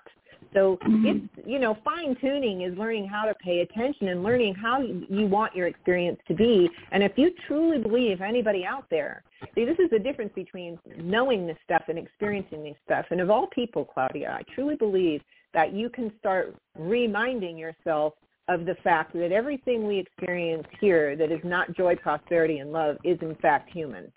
So 0.54 0.78
mm-hmm. 0.84 1.06
it's, 1.06 1.48
you 1.48 1.60
know, 1.60 1.78
fine 1.84 2.16
tuning 2.20 2.62
is 2.62 2.78
learning 2.78 3.08
how 3.08 3.26
to 3.26 3.34
pay 3.36 3.62
attention 3.62 4.10
and 4.10 4.24
learning 4.24 4.56
how 4.56 4.82
you 4.82 5.26
want 5.28 5.56
your 5.56 5.68
experience 5.68 6.20
to 6.28 6.36
be. 6.36 6.70
And 6.92 7.04
if 7.04 7.14
you 7.16 7.32
truly 7.48 7.80
believe 7.80 8.22
anybody 8.22 8.66
out 8.66 8.86
there, 8.90 9.24
see, 9.56 9.66
this 9.66 9.78
is 9.80 9.90
the 9.92 10.00
difference 10.00 10.32
between 10.36 10.78
knowing 10.98 11.48
this 11.48 11.58
stuff 11.64 11.84
and 11.88 11.98
experiencing 11.98 12.64
this 12.64 12.76
stuff. 12.86 13.06
And 13.12 13.22
of 13.22 13.30
all 13.30 13.48
people, 13.48 13.86
Claudia, 13.86 14.32
I 14.32 14.44
truly 14.54 14.76
believe 14.76 15.22
that 15.54 15.74
you 15.74 15.90
can 15.90 16.12
start 16.20 16.56
reminding 16.78 17.58
yourself 17.58 18.14
of 18.48 18.66
the 18.66 18.76
fact 18.84 19.14
that 19.14 19.32
everything 19.32 19.88
we 19.88 19.98
experience 19.98 20.68
here 20.82 21.16
that 21.16 21.32
is 21.32 21.40
not 21.44 21.76
joy, 21.76 21.96
prosperity, 21.96 22.60
and 22.60 22.72
love 22.72 22.98
is 23.04 23.18
in 23.22 23.36
fact 23.36 23.70
human. 23.72 24.12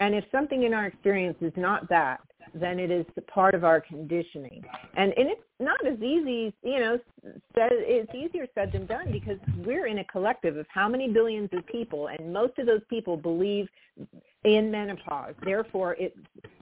And 0.00 0.14
if 0.14 0.24
something 0.32 0.62
in 0.62 0.72
our 0.72 0.86
experience 0.86 1.36
is 1.40 1.52
not 1.56 1.88
that, 1.90 2.20
then 2.54 2.78
it 2.78 2.90
is 2.90 3.04
part 3.32 3.54
of 3.54 3.64
our 3.64 3.80
conditioning. 3.80 4.62
And, 4.96 5.12
and 5.16 5.28
it's 5.28 5.40
not 5.60 5.84
as 5.86 5.98
easy, 5.98 6.54
you 6.62 6.80
know, 6.80 6.98
said, 7.54 7.70
it's 7.72 8.12
easier 8.14 8.46
said 8.54 8.72
than 8.72 8.86
done 8.86 9.12
because 9.12 9.38
we're 9.58 9.86
in 9.86 9.98
a 9.98 10.04
collective 10.04 10.56
of 10.56 10.66
how 10.72 10.88
many 10.88 11.08
billions 11.08 11.50
of 11.52 11.66
people, 11.66 12.08
and 12.08 12.32
most 12.32 12.58
of 12.58 12.66
those 12.66 12.80
people 12.88 13.16
believe 13.16 13.68
in 14.44 14.70
menopause. 14.70 15.34
Therefore, 15.44 15.94
it 15.94 16.16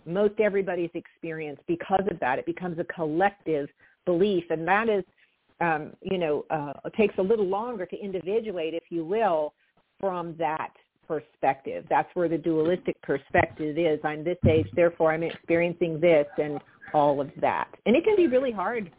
most 0.04 0.34
everybody's 0.40 0.90
experience 0.94 1.60
because 1.68 2.04
of 2.10 2.18
that. 2.20 2.40
It 2.40 2.46
becomes 2.46 2.78
a 2.78 2.84
collective 2.84 3.68
belief, 4.04 4.44
and 4.50 4.66
that 4.66 4.88
is 4.88 5.04
um, 5.60 5.92
you 6.02 6.18
know, 6.18 6.44
uh, 6.50 6.72
takes 6.96 7.14
a 7.18 7.22
little 7.22 7.46
longer 7.46 7.86
to 7.86 7.96
individuate, 7.96 8.74
if 8.74 8.84
you 8.90 9.04
will, 9.04 9.54
from 10.00 10.34
that 10.38 10.72
perspective. 11.06 11.84
That's 11.88 12.08
where 12.14 12.28
the 12.28 12.38
dualistic 12.38 13.00
perspective 13.02 13.78
is. 13.78 13.98
I'm 14.04 14.22
this 14.22 14.38
age, 14.48 14.66
therefore 14.74 15.12
I'm 15.12 15.22
experiencing 15.22 16.00
this 16.00 16.26
and 16.36 16.60
all 16.92 17.20
of 17.20 17.30
that. 17.40 17.68
And 17.86 17.96
it 17.96 18.04
can 18.04 18.14
be 18.16 18.26
really 18.26 18.52
hard 18.52 18.90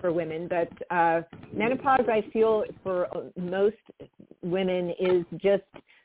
for 0.00 0.12
women, 0.12 0.48
but 0.48 0.70
uh, 0.94 1.22
menopause, 1.52 2.06
I 2.08 2.22
feel, 2.32 2.64
for 2.82 3.08
most 3.36 3.76
women 4.42 4.92
is 5.00 5.24
just 5.42 5.62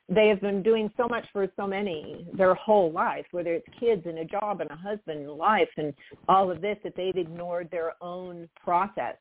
they 0.09 0.27
have 0.27 0.41
been 0.41 0.63
doing 0.63 0.91
so 0.97 1.07
much 1.07 1.25
for 1.31 1.47
so 1.55 1.67
many 1.67 2.25
their 2.33 2.55
whole 2.55 2.91
life, 2.91 3.25
whether 3.31 3.53
it's 3.53 3.67
kids 3.79 4.03
and 4.05 4.17
a 4.17 4.25
job 4.25 4.59
and 4.59 4.69
a 4.71 4.75
husband 4.75 5.19
and 5.19 5.31
life 5.31 5.69
and 5.77 5.93
all 6.27 6.49
of 6.49 6.61
this, 6.61 6.77
that 6.83 6.95
they've 6.95 7.15
ignored 7.15 7.69
their 7.71 7.93
own 8.01 8.49
process. 8.63 9.15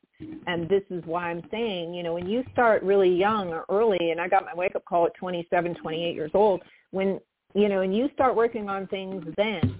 And 0.47 0.67
this 0.67 0.83
is 0.89 1.03
why 1.05 1.29
I'm 1.29 1.43
saying, 1.51 1.93
you 1.93 2.01
know, 2.01 2.15
when 2.15 2.27
you 2.27 2.43
start 2.51 2.81
really 2.81 3.09
young 3.09 3.49
or 3.49 3.65
early, 3.69 4.11
and 4.11 4.19
I 4.19 4.27
got 4.27 4.45
my 4.45 4.53
wake 4.55 4.75
up 4.75 4.85
call 4.85 5.05
at 5.05 5.13
27, 5.15 5.75
28 5.75 6.15
years 6.15 6.31
old, 6.33 6.61
when, 6.91 7.19
you 7.53 7.69
know, 7.69 7.81
and 7.81 7.95
you 7.95 8.09
start 8.15 8.35
working 8.35 8.67
on 8.67 8.87
things 8.87 9.23
then, 9.37 9.79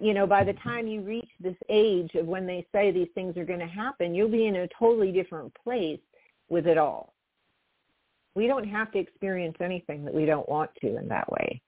you 0.00 0.14
know, 0.14 0.26
by 0.26 0.44
the 0.44 0.54
time 0.54 0.86
you 0.86 1.02
reach 1.02 1.28
this 1.40 1.56
age 1.68 2.14
of 2.14 2.26
when 2.26 2.46
they 2.46 2.66
say 2.72 2.90
these 2.90 3.08
things 3.14 3.36
are 3.36 3.44
going 3.44 3.60
to 3.60 3.66
happen, 3.66 4.14
you'll 4.14 4.30
be 4.30 4.46
in 4.46 4.56
a 4.56 4.68
totally 4.78 5.12
different 5.12 5.52
place 5.62 6.00
with 6.48 6.66
it 6.66 6.78
all 6.78 7.14
we 8.34 8.46
don't 8.46 8.68
have 8.68 8.90
to 8.92 8.98
experience 8.98 9.56
anything 9.60 10.04
that 10.04 10.14
we 10.14 10.24
don't 10.24 10.48
want 10.48 10.70
to 10.80 10.96
in 10.96 11.08
that 11.08 11.30
way. 11.30 11.60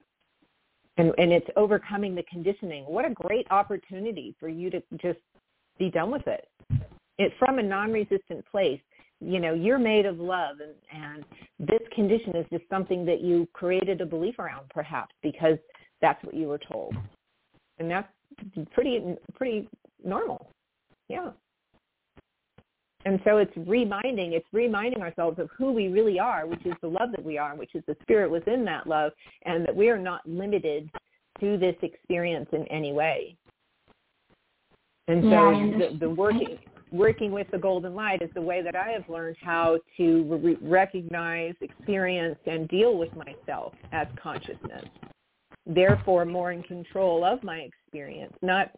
And, 0.97 1.13
and 1.17 1.31
it's 1.31 1.47
overcoming 1.55 2.15
the 2.15 2.23
conditioning. 2.23 2.83
What 2.85 3.05
a 3.05 3.13
great 3.13 3.47
opportunity 3.49 4.35
for 4.39 4.49
you 4.49 4.69
to 4.69 4.81
just 5.01 5.19
be 5.79 5.89
done 5.89 6.11
with 6.11 6.27
it. 6.27 6.47
It's 7.17 7.35
from 7.39 7.59
a 7.59 7.63
non-resistant 7.63 8.45
place. 8.51 8.81
You 9.19 9.39
know, 9.39 9.53
you're 9.53 9.77
made 9.77 10.05
of 10.07 10.19
love, 10.19 10.57
and, 10.61 10.73
and 10.91 11.23
this 11.59 11.81
condition 11.93 12.35
is 12.35 12.45
just 12.51 12.63
something 12.69 13.05
that 13.05 13.21
you 13.21 13.47
created 13.53 14.01
a 14.01 14.05
belief 14.05 14.39
around, 14.39 14.69
perhaps 14.73 15.13
because 15.21 15.57
that's 16.01 16.23
what 16.23 16.33
you 16.33 16.47
were 16.47 16.57
told, 16.57 16.95
and 17.77 17.89
that's 17.89 18.07
pretty 18.71 19.15
pretty 19.35 19.69
normal. 20.03 20.49
Yeah. 21.07 21.29
And 23.05 23.19
so 23.25 23.37
it's 23.37 23.55
reminding, 23.55 24.33
it's 24.33 24.45
reminding 24.51 25.01
ourselves 25.01 25.39
of 25.39 25.49
who 25.57 25.71
we 25.71 25.87
really 25.87 26.19
are, 26.19 26.45
which 26.45 26.65
is 26.65 26.73
the 26.81 26.87
love 26.87 27.11
that 27.11 27.23
we 27.23 27.37
are, 27.37 27.55
which 27.55 27.73
is 27.73 27.83
the 27.87 27.95
spirit 28.01 28.29
within 28.29 28.63
that 28.65 28.85
love, 28.87 29.11
and 29.45 29.65
that 29.65 29.75
we 29.75 29.89
are 29.89 29.97
not 29.97 30.21
limited 30.27 30.89
to 31.39 31.57
this 31.57 31.75
experience 31.81 32.47
in 32.53 32.67
any 32.67 32.93
way. 32.93 33.35
And 35.07 35.23
so 35.23 35.51
yeah, 35.51 35.89
the, 35.89 35.97
the 35.97 36.09
working 36.09 36.59
working 36.91 37.31
with 37.31 37.47
the 37.51 37.57
golden 37.57 37.95
light 37.95 38.21
is 38.21 38.29
the 38.35 38.41
way 38.41 38.61
that 38.61 38.75
I 38.75 38.89
have 38.89 39.07
learned 39.07 39.37
how 39.41 39.79
to 39.97 40.39
re- 40.43 40.57
recognize, 40.61 41.53
experience, 41.61 42.37
and 42.45 42.67
deal 42.67 42.97
with 42.97 43.09
myself 43.15 43.73
as 43.93 44.07
consciousness. 44.21 44.83
Therefore, 45.65 46.25
more 46.25 46.51
in 46.51 46.63
control 46.63 47.23
of 47.23 47.43
my 47.43 47.59
experience, 47.59 48.33
not 48.41 48.71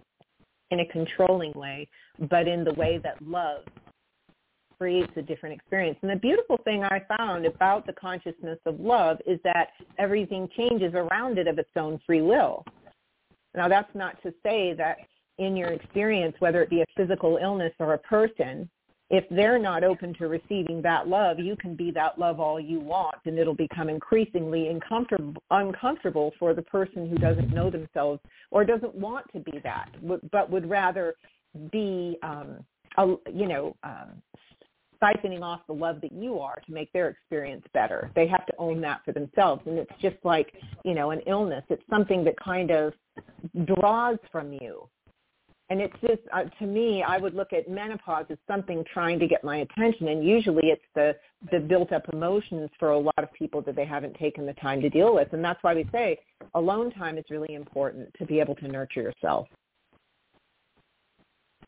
in 0.69 0.81
a 0.81 0.85
controlling 0.87 1.53
way, 1.53 1.87
but 2.29 2.47
in 2.47 2.63
the 2.63 2.73
way 2.73 2.99
that 3.03 3.19
love 3.25 3.63
creates 4.77 5.11
a 5.15 5.21
different 5.21 5.55
experience. 5.55 5.97
And 6.01 6.11
the 6.11 6.15
beautiful 6.15 6.57
thing 6.63 6.83
I 6.83 7.01
found 7.17 7.45
about 7.45 7.85
the 7.85 7.93
consciousness 7.93 8.59
of 8.65 8.79
love 8.79 9.17
is 9.25 9.39
that 9.43 9.69
everything 9.97 10.49
changes 10.57 10.93
around 10.93 11.37
it 11.37 11.47
of 11.47 11.57
its 11.59 11.69
own 11.75 11.99
free 12.05 12.21
will. 12.21 12.65
Now 13.55 13.67
that's 13.67 13.93
not 13.95 14.21
to 14.23 14.33
say 14.43 14.73
that 14.73 14.97
in 15.37 15.55
your 15.55 15.69
experience, 15.69 16.35
whether 16.39 16.61
it 16.61 16.69
be 16.69 16.81
a 16.81 16.85
physical 16.95 17.37
illness 17.41 17.73
or 17.79 17.93
a 17.93 17.97
person, 17.97 18.69
if 19.09 19.25
they're 19.29 19.59
not 19.59 19.83
open 19.83 20.13
to 20.15 20.27
receiving 20.27 20.81
that 20.81 21.07
love, 21.07 21.37
you 21.39 21.55
can 21.55 21.75
be 21.75 21.91
that 21.91 22.17
love 22.17 22.39
all 22.39 22.59
you 22.59 22.79
want, 22.79 23.17
and 23.25 23.37
it'll 23.37 23.53
become 23.53 23.89
increasingly 23.89 24.69
uncomfortable, 25.49 26.33
for 26.39 26.53
the 26.55 26.63
person 26.63 27.07
who 27.07 27.17
doesn't 27.17 27.53
know 27.53 27.69
themselves 27.69 28.19
or 28.49 28.63
doesn't 28.63 28.95
want 28.95 29.25
to 29.33 29.39
be 29.39 29.59
that, 29.63 29.89
but 30.31 30.49
would 30.49 30.67
rather 30.67 31.13
be, 31.71 32.17
um, 32.23 32.65
you 33.31 33.47
know, 33.47 33.75
um, 33.83 34.21
siphoning 35.03 35.41
off 35.41 35.61
the 35.67 35.73
love 35.73 35.99
that 36.01 36.11
you 36.11 36.39
are 36.39 36.61
to 36.65 36.71
make 36.71 36.91
their 36.93 37.09
experience 37.09 37.65
better. 37.73 38.11
They 38.15 38.27
have 38.27 38.45
to 38.45 38.53
own 38.57 38.81
that 38.81 39.01
for 39.03 39.11
themselves. 39.11 39.61
And 39.65 39.77
it's 39.77 39.91
just 40.01 40.17
like, 40.23 40.53
you 40.85 40.93
know, 40.93 41.11
an 41.11 41.21
illness. 41.27 41.63
It's 41.69 41.83
something 41.89 42.23
that 42.23 42.35
kind 42.39 42.71
of 42.71 42.93
draws 43.65 44.17
from 44.31 44.53
you. 44.53 44.87
And 45.69 45.81
it's 45.81 45.95
just, 46.01 46.21
uh, 46.33 46.43
to 46.59 46.67
me, 46.67 47.03
I 47.03 47.17
would 47.17 47.33
look 47.33 47.53
at 47.53 47.69
menopause 47.69 48.25
as 48.29 48.37
something 48.47 48.83
trying 48.93 49.17
to 49.19 49.27
get 49.27 49.43
my 49.43 49.57
attention. 49.57 50.09
And 50.09 50.23
usually 50.23 50.67
it's 50.67 50.83
the, 50.93 51.15
the 51.51 51.59
built 51.59 51.91
up 51.91 52.03
emotions 52.11 52.69
for 52.77 52.91
a 52.91 52.99
lot 52.99 53.17
of 53.17 53.31
people 53.33 53.61
that 53.63 53.75
they 53.75 53.85
haven't 53.85 54.13
taken 54.15 54.45
the 54.45 54.53
time 54.53 54.81
to 54.81 54.89
deal 54.89 55.15
with. 55.15 55.29
And 55.31 55.43
that's 55.43 55.63
why 55.63 55.73
we 55.73 55.87
say 55.91 56.19
alone 56.53 56.91
time 56.91 57.17
is 57.17 57.23
really 57.29 57.55
important 57.55 58.13
to 58.19 58.25
be 58.25 58.39
able 58.39 58.55
to 58.55 58.67
nurture 58.67 59.01
yourself 59.01 59.47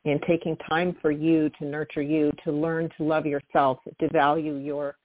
and 0.06 0.22
taking 0.28 0.56
time 0.70 0.96
for 1.02 1.12
you 1.12 1.50
to 1.60 1.66
nurture 1.66 2.02
you, 2.02 2.32
to 2.44 2.52
learn 2.52 2.90
to 2.98 3.04
love 3.04 3.26
yourself, 3.26 3.78
to 4.00 4.10
value 4.10 4.58
your 4.58 4.98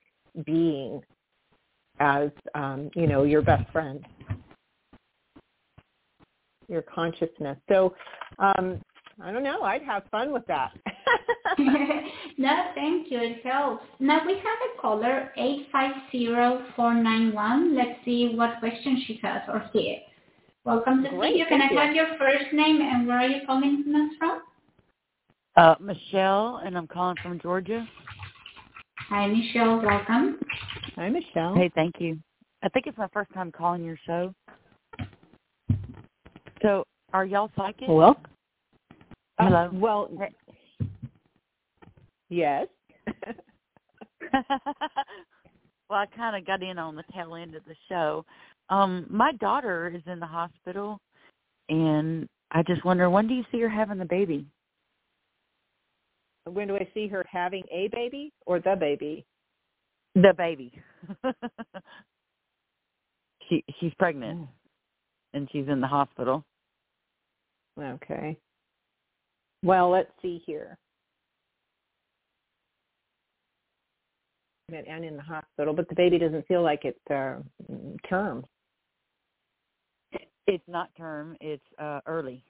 being 0.44 1.00
as, 1.98 2.30
um, 2.54 2.90
you 2.94 3.06
know, 3.06 3.24
your 3.24 3.42
best 3.42 3.70
friend, 3.72 4.04
your 6.68 6.82
consciousness. 6.82 7.58
So, 7.68 7.94
um, 8.38 8.80
I 9.22 9.30
don't 9.32 9.42
know. 9.42 9.62
I'd 9.62 9.82
have 9.82 10.04
fun 10.10 10.32
with 10.32 10.46
that. 10.46 10.72
no, 12.38 12.70
thank 12.74 13.10
you. 13.10 13.20
It 13.20 13.44
helps. 13.44 13.84
Now 13.98 14.24
we 14.24 14.32
have 14.34 14.44
a 14.44 14.80
caller, 14.80 15.30
850491. 15.36 17.76
Let's 17.76 18.02
see 18.04 18.32
what 18.34 18.60
question 18.60 19.02
she 19.06 19.20
has 19.22 19.42
or 19.48 19.68
here. 19.72 19.98
Welcome 20.64 21.02
to 21.04 21.10
Great, 21.10 21.36
you. 21.36 21.44
Can 21.46 21.60
I 21.60 21.66
have 21.66 21.94
your 21.94 22.16
first 22.18 22.50
name 22.52 22.80
and 22.80 23.06
where 23.06 23.18
are 23.18 23.26
you 23.26 23.46
calling 23.46 23.84
us 23.94 24.14
from? 24.18 24.40
Uh, 25.56 25.74
Michelle, 25.80 26.60
and 26.64 26.76
I'm 26.76 26.86
calling 26.86 27.16
from 27.22 27.40
Georgia. 27.40 27.86
Hi, 29.08 29.26
Michelle. 29.26 29.82
Welcome. 29.84 30.38
Hi, 30.96 31.08
Michelle. 31.08 31.54
Hey, 31.56 31.70
thank 31.74 31.96
you. 31.98 32.18
I 32.62 32.68
think 32.68 32.86
it's 32.86 32.98
my 32.98 33.08
first 33.12 33.32
time 33.34 33.50
calling 33.50 33.84
your 33.84 33.98
show. 34.06 34.32
So, 36.62 36.84
are 37.12 37.24
y'all 37.24 37.50
psychic? 37.56 37.88
Well, 37.88 38.20
uh, 39.38 39.44
hello. 39.44 39.66
Uh, 39.66 39.70
well, 39.72 40.10
yes. 42.28 42.68
well, 44.32 44.44
I 45.90 46.06
kind 46.16 46.36
of 46.36 46.46
got 46.46 46.62
in 46.62 46.78
on 46.78 46.94
the 46.94 47.02
tail 47.12 47.34
end 47.34 47.56
of 47.56 47.64
the 47.64 47.74
show. 47.88 48.24
Um, 48.68 49.06
my 49.10 49.32
daughter 49.32 49.92
is 49.92 50.02
in 50.06 50.20
the 50.20 50.26
hospital, 50.26 51.00
and 51.68 52.28
I 52.52 52.62
just 52.62 52.84
wonder 52.84 53.10
when 53.10 53.26
do 53.26 53.34
you 53.34 53.44
see 53.50 53.60
her 53.60 53.68
having 53.68 53.98
the 53.98 54.04
baby? 54.04 54.46
When 56.44 56.68
do 56.68 56.76
I 56.76 56.88
see 56.94 57.08
her 57.08 57.24
having 57.30 57.64
a 57.70 57.88
baby 57.92 58.32
or 58.46 58.60
the 58.60 58.76
baby? 58.78 59.24
The 60.14 60.34
baby. 60.36 60.72
she 63.48 63.64
she's 63.78 63.92
pregnant, 63.98 64.40
oh. 64.42 64.48
and 65.34 65.48
she's 65.52 65.68
in 65.68 65.80
the 65.80 65.86
hospital. 65.86 66.44
Okay. 67.78 68.36
Well, 69.62 69.90
let's 69.90 70.10
see 70.22 70.42
here. 70.46 70.78
And 74.72 75.04
in 75.04 75.16
the 75.16 75.22
hospital, 75.22 75.74
but 75.74 75.88
the 75.88 75.96
baby 75.96 76.16
doesn't 76.18 76.46
feel 76.46 76.62
like 76.62 76.84
it's 76.84 77.10
uh, 77.10 77.40
term. 78.08 78.44
It's 80.46 80.64
not 80.68 80.90
term. 80.96 81.36
It's 81.40 81.62
uh, 81.78 82.00
early. 82.06 82.44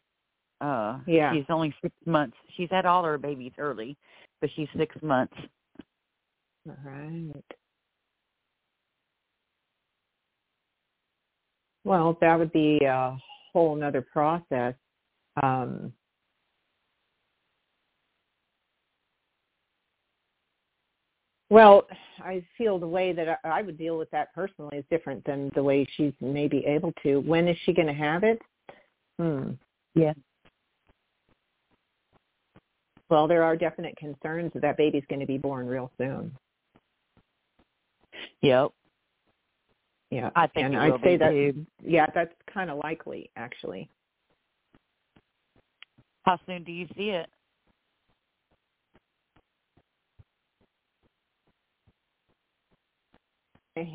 Uh, 0.61 0.99
yeah. 1.07 1.33
She's 1.33 1.45
only 1.49 1.75
six 1.83 1.95
months. 2.07 2.37
She's 2.57 2.69
had 2.71 2.87
all 2.87 3.03
her 3.05 3.19
babies 3.19 3.53
early, 3.59 3.97
but 4.41 4.51
she's 4.55 4.69
six 4.77 4.95
months. 5.03 5.35
All 6.69 6.77
right. 6.85 7.45
Well, 11.85 12.19
that 12.21 12.39
would 12.39 12.53
be 12.53 12.79
a 12.85 13.17
whole 13.53 13.75
nother 13.75 14.03
process. 14.03 14.75
Um, 15.43 15.93
well, 21.49 21.89
I 22.21 22.45
feel 22.57 22.79
the 22.79 22.87
way 22.87 23.13
that 23.13 23.41
I 23.45 23.63
would 23.63 23.79
deal 23.79 23.99
with 23.99 24.11
that 24.11 24.33
personally 24.35 24.77
is 24.77 24.85
different 24.91 25.25
than 25.25 25.51
the 25.55 25.63
way 25.63 25.87
she's 25.97 26.13
maybe 26.21 26.65
able 26.67 26.93
to. 27.03 27.19
When 27.19 27.49
is 27.49 27.57
she 27.65 27.73
going 27.73 27.89
to 27.89 27.95
have 27.95 28.23
it? 28.23 28.41
Hmm. 29.19 29.53
Yeah. 29.95 30.13
Well, 33.11 33.27
there 33.27 33.43
are 33.43 33.57
definite 33.57 33.97
concerns 33.97 34.53
that 34.55 34.63
that 34.63 34.77
baby's 34.77 35.03
going 35.11 35.21
to 35.21 35.27
be 35.27 35.37
born 35.37 35.67
real 35.67 35.91
soon. 35.99 36.33
Yep. 38.41 38.71
Yeah. 40.11 40.31
I 40.37 40.47
think 40.47 40.67
and 40.67 40.77
I'd 40.77 41.03
say 41.03 41.17
that 41.17 41.31
too. 41.31 41.67
yeah, 41.83 42.07
that's 42.15 42.33
kind 42.53 42.71
of 42.71 42.79
likely 42.79 43.31
actually. 43.37 43.89
How 46.25 46.39
soon 46.47 46.63
do 46.63 46.73
you 46.73 46.87
see 46.97 47.11
it? 47.11 47.29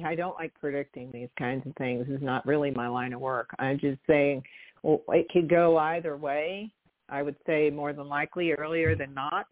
I 0.03 0.16
don't 0.16 0.36
like 0.36 0.51
predicting 0.59 1.11
these 1.11 1.30
kinds 1.38 1.66
of 1.68 1.76
things. 1.76 2.05
It's 2.09 2.24
not 2.24 2.45
really 2.45 2.72
my 2.72 2.88
line 2.88 3.13
of 3.13 3.20
work. 3.20 3.49
I'm 3.59 3.78
just 3.78 3.99
saying, 4.07 4.41
well, 4.82 5.01
it 5.09 5.30
could 5.30 5.47
go 5.47 5.78
either 5.78 6.18
way. 6.18 6.72
I 7.10 7.22
would 7.22 7.36
say 7.45 7.70
more 7.70 7.93
than 7.93 8.08
likely 8.08 8.51
earlier 8.53 8.95
than 8.95 9.14
not. 9.14 9.47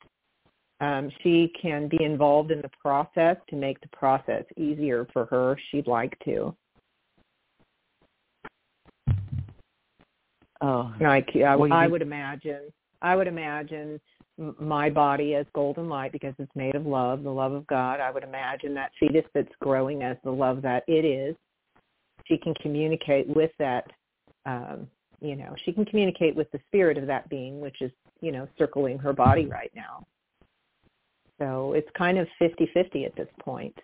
Um, 0.82 1.10
she 1.22 1.52
can 1.62 1.88
be 1.88 2.04
involved 2.04 2.52
in 2.52 2.62
the 2.62 2.72
process 2.82 3.38
to 3.50 3.56
make 3.56 3.80
the 3.82 3.90
process 3.96 4.44
easier 4.58 5.08
for 5.14 5.26
her 5.28 5.54
if 5.54 5.60
she'd 5.72 5.88
like 5.88 6.18
to. 6.26 6.56
Oh, 10.62 10.94
like 11.00 11.30
I, 11.36 11.56
well, 11.56 11.74
I 11.74 11.88
would 11.88 12.02
imagine. 12.02 12.72
I 13.02 13.16
would 13.16 13.28
imagine 13.28 14.00
my 14.38 14.90
body 14.90 15.36
as 15.36 15.46
golden 15.54 15.90
light 15.90 16.12
because 16.12 16.34
it's 16.40 16.56
made 16.56 16.76
of 16.76 16.86
love, 16.86 17.24
the 17.24 17.30
love 17.30 17.52
of 17.52 17.68
God. 17.68 18.00
I 18.00 18.10
would 18.12 18.24
imagine 18.24 18.74
that 18.74 18.92
fetus 19.00 19.26
that's 19.34 19.52
growing 19.62 20.04
as 20.04 20.18
the 20.24 20.32
love 20.32 20.62
that 20.62 20.84
it 20.88 21.06
is. 21.06 21.36
She 22.26 22.38
can 22.38 22.54
communicate 22.56 23.28
with 23.28 23.52
that 23.60 23.86
um, 24.46 24.88
you 25.24 25.36
know, 25.36 25.56
she 25.66 25.72
can 25.72 25.86
communicate 25.86 26.36
with 26.36 26.52
the 26.52 26.60
spirit 26.68 26.98
of 26.98 27.08
that 27.08 27.30
being, 27.30 27.60
which 27.60 27.82
is 27.82 27.92
you 28.22 28.32
know 28.32 28.48
circling 28.58 29.00
her 29.00 29.14
body 29.14 29.44
mm-hmm. 29.44 29.54
right 29.54 29.72
now. 29.76 30.06
So 31.40 31.74
it's 31.74 31.90
kind 31.98 32.20
of 32.20 32.28
fifty-fifty 32.40 33.06
at 33.06 33.16
this 33.16 33.30
point 33.40 33.76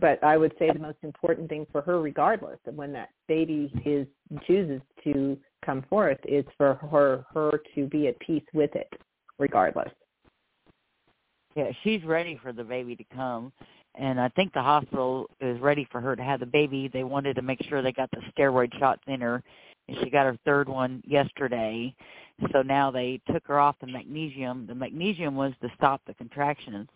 but 0.00 0.22
I 0.24 0.36
would 0.36 0.52
say 0.58 0.70
the 0.72 0.78
most 0.78 0.98
important 1.02 1.48
thing 1.48 1.66
for 1.70 1.80
her, 1.82 2.00
regardless 2.00 2.58
of 2.66 2.74
when 2.74 2.92
that 2.92 3.10
baby 3.28 3.72
is 3.84 4.06
chooses 4.46 4.80
to 5.04 5.38
come 5.64 5.84
forth, 5.88 6.18
is 6.24 6.44
for 6.56 6.74
her 6.74 7.24
her 7.32 7.60
to 7.74 7.86
be 7.86 8.08
at 8.08 8.18
peace 8.18 8.44
with 8.52 8.74
it, 8.74 8.92
regardless. 9.38 9.92
Yeah, 11.54 11.70
she's 11.84 12.02
ready 12.02 12.38
for 12.42 12.52
the 12.52 12.64
baby 12.64 12.96
to 12.96 13.04
come, 13.14 13.52
and 13.94 14.20
I 14.20 14.28
think 14.30 14.52
the 14.52 14.62
hospital 14.62 15.30
is 15.40 15.60
ready 15.60 15.86
for 15.92 16.00
her 16.00 16.16
to 16.16 16.22
have 16.22 16.40
the 16.40 16.46
baby. 16.46 16.90
They 16.92 17.04
wanted 17.04 17.36
to 17.36 17.42
make 17.42 17.62
sure 17.68 17.80
they 17.80 17.92
got 17.92 18.10
the 18.10 18.22
steroid 18.36 18.76
shots 18.80 19.02
in 19.06 19.20
her, 19.20 19.44
she 20.02 20.10
got 20.10 20.26
her 20.26 20.38
third 20.44 20.68
one 20.68 21.02
yesterday. 21.06 21.94
So 22.52 22.62
now 22.62 22.90
they 22.90 23.20
took 23.32 23.46
her 23.46 23.60
off 23.60 23.76
the 23.80 23.86
magnesium. 23.86 24.66
The 24.66 24.74
magnesium 24.74 25.36
was 25.36 25.52
to 25.62 25.68
stop 25.76 26.00
the 26.06 26.14
contractions. 26.14 26.88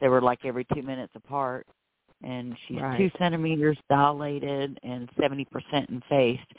They 0.00 0.08
were 0.08 0.20
like 0.20 0.44
every 0.44 0.66
two 0.74 0.82
minutes 0.82 1.12
apart 1.16 1.66
and 2.22 2.56
she's 2.66 2.80
right. 2.80 2.98
two 2.98 3.10
centimeters 3.18 3.76
dilated 3.88 4.78
and 4.82 5.08
seventy 5.20 5.44
percent 5.44 5.88
effaced. 5.90 6.50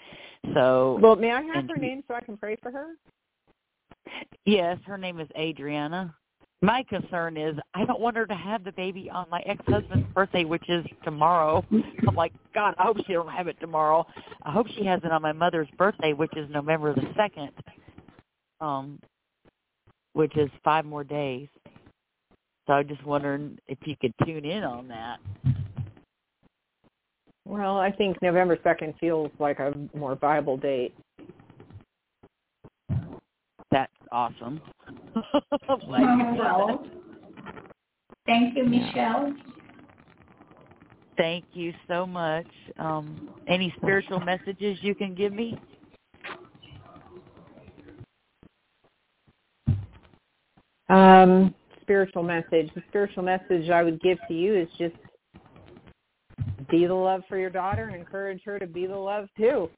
So 0.53 0.99
Well, 1.01 1.15
may 1.15 1.31
I 1.31 1.41
have 1.41 1.67
her 1.67 1.77
name 1.77 2.03
so 2.07 2.13
I 2.13 2.21
can 2.21 2.37
pray 2.37 2.57
for 2.61 2.71
her? 2.71 2.93
Yes, 4.45 4.77
her 4.85 4.97
name 4.97 5.19
is 5.19 5.27
Adriana. 5.37 6.15
My 6.61 6.83
concern 6.89 7.37
is 7.37 7.55
I 7.75 7.85
don't 7.85 7.99
want 7.99 8.17
her 8.17 8.25
to 8.25 8.33
have 8.33 8.63
the 8.63 8.71
baby 8.71 9.09
on 9.11 9.27
my 9.29 9.41
ex-husband's 9.45 10.07
birthday, 10.13 10.43
which 10.43 10.67
is 10.69 10.83
tomorrow. 11.03 11.63
I'm 12.07 12.15
like, 12.15 12.33
God, 12.53 12.73
I 12.79 12.83
hope 12.83 12.97
she 13.05 13.13
don't 13.13 13.29
have 13.29 13.47
it 13.47 13.57
tomorrow. 13.59 14.07
I 14.41 14.51
hope 14.51 14.67
she 14.75 14.83
has 14.85 14.99
it 15.03 15.11
on 15.11 15.21
my 15.21 15.33
mother's 15.33 15.67
birthday, 15.77 16.13
which 16.13 16.35
is 16.35 16.49
November 16.49 16.95
the 16.95 17.07
second, 17.15 17.51
um, 18.59 18.99
which 20.13 20.35
is 20.35 20.49
five 20.63 20.83
more 20.83 21.03
days. 21.03 21.47
So 22.65 22.73
I'm 22.73 22.87
just 22.87 23.05
wondering 23.05 23.59
if 23.67 23.77
you 23.85 23.95
could 24.01 24.13
tune 24.25 24.43
in 24.43 24.63
on 24.63 24.87
that. 24.87 25.19
Well, 27.45 27.77
I 27.77 27.91
think 27.91 28.21
November 28.21 28.57
2nd 28.57 28.99
feels 28.99 29.31
like 29.39 29.59
a 29.59 29.73
more 29.95 30.15
viable 30.15 30.57
date. 30.57 30.93
That's 33.71 33.91
awesome. 34.11 34.61
well, 35.87 36.85
thank 38.25 38.55
you, 38.55 38.63
Michelle. 38.63 39.33
Thank 41.17 41.45
you 41.53 41.73
so 41.87 42.05
much. 42.05 42.47
Um, 42.77 43.29
any 43.47 43.73
spiritual 43.77 44.19
messages 44.19 44.77
you 44.81 44.93
can 44.93 45.15
give 45.15 45.33
me? 45.33 45.59
Um, 50.89 51.53
spiritual 51.81 52.23
message. 52.23 52.69
The 52.75 52.83
spiritual 52.89 53.23
message 53.23 53.69
I 53.69 53.83
would 53.83 53.99
give 54.01 54.19
to 54.27 54.33
you 54.33 54.55
is 54.55 54.69
just 54.77 54.95
be 56.69 56.85
the 56.85 56.93
love 56.93 57.23
for 57.27 57.37
your 57.37 57.49
daughter 57.49 57.85
and 57.85 57.95
encourage 57.95 58.41
her 58.45 58.59
to 58.59 58.67
be 58.67 58.85
the 58.85 58.95
love 58.95 59.27
too. 59.37 59.69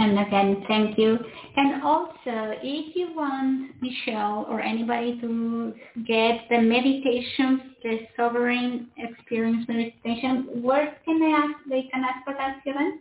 And 0.00 0.18
again, 0.18 0.64
thank 0.66 0.96
you. 0.96 1.18
And 1.56 1.82
also, 1.82 2.56
if 2.62 2.96
you 2.96 3.14
want 3.14 3.72
Michelle 3.82 4.46
or 4.48 4.62
anybody 4.62 5.20
to 5.20 5.74
get 6.06 6.48
the 6.48 6.58
meditation, 6.58 7.74
the 7.82 7.98
sovereign 8.16 8.88
experience 8.96 9.66
meditation, 9.68 10.62
where 10.62 10.96
can 11.04 11.20
they 11.20 11.26
ask? 11.26 11.52
They 11.68 11.82
can 11.92 12.02
ask 12.02 12.24
for 12.24 12.32
that, 12.32 12.64
Kevin? 12.64 13.00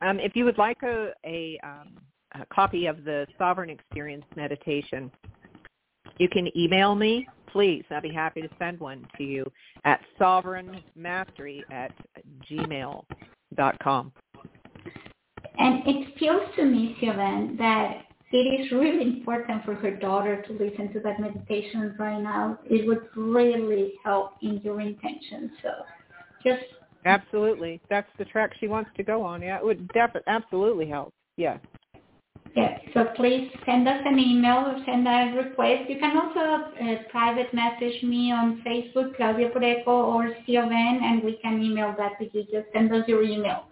Um, 0.00 0.18
if 0.18 0.34
you 0.34 0.46
would 0.46 0.56
like 0.56 0.82
a, 0.82 1.12
a, 1.26 1.60
um, 1.62 1.98
a 2.34 2.46
copy 2.46 2.86
of 2.86 3.04
the 3.04 3.26
Sovereign 3.36 3.68
Experience 3.68 4.24
meditation, 4.34 5.10
you 6.18 6.30
can 6.30 6.48
email 6.56 6.94
me, 6.94 7.26
please. 7.52 7.84
I'd 7.90 8.02
be 8.02 8.14
happy 8.14 8.40
to 8.40 8.48
send 8.58 8.80
one 8.80 9.06
to 9.18 9.24
you 9.24 9.44
at 9.84 10.00
sovereignmastery 10.18 11.60
at 11.70 11.92
gmail.com. 12.50 14.12
And 15.58 15.82
it 15.86 16.18
feels 16.18 16.42
to 16.56 16.64
me, 16.64 16.96
Siobhan, 17.00 17.56
that 17.58 18.02
it 18.32 18.60
is 18.60 18.72
really 18.72 19.02
important 19.02 19.64
for 19.64 19.74
her 19.74 19.90
daughter 19.90 20.42
to 20.42 20.52
listen 20.52 20.92
to 20.92 21.00
that 21.00 21.20
meditation 21.20 21.94
right 21.98 22.20
now. 22.20 22.58
It 22.64 22.86
would 22.86 23.08
really 23.16 23.94
help 24.04 24.32
in 24.42 24.60
your 24.62 24.80
intention. 24.80 25.52
So 25.62 25.70
just 26.44 26.64
Absolutely. 27.06 27.80
That's 27.88 28.08
the 28.18 28.24
track 28.24 28.50
she 28.58 28.66
wants 28.66 28.90
to 28.96 29.04
go 29.04 29.22
on. 29.22 29.40
Yeah, 29.40 29.58
it 29.58 29.64
would 29.64 29.86
definitely 29.88 30.22
absolutely 30.26 30.88
help. 30.88 31.14
Yeah. 31.36 31.58
Yeah, 32.56 32.78
so 32.94 33.04
please 33.16 33.50
send 33.66 33.86
us 33.86 34.00
an 34.04 34.18
email 34.18 34.56
or 34.56 34.82
send 34.86 35.06
a 35.06 35.36
request. 35.36 35.88
You 35.88 35.98
can 35.98 36.16
also 36.16 36.40
uh, 36.40 37.02
private 37.10 37.52
message 37.52 38.02
me 38.02 38.32
on 38.32 38.62
Facebook, 38.66 39.14
Claudia 39.16 39.50
Pureco 39.50 39.88
or 39.88 40.34
Siobhan, 40.48 41.02
and 41.02 41.22
we 41.22 41.38
can 41.42 41.62
email 41.62 41.94
that 41.98 42.18
to 42.18 42.24
you. 42.32 42.44
Just 42.44 42.66
send 42.72 42.92
us 42.92 43.06
your 43.06 43.22
email. 43.22 43.66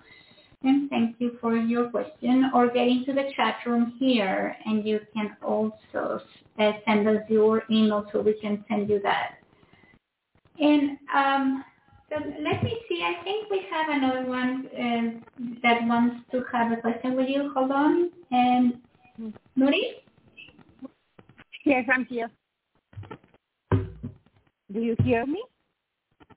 And 0.65 0.89
thank 0.89 1.17
you 1.19 1.37
for 1.41 1.55
your 1.57 1.91
question. 1.91 2.51
Or 2.55 2.69
get 2.69 2.89
into 2.89 3.13
the 3.13 3.31
chat 3.37 3.57
room 3.67 3.95
here, 3.99 4.57
and 4.65 4.87
you 4.87 5.01
can 5.13 5.37
also 5.43 6.21
uh, 6.59 6.73
send 6.87 7.07
us 7.07 7.23
your 7.29 7.63
email 7.71 8.07
so 8.11 8.23
we 8.23 8.33
can 8.41 8.65
send 8.69 8.89
you 8.89 9.01
that. 9.03 9.37
And 10.59 10.99
um, 11.15 11.65
so 12.09 12.17
let 12.41 12.63
me 12.63 12.79
see. 12.89 13.03
I 13.03 13.23
think 13.25 13.51
we 13.51 13.63
have 13.71 13.89
another 13.91 14.27
one 14.27 14.69
uh, 14.73 15.51
that 15.63 15.87
wants 15.87 16.25
to 16.33 16.45
have 16.53 16.73
a 16.73 16.77
question 16.81 17.15
with 17.15 17.29
you. 17.29 17.53
Hold 17.55 17.71
on. 17.71 18.11
And 18.31 18.81
Nuri? 19.59 20.01
Yes, 21.65 21.85
I'm 21.93 22.07
here. 22.07 22.31
Do 24.73 24.81
you 24.81 24.97
hear 25.03 25.27
me? 25.27 25.43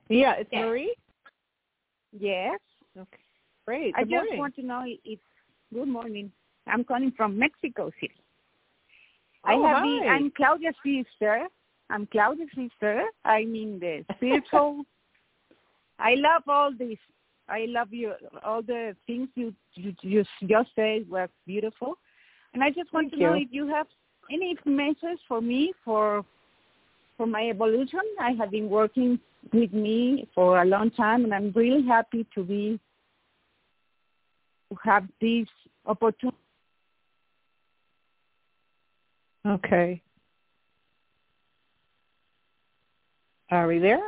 Yeah, 0.08 0.34
it's 0.34 0.50
Yes. 0.52 0.64
Marie. 0.64 0.94
Yes. 2.12 2.58
Okay. 2.96 3.27
Great. 3.68 3.94
Good 3.94 4.00
I 4.00 4.04
Good 4.04 4.10
just 4.10 4.24
morning. 4.24 4.38
want 4.38 4.56
to 4.56 4.62
know 4.62 4.82
if 5.04 5.18
good 5.74 5.88
morning. 5.88 6.32
I'm 6.66 6.84
calling 6.84 7.12
from 7.14 7.38
Mexico 7.38 7.90
City. 8.00 8.14
I 9.44 9.52
Oh, 9.52 9.66
have 9.66 9.82
the 9.82 10.00
hi. 10.06 10.14
I'm 10.14 10.30
Claudia's 10.30 10.74
sister. 10.82 11.46
I'm 11.90 12.06
Claudia's 12.06 12.48
sister. 12.56 13.04
I 13.26 13.44
mean 13.44 13.78
the 13.78 14.06
spiritual 14.16 14.86
I 15.98 16.14
love 16.14 16.44
all 16.48 16.72
this. 16.72 16.96
I 17.46 17.66
love 17.68 17.92
you 17.92 18.14
all 18.42 18.62
the 18.62 18.96
things 19.06 19.28
you 19.34 19.54
you, 19.74 19.94
you 20.00 20.24
just 20.46 20.70
said 20.74 21.06
were 21.10 21.28
beautiful. 21.46 21.98
And 22.54 22.64
I 22.64 22.70
just 22.70 22.90
want 22.94 23.10
Thank 23.10 23.20
to 23.20 23.26
know 23.26 23.34
if 23.34 23.48
you 23.50 23.68
have 23.68 23.88
any 24.32 24.56
message 24.64 25.20
for 25.28 25.42
me 25.42 25.74
for 25.84 26.24
for 27.18 27.26
my 27.26 27.50
evolution. 27.50 28.00
I 28.18 28.30
have 28.30 28.50
been 28.50 28.70
working 28.70 29.20
with 29.52 29.74
me 29.74 30.26
for 30.34 30.62
a 30.62 30.64
long 30.64 30.90
time 30.90 31.24
and 31.24 31.34
I'm 31.34 31.52
really 31.54 31.86
happy 31.86 32.26
to 32.34 32.42
be 32.42 32.80
have 34.84 35.04
this 35.20 35.48
opportunity. 35.86 36.36
Okay. 39.46 40.02
Are 43.50 43.66
we 43.66 43.78
there? 43.78 44.00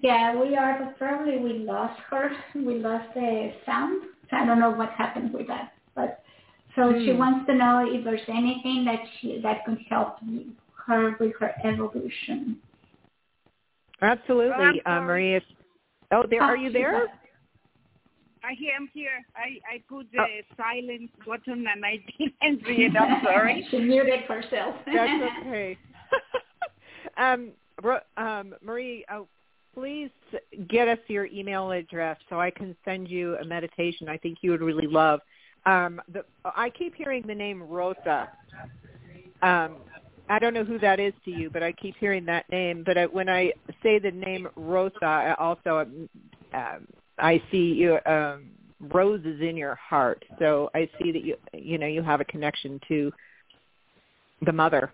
Yeah, 0.00 0.40
we 0.40 0.56
are, 0.56 0.78
but 0.78 0.98
probably 0.98 1.38
we 1.38 1.54
lost 1.54 1.98
her. 2.10 2.30
We 2.54 2.78
lost 2.78 3.12
the 3.14 3.52
sound. 3.66 4.02
I 4.30 4.46
don't 4.46 4.60
know 4.60 4.70
what 4.70 4.90
happened 4.90 5.32
with 5.32 5.48
that. 5.48 5.72
But 5.94 6.22
so 6.76 6.92
she 6.92 7.10
Hmm. 7.12 7.18
wants 7.18 7.46
to 7.46 7.54
know 7.54 7.84
if 7.86 8.04
there's 8.04 8.28
anything 8.28 8.84
that 8.84 9.00
she 9.18 9.40
that 9.40 9.64
could 9.64 9.78
help 9.90 10.18
her 10.86 11.16
with 11.18 11.32
her 11.40 11.54
evolution. 11.64 12.60
Absolutely, 14.00 14.64
I'm 14.64 14.78
uh, 14.80 14.82
sorry. 14.84 15.06
Marie. 15.06 15.34
It's, 15.34 15.46
oh, 16.12 16.24
there. 16.28 16.42
Are 16.42 16.56
you 16.56 16.70
Oh, 16.70 16.72
there? 16.72 17.08
I 18.44 18.52
am 18.76 18.88
here. 18.92 19.24
I, 19.36 19.74
I 19.74 19.82
put 19.88 20.06
the 20.12 20.24
silent 20.56 21.10
button 21.26 21.66
and 21.66 21.84
I 21.84 21.98
didn't 22.42 22.66
read. 22.66 22.96
I'm 22.96 23.22
sorry. 23.24 23.66
she 23.70 23.78
muted 23.78 24.20
herself. 24.22 24.76
That's 24.86 25.22
okay. 25.40 25.78
um, 27.16 27.52
um, 28.16 28.54
Marie, 28.62 29.04
uh, 29.12 29.20
please 29.74 30.10
get 30.68 30.88
us 30.88 30.98
your 31.08 31.26
email 31.26 31.70
address 31.70 32.18
so 32.28 32.40
I 32.40 32.50
can 32.50 32.76
send 32.84 33.08
you 33.08 33.36
a 33.36 33.44
meditation. 33.44 34.08
I 34.08 34.16
think 34.16 34.38
you 34.42 34.50
would 34.50 34.60
really 34.60 34.86
love. 34.86 35.20
Um, 35.64 36.00
the, 36.12 36.24
I 36.44 36.70
keep 36.70 36.94
hearing 36.94 37.22
the 37.26 37.34
name 37.34 37.62
Rosa. 37.62 38.28
Um, 39.42 39.76
I 40.28 40.38
don't 40.38 40.54
know 40.54 40.64
who 40.64 40.78
that 40.80 40.98
is 40.98 41.12
to 41.24 41.30
you, 41.30 41.50
but 41.50 41.62
I 41.62 41.72
keep 41.72 41.96
hearing 41.98 42.24
that 42.26 42.48
name. 42.50 42.82
But 42.84 42.98
I, 42.98 43.06
when 43.06 43.28
I 43.28 43.52
say 43.82 43.98
the 43.98 44.10
name 44.10 44.48
Rosa, 44.56 45.04
I 45.04 45.34
also 45.34 45.86
um, 46.54 46.86
I 47.22 47.42
see 47.50 47.72
you 47.72 47.98
um, 48.04 48.50
roses 48.80 49.40
in 49.40 49.56
your 49.56 49.76
heart. 49.76 50.24
So 50.38 50.70
I 50.74 50.90
see 51.00 51.12
that 51.12 51.24
you 51.24 51.36
you 51.54 51.78
know 51.78 51.86
you 51.86 52.02
have 52.02 52.20
a 52.20 52.24
connection 52.24 52.80
to 52.88 53.12
the 54.44 54.52
mother. 54.52 54.92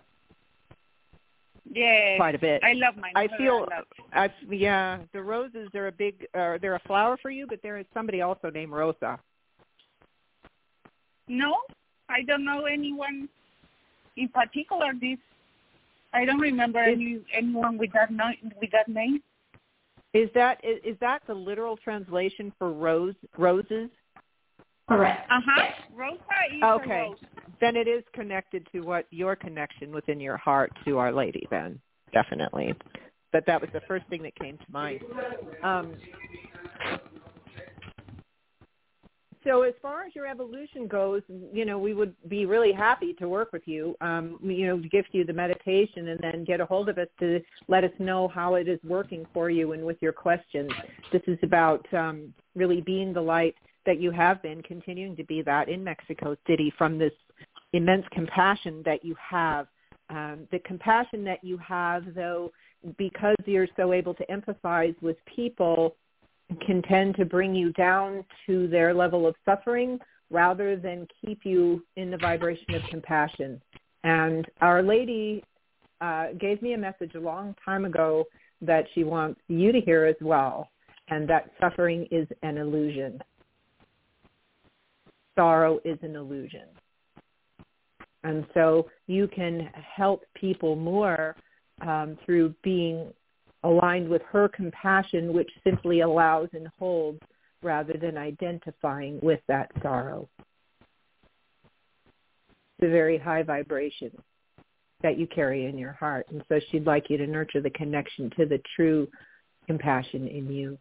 Yeah, 1.71 2.17
quite 2.17 2.35
a 2.35 2.39
bit. 2.39 2.63
I 2.63 2.73
love 2.73 2.95
my. 2.97 3.11
I 3.15 3.27
feel, 3.37 3.67
I, 4.13 4.25
I 4.25 4.29
yeah, 4.49 4.99
the 5.13 5.21
roses 5.21 5.69
are 5.75 5.87
a 5.87 5.91
big, 5.91 6.25
uh, 6.33 6.57
they're 6.59 6.75
a 6.75 6.87
flower 6.87 7.17
for 7.21 7.29
you, 7.29 7.45
but 7.47 7.59
there 7.61 7.77
is 7.77 7.85
somebody 7.93 8.21
also 8.21 8.49
named 8.49 8.71
Rosa. 8.71 9.19
No, 11.27 11.57
I 12.09 12.23
don't 12.23 12.43
know 12.43 12.65
anyone 12.65 13.29
in 14.17 14.29
particular. 14.29 14.93
This 14.99 15.19
I 16.13 16.25
don't 16.25 16.39
remember 16.39 16.79
any 16.79 17.19
anyone 17.33 17.77
with 17.77 17.91
that 17.93 18.11
name. 18.11 18.51
With 18.59 18.71
that 18.71 18.87
name. 18.87 19.21
Is 20.13 20.29
that 20.33 20.59
is, 20.63 20.79
is 20.83 20.97
that 21.01 21.21
the 21.27 21.33
literal 21.33 21.77
translation 21.77 22.51
for 22.57 22.71
rose 22.71 23.15
roses? 23.37 23.89
Correct. 24.87 25.29
Uh 25.29 25.39
huh. 25.45 25.61
Yes. 25.63 25.73
Rosa 25.93 26.17
is 26.55 26.63
okay. 26.63 27.07
rose. 27.09 27.17
Then 27.61 27.75
it 27.75 27.87
is 27.87 28.03
connected 28.13 28.67
to 28.71 28.81
what 28.81 29.05
your 29.11 29.35
connection 29.35 29.91
within 29.91 30.19
your 30.19 30.37
heart 30.37 30.71
to 30.85 30.97
Our 30.97 31.11
Lady. 31.11 31.47
Then 31.51 31.79
definitely. 32.11 32.73
But 33.31 33.45
that 33.45 33.61
was 33.61 33.69
the 33.73 33.81
first 33.87 34.07
thing 34.07 34.23
that 34.23 34.35
came 34.35 34.57
to 34.57 34.65
mind. 34.71 35.01
Um, 35.61 35.93
so 39.49 39.63
as 39.63 39.73
far 39.81 40.03
as 40.03 40.13
your 40.13 40.27
evolution 40.27 40.87
goes, 40.87 41.21
you 41.51 41.65
know, 41.65 41.79
we 41.79 41.93
would 41.93 42.13
be 42.27 42.45
really 42.45 42.71
happy 42.71 43.13
to 43.13 43.27
work 43.27 43.51
with 43.51 43.63
you, 43.65 43.95
um, 43.99 44.37
you 44.43 44.67
know, 44.67 44.77
gift 44.77 45.09
you 45.11 45.25
the 45.25 45.33
meditation 45.33 46.09
and 46.09 46.19
then 46.19 46.43
get 46.43 46.61
a 46.61 46.65
hold 46.65 46.87
of 46.87 46.99
us 46.99 47.07
to 47.19 47.41
let 47.67 47.83
us 47.83 47.91
know 47.97 48.27
how 48.27 48.55
it 48.55 48.67
is 48.67 48.79
working 48.83 49.25
for 49.33 49.49
you 49.49 49.71
and 49.71 49.83
with 49.83 49.97
your 50.01 50.13
questions. 50.13 50.71
This 51.11 51.23
is 51.25 51.39
about 51.41 51.85
um, 51.93 52.31
really 52.55 52.81
being 52.81 53.11
the 53.11 53.21
light 53.21 53.55
that 53.87 53.99
you 53.99 54.11
have 54.11 54.41
been, 54.43 54.61
continuing 54.61 55.15
to 55.15 55.23
be 55.23 55.41
that 55.41 55.67
in 55.67 55.83
Mexico 55.83 56.35
City 56.45 56.71
from 56.77 56.99
this 56.99 57.13
immense 57.73 58.05
compassion 58.11 58.83
that 58.85 59.03
you 59.03 59.15
have. 59.17 59.65
Um, 60.11 60.47
the 60.51 60.59
compassion 60.59 61.23
that 61.23 61.43
you 61.43 61.57
have, 61.57 62.13
though, 62.13 62.51
because 62.97 63.35
you're 63.45 63.67
so 63.75 63.93
able 63.93 64.13
to 64.13 64.25
empathize 64.27 64.95
with 65.01 65.17
people– 65.35 65.95
can 66.65 66.81
tend 66.83 67.15
to 67.15 67.25
bring 67.25 67.53
you 67.55 67.71
down 67.73 68.23
to 68.45 68.67
their 68.67 68.93
level 68.93 69.27
of 69.27 69.35
suffering 69.45 69.99
rather 70.29 70.75
than 70.75 71.07
keep 71.23 71.41
you 71.43 71.83
in 71.95 72.11
the 72.11 72.17
vibration 72.17 72.75
of 72.75 72.81
compassion. 72.89 73.61
And 74.03 74.45
Our 74.61 74.81
Lady 74.81 75.43
uh, 76.01 76.27
gave 76.39 76.61
me 76.61 76.73
a 76.73 76.77
message 76.77 77.15
a 77.15 77.19
long 77.19 77.55
time 77.63 77.85
ago 77.85 78.25
that 78.61 78.85
she 78.93 79.03
wants 79.03 79.39
you 79.47 79.71
to 79.71 79.79
hear 79.81 80.05
as 80.05 80.15
well, 80.21 80.69
and 81.09 81.27
that 81.29 81.51
suffering 81.59 82.07
is 82.11 82.27
an 82.43 82.57
illusion. 82.57 83.19
Sorrow 85.37 85.79
is 85.85 85.97
an 86.01 86.15
illusion. 86.15 86.67
And 88.23 88.45
so 88.53 88.89
you 89.07 89.27
can 89.27 89.69
help 89.73 90.23
people 90.33 90.75
more 90.75 91.35
um, 91.81 92.17
through 92.25 92.53
being 92.63 93.13
aligned 93.63 94.07
with 94.07 94.21
her 94.31 94.47
compassion, 94.47 95.33
which 95.33 95.49
simply 95.63 96.01
allows 96.01 96.49
and 96.53 96.67
holds 96.79 97.19
rather 97.61 97.93
than 97.93 98.17
identifying 98.17 99.19
with 99.21 99.41
that 99.47 99.69
sorrow. 99.81 100.27
It's 102.77 102.87
a 102.87 102.89
very 102.89 103.17
high 103.17 103.43
vibration 103.43 104.11
that 105.01 105.17
you 105.17 105.27
carry 105.27 105.65
in 105.65 105.77
your 105.77 105.93
heart. 105.93 106.27
And 106.29 106.43
so 106.47 106.59
she'd 106.69 106.85
like 106.85 107.09
you 107.09 107.17
to 107.17 107.27
nurture 107.27 107.61
the 107.61 107.69
connection 107.69 108.29
to 108.37 108.45
the 108.45 108.61
true 108.75 109.07
compassion 109.67 110.27
in 110.27 110.51
you. 110.51 110.77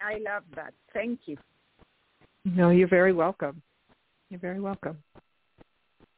I 0.00 0.18
love 0.18 0.44
that. 0.54 0.74
Thank 0.94 1.20
you. 1.26 1.36
No, 2.44 2.70
you're 2.70 2.88
very 2.88 3.12
welcome. 3.12 3.60
You're 4.30 4.40
very 4.40 4.60
welcome. 4.60 4.98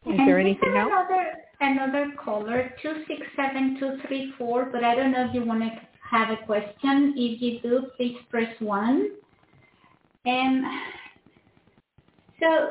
Is 0.06 0.14
and 0.18 0.26
there 0.26 0.38
anything 0.38 0.76
else? 0.76 0.90
Another, 0.92 1.32
another 1.60 2.12
caller, 2.22 2.72
267234, 2.82 4.70
but 4.72 4.82
I 4.82 4.94
don't 4.94 5.12
know 5.12 5.26
if 5.28 5.34
you 5.34 5.44
want 5.44 5.60
to 5.60 5.70
have 6.10 6.30
a 6.30 6.36
question. 6.46 7.14
If 7.16 7.40
you 7.42 7.60
do, 7.60 7.86
please 7.96 8.16
press 8.30 8.48
1. 8.60 9.10
And 10.24 10.64
so, 12.40 12.70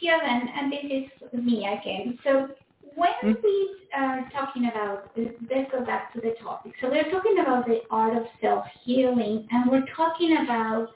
Siobhan, 0.00 0.46
and 0.56 0.72
this 0.72 0.84
is 0.90 1.44
me 1.44 1.66
again. 1.66 2.18
So 2.24 2.48
when 2.94 3.10
mm-hmm. 3.24 3.42
we 3.42 3.76
are 3.94 4.28
talking 4.32 4.68
about, 4.68 5.10
let's 5.16 5.70
go 5.70 5.84
back 5.84 6.12
to 6.14 6.20
the 6.20 6.34
topic. 6.42 6.72
So 6.80 6.88
we're 6.88 7.10
talking 7.10 7.38
about 7.40 7.66
the 7.66 7.80
art 7.90 8.16
of 8.16 8.24
self-healing, 8.40 9.48
and 9.50 9.70
we're 9.70 9.86
talking 9.96 10.38
about 10.44 10.88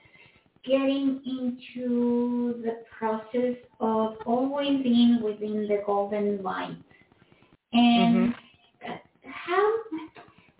getting 0.66 1.20
into 1.24 2.62
the 2.62 2.82
process 2.98 3.56
of 3.80 4.16
always 4.26 4.82
being 4.82 5.20
within 5.22 5.68
the 5.68 5.82
golden 5.86 6.42
light. 6.42 6.76
And 7.72 8.32
mm-hmm. 8.32 8.92
how 9.22 9.72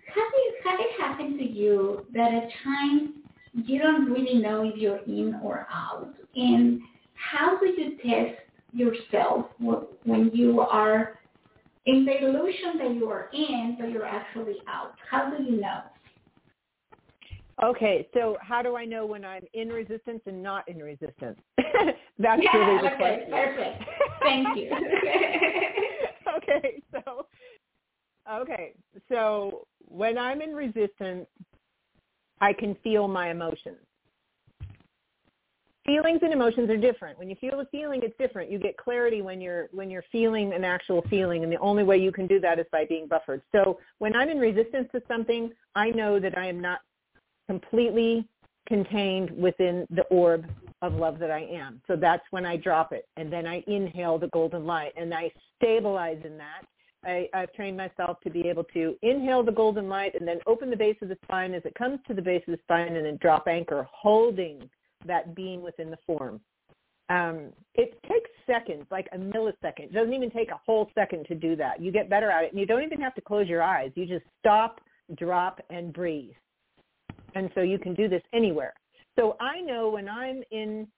how 0.07 0.23
did 0.31 0.55
how 0.65 0.77
it 0.79 1.01
happened 1.01 1.39
to 1.39 1.45
you 1.45 2.07
that 2.15 2.33
at 2.33 2.49
times 2.65 3.11
you 3.55 3.79
don't 3.81 4.11
really 4.11 4.39
know 4.39 4.63
if 4.65 4.77
you're 4.77 5.03
in 5.07 5.39
or 5.43 5.67
out? 5.73 6.15
And 6.35 6.81
how 7.15 7.59
do 7.59 7.67
you 7.67 7.97
test 7.97 8.41
yourself 8.73 9.47
when 9.59 10.31
you 10.33 10.61
are 10.61 11.19
in 11.87 12.05
the 12.05 12.25
illusion 12.25 12.79
that 12.79 12.95
you 12.95 13.09
are 13.09 13.31
in, 13.33 13.77
but 13.81 13.91
you're 13.91 14.07
actually 14.07 14.57
out? 14.69 14.95
How 15.11 15.31
do 15.31 15.43
you 15.43 15.61
know? 15.61 15.83
Okay, 17.63 18.07
so 18.13 18.37
how 18.43 18.63
do 18.63 18.77
I 18.77 18.85
know 18.85 19.07
when 19.07 19.25
I'm 19.25 19.45
in 19.55 19.71
resistance 19.71 20.21
and 20.27 20.43
not 20.43 20.69
in 20.69 20.79
resistance? 20.79 21.39
That's 22.19 22.43
yeah, 22.43 22.57
really 22.57 22.83
the 22.83 22.95
okay, 22.95 22.97
question. 22.97 23.31
Perfect. 23.31 23.85
Thank 24.23 24.59
you. 24.59 24.71
okay, 26.37 26.83
so 26.93 27.27
okay, 28.31 28.75
so 29.09 29.67
when 29.89 30.19
I'm 30.19 30.43
in 30.43 30.55
resistance, 30.55 31.27
I 32.43 32.53
can 32.53 32.77
feel 32.85 33.09
my 33.09 33.31
emotions. 33.31 33.79
Feelings 35.87 36.19
and 36.23 36.33
emotions 36.33 36.69
are 36.69 36.77
different. 36.77 37.19
When 37.19 37.31
you 37.31 37.37
feel 37.37 37.61
a 37.61 37.67
feeling, 37.67 38.01
it's 38.03 38.17
different. 38.19 38.51
You 38.51 38.59
get 38.59 38.77
clarity 38.77 39.23
when 39.23 39.41
you're 39.41 39.69
when 39.73 39.89
you're 39.89 40.05
feeling 40.13 40.53
an 40.53 40.65
actual 40.65 41.03
feeling, 41.09 41.43
and 41.43 41.51
the 41.51 41.59
only 41.59 41.85
way 41.85 41.97
you 41.97 42.13
can 42.13 42.27
do 42.27 42.39
that 42.41 42.59
is 42.59 42.67
by 42.71 42.85
being 42.87 43.07
buffered. 43.07 43.41
So 43.53 43.79
when 43.99 44.15
I'm 44.15 44.29
in 44.29 44.39
resistance 44.39 44.89
to 44.93 45.01
something, 45.09 45.53
I 45.75 45.91
know 45.91 46.21
that 46.21 46.37
I 46.37 46.49
am 46.49 46.61
not 46.61 46.81
completely 47.49 48.27
contained 48.67 49.31
within 49.31 49.87
the 49.91 50.03
orb 50.05 50.47
of 50.83 50.95
love 50.95 51.19
that 51.19 51.31
I 51.31 51.41
am. 51.41 51.81
So 51.87 51.97
that's 51.97 52.25
when 52.31 52.45
I 52.45 52.57
drop 52.57 52.93
it. 52.93 53.07
And 53.17 53.33
then 53.33 53.47
I 53.47 53.63
inhale 53.67 54.19
the 54.19 54.29
golden 54.29 54.67
light 54.67 54.93
and 54.97 55.15
I 55.15 55.31
stabilize 55.57 56.21
in 56.25 56.37
that. 56.39 56.65
I, 57.05 57.29
I've 57.33 57.53
trained 57.53 57.77
myself 57.77 58.19
to 58.25 58.31
be 58.31 58.49
able 58.49 58.65
to 58.75 58.97
inhale 59.03 59.45
the 59.45 59.53
golden 59.53 59.89
light 59.89 60.15
and 60.19 60.27
then 60.27 60.41
open 60.47 60.71
the 60.71 60.77
base 60.77 60.97
of 61.03 61.09
the 61.09 61.19
spine 61.23 61.55
as 61.55 61.63
it 61.65 61.75
comes 61.77 62.01
to 62.09 62.15
the 62.15 62.23
base 62.23 62.43
of 62.49 62.53
the 62.53 62.61
spine 62.63 62.97
and 62.97 63.07
then 63.07 63.19
drop 63.21 63.47
anchor, 63.47 63.87
holding 63.93 64.69
that 65.07 65.35
being 65.37 65.63
within 65.63 65.91
the 65.91 65.99
form. 66.05 66.41
Um, 67.09 67.53
it 67.75 67.97
takes 68.03 68.31
seconds, 68.47 68.85
like 68.91 69.07
a 69.13 69.19
millisecond. 69.19 69.85
It 69.85 69.93
doesn't 69.93 70.13
even 70.13 70.31
take 70.31 70.51
a 70.51 70.61
whole 70.67 70.91
second 70.95 71.27
to 71.27 71.37
do 71.37 71.55
that. 71.55 71.81
You 71.81 71.93
get 71.93 72.11
better 72.11 72.31
at 72.31 72.43
it, 72.43 72.51
and 72.51 72.59
you 72.59 72.67
don't 72.67 72.83
even 72.83 73.01
have 73.01 73.15
to 73.15 73.21
close 73.21 73.47
your 73.47 73.63
eyes. 73.63 73.93
You 73.95 74.07
just 74.07 74.25
stop, 74.41 74.81
drop, 75.15 75.61
and 75.71 75.93
breathe. 75.93 76.35
And 77.37 77.51
so 77.55 77.61
you 77.61 77.79
can 77.79 77.95
do 77.95 78.09
this 78.09 78.23
anywhere. 78.33 78.73
So 79.15 79.37
I 79.41 79.61
know 79.61 79.91
when 79.91 80.09
I'm 80.09 80.43
in, 80.51 80.89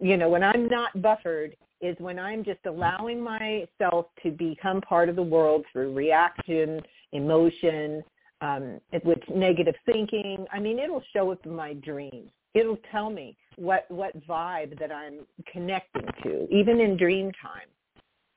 you 0.00 0.16
know, 0.16 0.28
when 0.28 0.42
I'm 0.42 0.66
not 0.66 1.00
buffered 1.00 1.56
is 1.80 1.96
when 2.00 2.18
I'm 2.18 2.42
just 2.42 2.58
allowing 2.66 3.20
myself 3.20 4.06
to 4.24 4.32
become 4.32 4.80
part 4.80 5.08
of 5.08 5.14
the 5.14 5.22
world 5.22 5.64
through 5.72 5.94
reaction, 5.94 6.80
emotion, 7.12 8.02
um, 8.40 8.80
with 9.04 9.20
negative 9.32 9.76
thinking. 9.86 10.44
I 10.52 10.58
mean, 10.58 10.80
it'll 10.80 11.02
show 11.12 11.30
up 11.30 11.46
in 11.46 11.54
my 11.54 11.74
dreams. 11.74 12.30
It'll 12.54 12.78
tell 12.90 13.08
me 13.08 13.36
what, 13.54 13.84
what 13.88 14.18
vibe 14.26 14.78
that 14.80 14.90
I'm 14.90 15.20
connecting 15.52 16.06
to, 16.24 16.48
even 16.52 16.80
in 16.80 16.96
dream 16.96 17.30
time. 17.40 17.68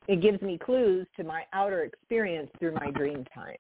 It 0.08 0.22
gives 0.22 0.42
me 0.44 0.60
clues 0.60 1.08
to 1.18 1.24
my 1.24 1.44
outer 1.54 1.84
experience 1.84 2.52
through 2.60 2.74
my 2.76 2.92
dream 2.92 3.26
time. 3.34 3.56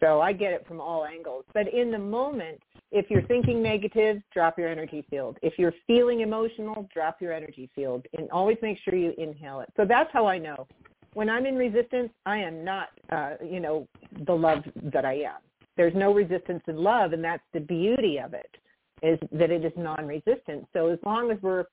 So 0.00 0.20
I 0.20 0.32
get 0.32 0.52
it 0.52 0.66
from 0.66 0.80
all 0.80 1.04
angles. 1.04 1.44
But 1.54 1.72
in 1.72 1.90
the 1.90 1.98
moment, 1.98 2.60
if 2.90 3.10
you're 3.10 3.22
thinking 3.22 3.62
negative, 3.62 4.22
drop 4.32 4.58
your 4.58 4.68
energy 4.68 5.04
field. 5.10 5.38
If 5.42 5.58
you're 5.58 5.74
feeling 5.86 6.20
emotional, 6.20 6.88
drop 6.94 7.20
your 7.20 7.32
energy 7.32 7.68
field. 7.74 8.06
And 8.16 8.30
always 8.30 8.56
make 8.62 8.78
sure 8.84 8.94
you 8.94 9.12
inhale 9.18 9.60
it. 9.60 9.68
So 9.76 9.84
that's 9.84 10.10
how 10.12 10.26
I 10.26 10.38
know. 10.38 10.66
When 11.14 11.28
I'm 11.28 11.46
in 11.46 11.56
resistance, 11.56 12.10
I 12.26 12.38
am 12.38 12.64
not, 12.64 12.88
uh, 13.10 13.34
you 13.44 13.60
know, 13.60 13.88
the 14.26 14.34
love 14.34 14.62
that 14.92 15.04
I 15.04 15.14
am. 15.14 15.40
There's 15.76 15.94
no 15.94 16.12
resistance 16.12 16.62
in 16.66 16.76
love, 16.76 17.12
and 17.12 17.22
that's 17.22 17.42
the 17.52 17.60
beauty 17.60 18.18
of 18.18 18.34
it, 18.34 18.56
is 19.02 19.18
that 19.32 19.50
it 19.50 19.64
is 19.64 19.72
non-resistant. 19.76 20.66
So 20.72 20.88
as 20.88 20.98
long 21.04 21.30
as 21.30 21.38
we're 21.40 21.64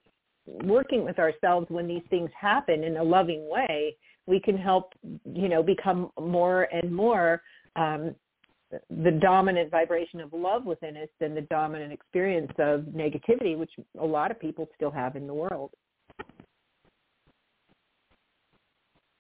working 0.64 1.04
with 1.04 1.20
ourselves 1.20 1.68
when 1.70 1.88
these 1.88 2.04
things 2.10 2.30
happen 2.40 2.84
in 2.84 2.98
a 2.98 3.04
loving 3.04 3.50
way, 3.50 3.98
we 4.28 4.40
can 4.40 4.58
help, 4.58 4.94
you 5.32 5.50
know, 5.50 5.62
become 5.62 6.12
more 6.20 6.68
and 6.72 6.92
more 6.92 7.42
um, 7.76 8.16
the 8.90 9.12
dominant 9.12 9.72
vibration 9.72 10.20
of 10.20 10.34
love 10.34 10.66
within 10.66 10.98
us 10.98 11.10
than 11.20 11.36
the 11.36 11.42
dominant 11.42 11.94
experience 11.94 12.52
of 12.58 12.82
negativity, 12.82 13.58
which 13.58 13.72
a 14.00 14.06
lot 14.06 14.32
of 14.32 14.40
people 14.40 14.68
still 14.76 14.92
have 14.92 15.16
in 15.16 15.28
the 15.28 15.34
world. 15.34 15.72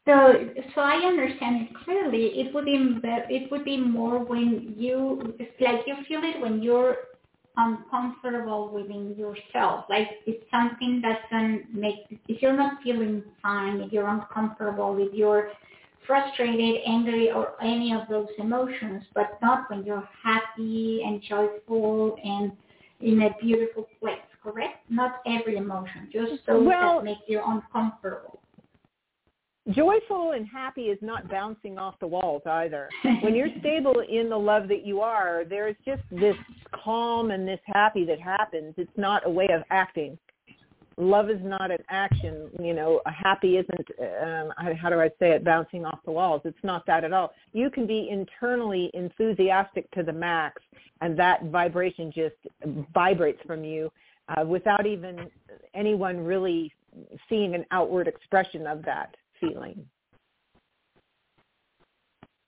So, 0.08 0.34
so 0.76 0.82
I 0.82 0.98
understand 0.98 1.64
it 1.64 1.84
clearly. 1.84 2.40
It 2.40 2.54
would 2.54 2.66
be 2.66 3.00
it 3.04 3.52
would 3.52 3.66
be 3.66 3.78
more 3.78 4.24
when 4.24 4.76
you 4.78 5.36
it's 5.40 5.60
like 5.60 5.82
you 5.88 5.96
feel 6.08 6.22
it 6.24 6.40
when 6.40 6.62
you're 6.62 6.98
uncomfortable 7.58 8.70
within 8.72 9.16
yourself. 9.18 9.86
Like 9.90 10.08
it's 10.28 10.44
something 10.52 11.02
that 11.02 11.22
can 11.30 11.64
make 11.74 12.20
if 12.28 12.40
you're 12.40 12.56
not 12.56 12.84
feeling 12.84 13.24
fine, 13.42 13.82
if 13.82 13.92
you're 13.92 14.08
uncomfortable, 14.08 14.96
if 15.00 15.12
you're 15.12 15.50
frustrated, 16.08 16.82
angry, 16.86 17.32
or 17.32 17.54
any 17.62 17.94
of 17.94 18.08
those 18.10 18.28
emotions, 18.38 19.04
but 19.14 19.38
not 19.42 19.70
when 19.70 19.84
you're 19.84 20.08
happy 20.24 21.02
and 21.06 21.22
joyful 21.22 22.16
and 22.24 22.52
in 23.02 23.22
a 23.24 23.30
beautiful 23.42 23.88
place. 24.00 24.20
Correct? 24.42 24.78
Not 24.90 25.22
every 25.26 25.58
emotion, 25.58 26.10
just 26.14 26.46
those 26.46 26.66
well, 26.66 26.98
that 26.98 27.06
make 27.06 27.18
you 27.28 27.42
uncomfortable 27.44 28.40
joyful 29.72 30.34
and 30.34 30.48
happy 30.48 30.84
is 30.84 31.00
not 31.02 31.30
bouncing 31.30 31.78
off 31.78 31.96
the 32.00 32.08
walls 32.08 32.44
either. 32.46 32.90
when 33.22 33.36
you're 33.36 33.50
stable 33.60 34.04
in 34.10 34.30
the 34.30 34.38
love 34.38 34.68
that 34.68 34.86
you 34.86 35.02
are, 35.02 35.44
there's 35.50 35.76
just 35.86 36.04
this 36.12 36.36
calm 36.72 37.32
and 37.32 37.48
this 37.48 37.60
happy 37.66 38.06
that 38.06 38.20
happens. 38.20 38.74
It's 38.78 38.98
not 38.98 39.26
a 39.26 39.30
way 39.30 39.48
of 39.54 39.64
acting. 39.70 40.18
Love 40.98 41.30
is 41.30 41.40
not 41.44 41.72
an 41.72 41.84
action. 41.90 42.50
You 42.62 42.74
know, 42.74 43.02
a 43.06 43.12
happy 43.12 43.58
isn't, 43.58 43.88
um, 44.24 44.54
how 44.58 44.90
do 44.90 45.00
I 45.00 45.10
say 45.20 45.32
it, 45.32 45.44
bouncing 45.44 45.86
off 45.86 46.00
the 46.06 46.12
walls. 46.12 46.42
It's 46.46 46.58
not 46.64 46.86
that 46.88 47.04
at 47.04 47.12
all. 47.12 47.34
You 47.52 47.70
can 47.70 47.86
be 47.86 48.08
internally 48.10 48.92
enthusiastic 48.94 49.90
to 49.92 50.04
the 50.04 50.14
max, 50.14 50.62
and 51.02 51.18
that 51.20 51.44
vibration 51.46 52.12
just 52.14 52.36
vibrates 52.94 53.42
from 53.46 53.64
you 53.64 53.92
uh, 54.30 54.46
without 54.46 54.86
even 54.86 55.30
anyone 55.74 56.18
really 56.18 56.74
seeing 57.28 57.56
an 57.56 57.66
outward 57.72 58.08
expression 58.08 58.66
of 58.66 58.84
that 58.86 59.16
feeling. 59.40 59.86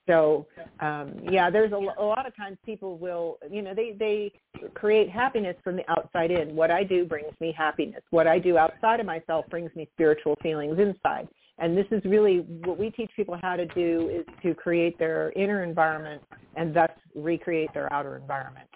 So 0.07 0.47
um, 0.79 1.13
yeah, 1.29 1.49
there's 1.49 1.71
a, 1.71 1.75
a 1.75 2.03
lot 2.03 2.25
of 2.25 2.35
times 2.35 2.57
people 2.65 2.97
will, 2.97 3.37
you 3.51 3.61
know, 3.61 3.73
they 3.73 3.95
they 3.97 4.31
create 4.73 5.09
happiness 5.09 5.55
from 5.63 5.75
the 5.75 5.83
outside 5.91 6.31
in. 6.31 6.55
What 6.55 6.71
I 6.71 6.83
do 6.83 7.05
brings 7.05 7.33
me 7.39 7.53
happiness. 7.55 8.01
What 8.09 8.27
I 8.27 8.39
do 8.39 8.57
outside 8.57 8.99
of 8.99 9.05
myself 9.05 9.45
brings 9.49 9.75
me 9.75 9.87
spiritual 9.93 10.37
feelings 10.41 10.79
inside. 10.79 11.27
And 11.59 11.75
this 11.75 11.87
is 11.91 12.03
really 12.05 12.39
what 12.65 12.77
we 12.77 12.91
teach 12.91 13.09
people 13.15 13.37
how 13.41 13.55
to 13.55 13.65
do 13.67 14.09
is 14.13 14.25
to 14.43 14.53
create 14.53 14.97
their 14.99 15.31
inner 15.35 15.63
environment 15.63 16.21
and 16.55 16.73
thus 16.73 16.91
recreate 17.15 17.73
their 17.73 17.91
outer 17.91 18.15
environment. 18.15 18.69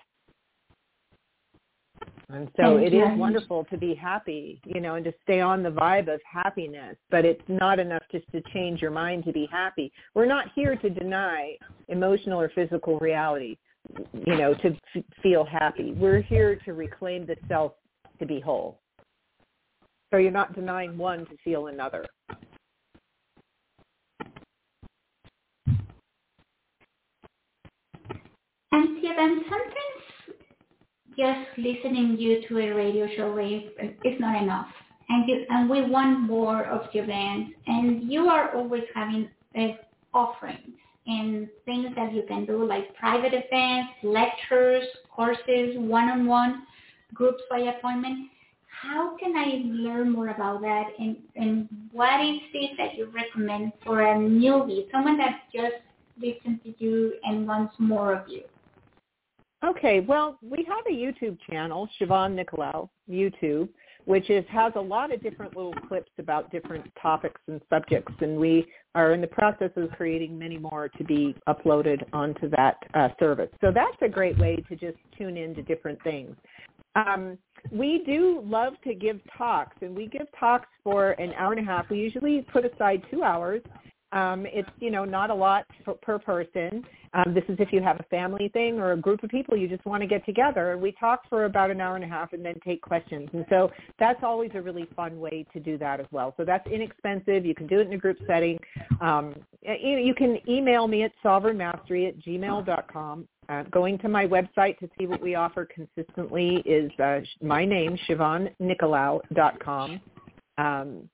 And 2.33 2.47
so 2.55 2.77
Thank 2.77 2.87
it 2.87 2.93
you. 2.93 3.05
is 3.05 3.17
wonderful 3.17 3.65
to 3.65 3.77
be 3.77 3.93
happy, 3.93 4.61
you 4.65 4.79
know, 4.79 4.95
and 4.95 5.03
to 5.03 5.13
stay 5.23 5.41
on 5.41 5.63
the 5.63 5.69
vibe 5.69 6.13
of 6.13 6.21
happiness, 6.23 6.95
but 7.09 7.25
it's 7.25 7.41
not 7.47 7.77
enough 7.77 8.03
just 8.11 8.25
to 8.31 8.41
change 8.53 8.81
your 8.81 8.91
mind 8.91 9.25
to 9.25 9.33
be 9.33 9.47
happy. 9.51 9.91
We're 10.15 10.25
not 10.25 10.45
here 10.55 10.75
to 10.77 10.89
deny 10.89 11.57
emotional 11.89 12.39
or 12.39 12.49
physical 12.55 12.97
reality, 12.99 13.57
you 14.25 14.37
know, 14.37 14.53
to 14.53 14.75
f- 14.95 15.03
feel 15.21 15.43
happy. 15.43 15.91
We're 15.91 16.21
here 16.21 16.55
to 16.63 16.73
reclaim 16.73 17.25
the 17.25 17.35
self 17.49 17.73
to 18.19 18.25
be 18.25 18.39
whole. 18.39 18.79
So 20.11 20.17
you're 20.17 20.31
not 20.31 20.55
denying 20.55 20.97
one 20.97 21.25
to 21.25 21.37
feel 21.43 21.67
another. 21.67 22.05
And 28.73 29.03
then 29.03 29.43
something 29.49 29.90
just 31.17 31.57
listening 31.57 32.17
you 32.17 32.41
to 32.47 32.57
a 32.59 32.71
radio 32.73 33.07
show 33.15 33.37
is 33.37 34.19
not 34.19 34.41
enough. 34.41 34.67
And, 35.09 35.27
you, 35.27 35.45
and 35.49 35.69
we 35.69 35.81
want 35.89 36.21
more 36.21 36.65
of 36.65 36.93
your 36.93 37.03
events. 37.03 37.53
And 37.67 38.09
you 38.09 38.27
are 38.27 38.55
always 38.55 38.83
having 38.95 39.29
uh, 39.57 39.67
offerings 40.13 40.77
and 41.07 41.49
things 41.65 41.87
that 41.95 42.13
you 42.13 42.23
can 42.27 42.45
do 42.45 42.65
like 42.65 42.95
private 42.95 43.33
events, 43.33 43.93
lectures, 44.03 44.83
courses, 45.09 45.75
one-on-one, 45.77 46.63
groups 47.13 47.41
by 47.49 47.59
appointment. 47.59 48.29
How 48.67 49.17
can 49.17 49.35
I 49.35 49.61
learn 49.65 50.11
more 50.11 50.29
about 50.29 50.61
that? 50.61 50.85
And, 50.97 51.17
and 51.35 51.67
what 51.91 52.21
is 52.21 52.39
it 52.53 52.77
that 52.77 52.95
you 52.97 53.11
recommend 53.13 53.73
for 53.83 54.01
a 54.01 54.15
newbie, 54.15 54.89
someone 54.91 55.17
that 55.17 55.41
just 55.53 55.75
listened 56.19 56.61
to 56.63 56.73
you 56.77 57.13
and 57.23 57.47
wants 57.47 57.75
more 57.79 58.13
of 58.13 58.27
you? 58.29 58.43
Okay, 59.63 59.99
well, 59.99 60.39
we 60.41 60.65
have 60.67 60.85
a 60.87 60.91
YouTube 60.91 61.37
channel, 61.47 61.87
Siobhan 61.99 62.35
Nicolaou, 62.35 62.89
YouTube, 63.07 63.69
which 64.05 64.31
is 64.31 64.43
has 64.49 64.73
a 64.75 64.81
lot 64.81 65.13
of 65.13 65.21
different 65.21 65.55
little 65.55 65.75
clips 65.87 66.11
about 66.17 66.51
different 66.51 66.91
topics 66.99 67.39
and 67.47 67.61
subjects, 67.69 68.11
and 68.21 68.37
we 68.37 68.65
are 68.95 69.13
in 69.13 69.21
the 69.21 69.27
process 69.27 69.69
of 69.75 69.91
creating 69.91 70.37
many 70.37 70.57
more 70.57 70.89
to 70.89 71.03
be 71.03 71.35
uploaded 71.47 72.03
onto 72.11 72.49
that 72.49 72.77
uh, 72.95 73.09
service. 73.19 73.49
So 73.61 73.71
that's 73.71 73.97
a 74.01 74.09
great 74.09 74.35
way 74.39 74.55
to 74.67 74.75
just 74.75 74.97
tune 75.15 75.37
into 75.37 75.61
different 75.61 76.01
things. 76.03 76.35
Um, 76.95 77.37
we 77.71 78.01
do 78.03 78.41
love 78.43 78.73
to 78.83 78.95
give 78.95 79.19
talks, 79.37 79.77
and 79.81 79.95
we 79.95 80.07
give 80.07 80.25
talks 80.39 80.67
for 80.83 81.11
an 81.11 81.33
hour 81.37 81.53
and 81.53 81.61
a 81.61 81.71
half. 81.71 81.87
We 81.91 81.99
usually 81.99 82.41
put 82.51 82.65
aside 82.65 83.03
two 83.11 83.21
hours 83.21 83.61
um, 84.11 84.45
it's 84.45 84.69
you 84.79 84.91
know 84.91 85.05
not 85.05 85.29
a 85.29 85.33
lot 85.33 85.65
for, 85.85 85.93
per 85.95 86.19
person. 86.19 86.83
Um, 87.13 87.33
this 87.33 87.43
is 87.49 87.57
if 87.59 87.73
you 87.73 87.81
have 87.81 87.99
a 87.99 88.03
family 88.03 88.49
thing 88.53 88.79
or 88.79 88.93
a 88.93 88.97
group 88.97 89.21
of 89.23 89.29
people 89.29 89.57
you 89.57 89.67
just 89.67 89.85
want 89.85 90.01
to 90.01 90.07
get 90.07 90.25
together. 90.25 90.77
We 90.77 90.93
talk 90.93 91.27
for 91.29 91.43
about 91.43 91.69
an 91.69 91.81
hour 91.81 91.95
and 91.95 92.05
a 92.05 92.07
half 92.07 92.31
and 92.31 92.43
then 92.43 92.55
take 92.63 92.81
questions. 92.81 93.29
And 93.33 93.45
so 93.49 93.69
that's 93.99 94.19
always 94.23 94.51
a 94.53 94.61
really 94.61 94.87
fun 94.95 95.19
way 95.19 95.45
to 95.51 95.59
do 95.59 95.77
that 95.79 95.99
as 95.99 96.05
well. 96.11 96.33
So 96.37 96.45
that's 96.45 96.65
inexpensive. 96.67 97.45
You 97.45 97.53
can 97.53 97.67
do 97.67 97.79
it 97.79 97.87
in 97.87 97.93
a 97.93 97.97
group 97.97 98.17
setting. 98.25 98.57
Um, 99.01 99.35
you, 99.61 99.97
you 99.97 100.13
can 100.15 100.37
email 100.47 100.87
me 100.87 101.03
at 101.03 101.11
sovereignmastery 101.23 102.07
at 102.07 102.17
gmail.com. 102.19 103.27
Uh, 103.49 103.63
going 103.63 103.97
to 103.97 104.07
my 104.07 104.25
website 104.25 104.77
to 104.79 104.89
see 104.97 105.05
what 105.05 105.21
we 105.21 105.35
offer 105.35 105.67
consistently 105.67 106.63
is 106.65 106.89
uh, 106.99 107.19
my 107.41 107.65
name, 107.65 107.97
SiobhanNicolaou.com. 108.07 109.99
Um, 110.57 111.09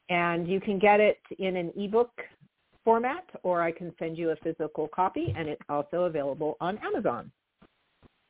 and 0.08 0.48
you 0.48 0.60
can 0.60 0.78
get 0.78 1.00
it 1.00 1.18
in 1.38 1.56
an 1.56 1.72
ebook 1.76 2.10
format, 2.84 3.24
or 3.42 3.62
I 3.62 3.72
can 3.72 3.92
send 3.98 4.18
you 4.18 4.30
a 4.30 4.36
physical 4.36 4.88
copy, 4.88 5.34
and 5.36 5.48
it's 5.48 5.62
also 5.68 6.04
available 6.04 6.56
on 6.60 6.78
Amazon. 6.78 7.30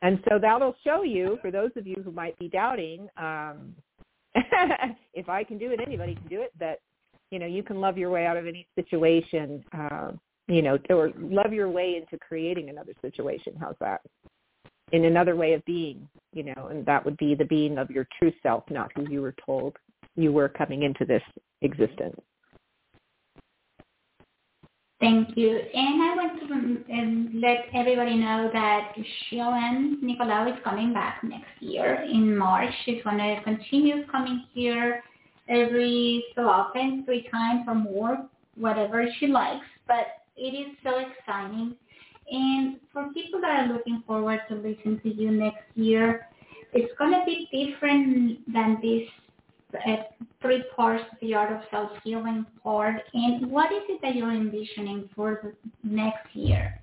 And 0.04 0.20
so 0.28 0.38
that'll 0.38 0.76
show 0.84 1.02
you, 1.02 1.38
for 1.40 1.50
those 1.50 1.70
of 1.76 1.86
you 1.86 1.96
who 2.04 2.12
might 2.12 2.38
be 2.38 2.46
doubting, 2.46 3.08
um, 3.16 3.74
if 5.14 5.30
I 5.30 5.42
can 5.42 5.56
do 5.56 5.70
it, 5.70 5.80
anybody 5.84 6.14
can 6.14 6.28
do 6.28 6.42
it, 6.42 6.52
that, 6.60 6.80
you 7.30 7.38
know, 7.38 7.46
you 7.46 7.62
can 7.62 7.80
love 7.80 7.96
your 7.96 8.10
way 8.10 8.26
out 8.26 8.36
of 8.36 8.46
any 8.46 8.66
situation, 8.74 9.64
uh, 9.72 10.12
you 10.46 10.60
know, 10.60 10.76
or 10.90 11.10
love 11.18 11.54
your 11.54 11.70
way 11.70 11.96
into 11.96 12.22
creating 12.22 12.68
another 12.68 12.92
situation. 13.00 13.54
How's 13.58 13.76
that? 13.80 14.02
In 14.92 15.06
another 15.06 15.36
way 15.36 15.54
of 15.54 15.64
being, 15.64 16.06
you 16.34 16.42
know, 16.42 16.68
and 16.70 16.84
that 16.84 17.02
would 17.02 17.16
be 17.16 17.34
the 17.34 17.46
being 17.46 17.78
of 17.78 17.90
your 17.90 18.06
true 18.18 18.32
self, 18.42 18.64
not 18.70 18.90
who 18.94 19.10
you 19.10 19.22
were 19.22 19.34
told 19.46 19.74
you 20.16 20.32
were 20.32 20.50
coming 20.50 20.82
into 20.82 21.06
this 21.06 21.22
existence. 21.62 22.20
Thank 25.00 25.36
you. 25.36 25.50
And 25.50 26.02
I 26.02 26.14
want 26.14 26.40
to 26.40 26.92
um, 26.94 27.40
let 27.42 27.66
everybody 27.74 28.16
know 28.16 28.48
that 28.52 28.94
Siobhan 29.30 30.00
Nicolaou 30.02 30.52
is 30.52 30.58
coming 30.62 30.94
back 30.94 31.22
next 31.24 31.60
year 31.60 32.06
in 32.10 32.38
March. 32.38 32.72
She's 32.84 33.02
going 33.02 33.18
to 33.18 33.40
continue 33.42 34.06
coming 34.06 34.44
here 34.54 35.02
every 35.48 36.24
so 36.34 36.48
often, 36.48 37.04
three 37.04 37.28
times 37.30 37.64
or 37.66 37.74
more, 37.74 38.26
whatever 38.56 39.04
she 39.18 39.26
likes. 39.26 39.66
But 39.86 40.06
it 40.36 40.54
is 40.54 40.76
so 40.82 40.98
exciting. 40.98 41.74
And 42.30 42.80
for 42.92 43.12
people 43.12 43.40
that 43.40 43.60
are 43.60 43.72
looking 43.72 44.02
forward 44.06 44.40
to 44.48 44.54
listen 44.54 45.00
to 45.02 45.12
you 45.12 45.30
next 45.30 45.64
year, 45.74 46.28
it's 46.72 46.92
going 46.98 47.12
to 47.12 47.22
be 47.26 47.48
different 47.52 48.40
than 48.52 48.78
this 48.80 49.08
uh, 49.74 49.96
three 50.40 50.62
parts 50.74 51.04
of 51.10 51.18
the 51.20 51.34
art 51.34 51.52
of 51.52 51.62
self-healing 51.70 52.46
part. 52.62 53.02
And 53.12 53.50
what 53.50 53.72
is 53.72 53.82
it 53.88 54.00
that 54.02 54.14
you're 54.14 54.32
envisioning 54.32 55.08
for 55.14 55.40
the 55.42 55.88
next 55.88 56.34
year? 56.34 56.80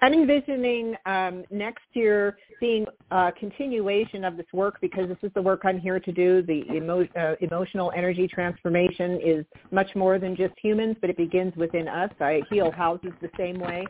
I'm 0.00 0.12
envisioning 0.12 0.94
um, 1.06 1.44
next 1.50 1.82
year 1.92 2.36
being 2.60 2.86
a 3.10 3.32
continuation 3.32 4.24
of 4.24 4.36
this 4.36 4.46
work 4.52 4.78
because 4.80 5.08
this 5.08 5.18
is 5.22 5.32
the 5.34 5.42
work 5.42 5.62
I'm 5.64 5.80
here 5.80 5.98
to 5.98 6.12
do. 6.12 6.42
The 6.42 6.62
emo- 6.72 7.08
uh, 7.18 7.34
emotional 7.40 7.92
energy 7.96 8.28
transformation 8.28 9.20
is 9.24 9.44
much 9.72 9.88
more 9.96 10.20
than 10.20 10.36
just 10.36 10.54
humans, 10.62 10.96
but 11.00 11.10
it 11.10 11.16
begins 11.16 11.54
within 11.56 11.88
us. 11.88 12.10
I 12.20 12.42
heal 12.48 12.70
houses 12.70 13.10
the 13.20 13.30
same 13.36 13.58
way. 13.58 13.86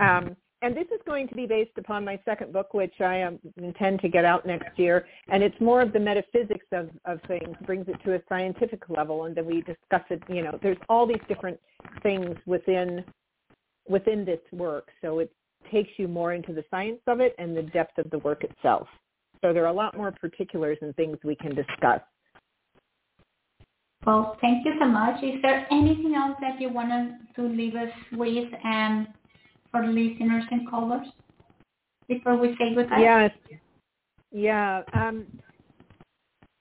Um, 0.00 0.36
and 0.60 0.76
this 0.76 0.86
is 0.86 1.00
going 1.06 1.28
to 1.28 1.34
be 1.34 1.46
based 1.46 1.76
upon 1.78 2.04
my 2.04 2.18
second 2.24 2.52
book, 2.52 2.74
which 2.74 3.00
I 3.00 3.22
um, 3.22 3.38
intend 3.56 4.00
to 4.00 4.08
get 4.08 4.24
out 4.24 4.44
next 4.44 4.76
year. 4.78 5.06
And 5.28 5.42
it's 5.42 5.58
more 5.60 5.80
of 5.80 5.92
the 5.92 6.00
metaphysics 6.00 6.66
of, 6.72 6.90
of 7.04 7.20
things, 7.28 7.56
brings 7.64 7.86
it 7.88 7.96
to 8.04 8.14
a 8.14 8.20
scientific 8.28 8.88
level, 8.88 9.24
and 9.24 9.36
then 9.36 9.46
we 9.46 9.62
discuss 9.62 10.02
it. 10.10 10.22
You 10.28 10.42
know, 10.42 10.58
there's 10.60 10.78
all 10.88 11.06
these 11.06 11.22
different 11.28 11.58
things 12.02 12.36
within 12.46 13.04
within 13.88 14.24
this 14.24 14.40
work. 14.52 14.88
So 15.00 15.20
it 15.20 15.32
takes 15.72 15.90
you 15.96 16.08
more 16.08 16.34
into 16.34 16.52
the 16.52 16.64
science 16.70 17.00
of 17.06 17.20
it 17.20 17.34
and 17.38 17.56
the 17.56 17.62
depth 17.62 17.96
of 17.98 18.10
the 18.10 18.18
work 18.18 18.44
itself. 18.44 18.86
So 19.42 19.52
there 19.52 19.64
are 19.64 19.68
a 19.68 19.72
lot 19.72 19.96
more 19.96 20.12
particulars 20.12 20.76
and 20.82 20.94
things 20.96 21.16
we 21.24 21.36
can 21.36 21.54
discuss. 21.54 22.00
Well, 24.06 24.36
thank 24.40 24.64
you 24.64 24.74
so 24.80 24.86
much. 24.86 25.22
Is 25.22 25.40
there 25.42 25.66
anything 25.70 26.14
else 26.14 26.36
that 26.40 26.60
you 26.60 26.70
want 26.70 26.90
to 27.36 27.42
leave 27.42 27.74
us 27.74 27.90
with 28.12 28.48
um, 28.64 29.08
for 29.70 29.86
listeners 29.86 30.44
and 30.50 30.68
callers 30.68 31.06
before 32.08 32.36
we 32.36 32.56
say 32.58 32.74
goodbye? 32.74 33.00
Yes. 33.00 33.30
Yeah. 34.30 34.82
Um, 34.92 35.26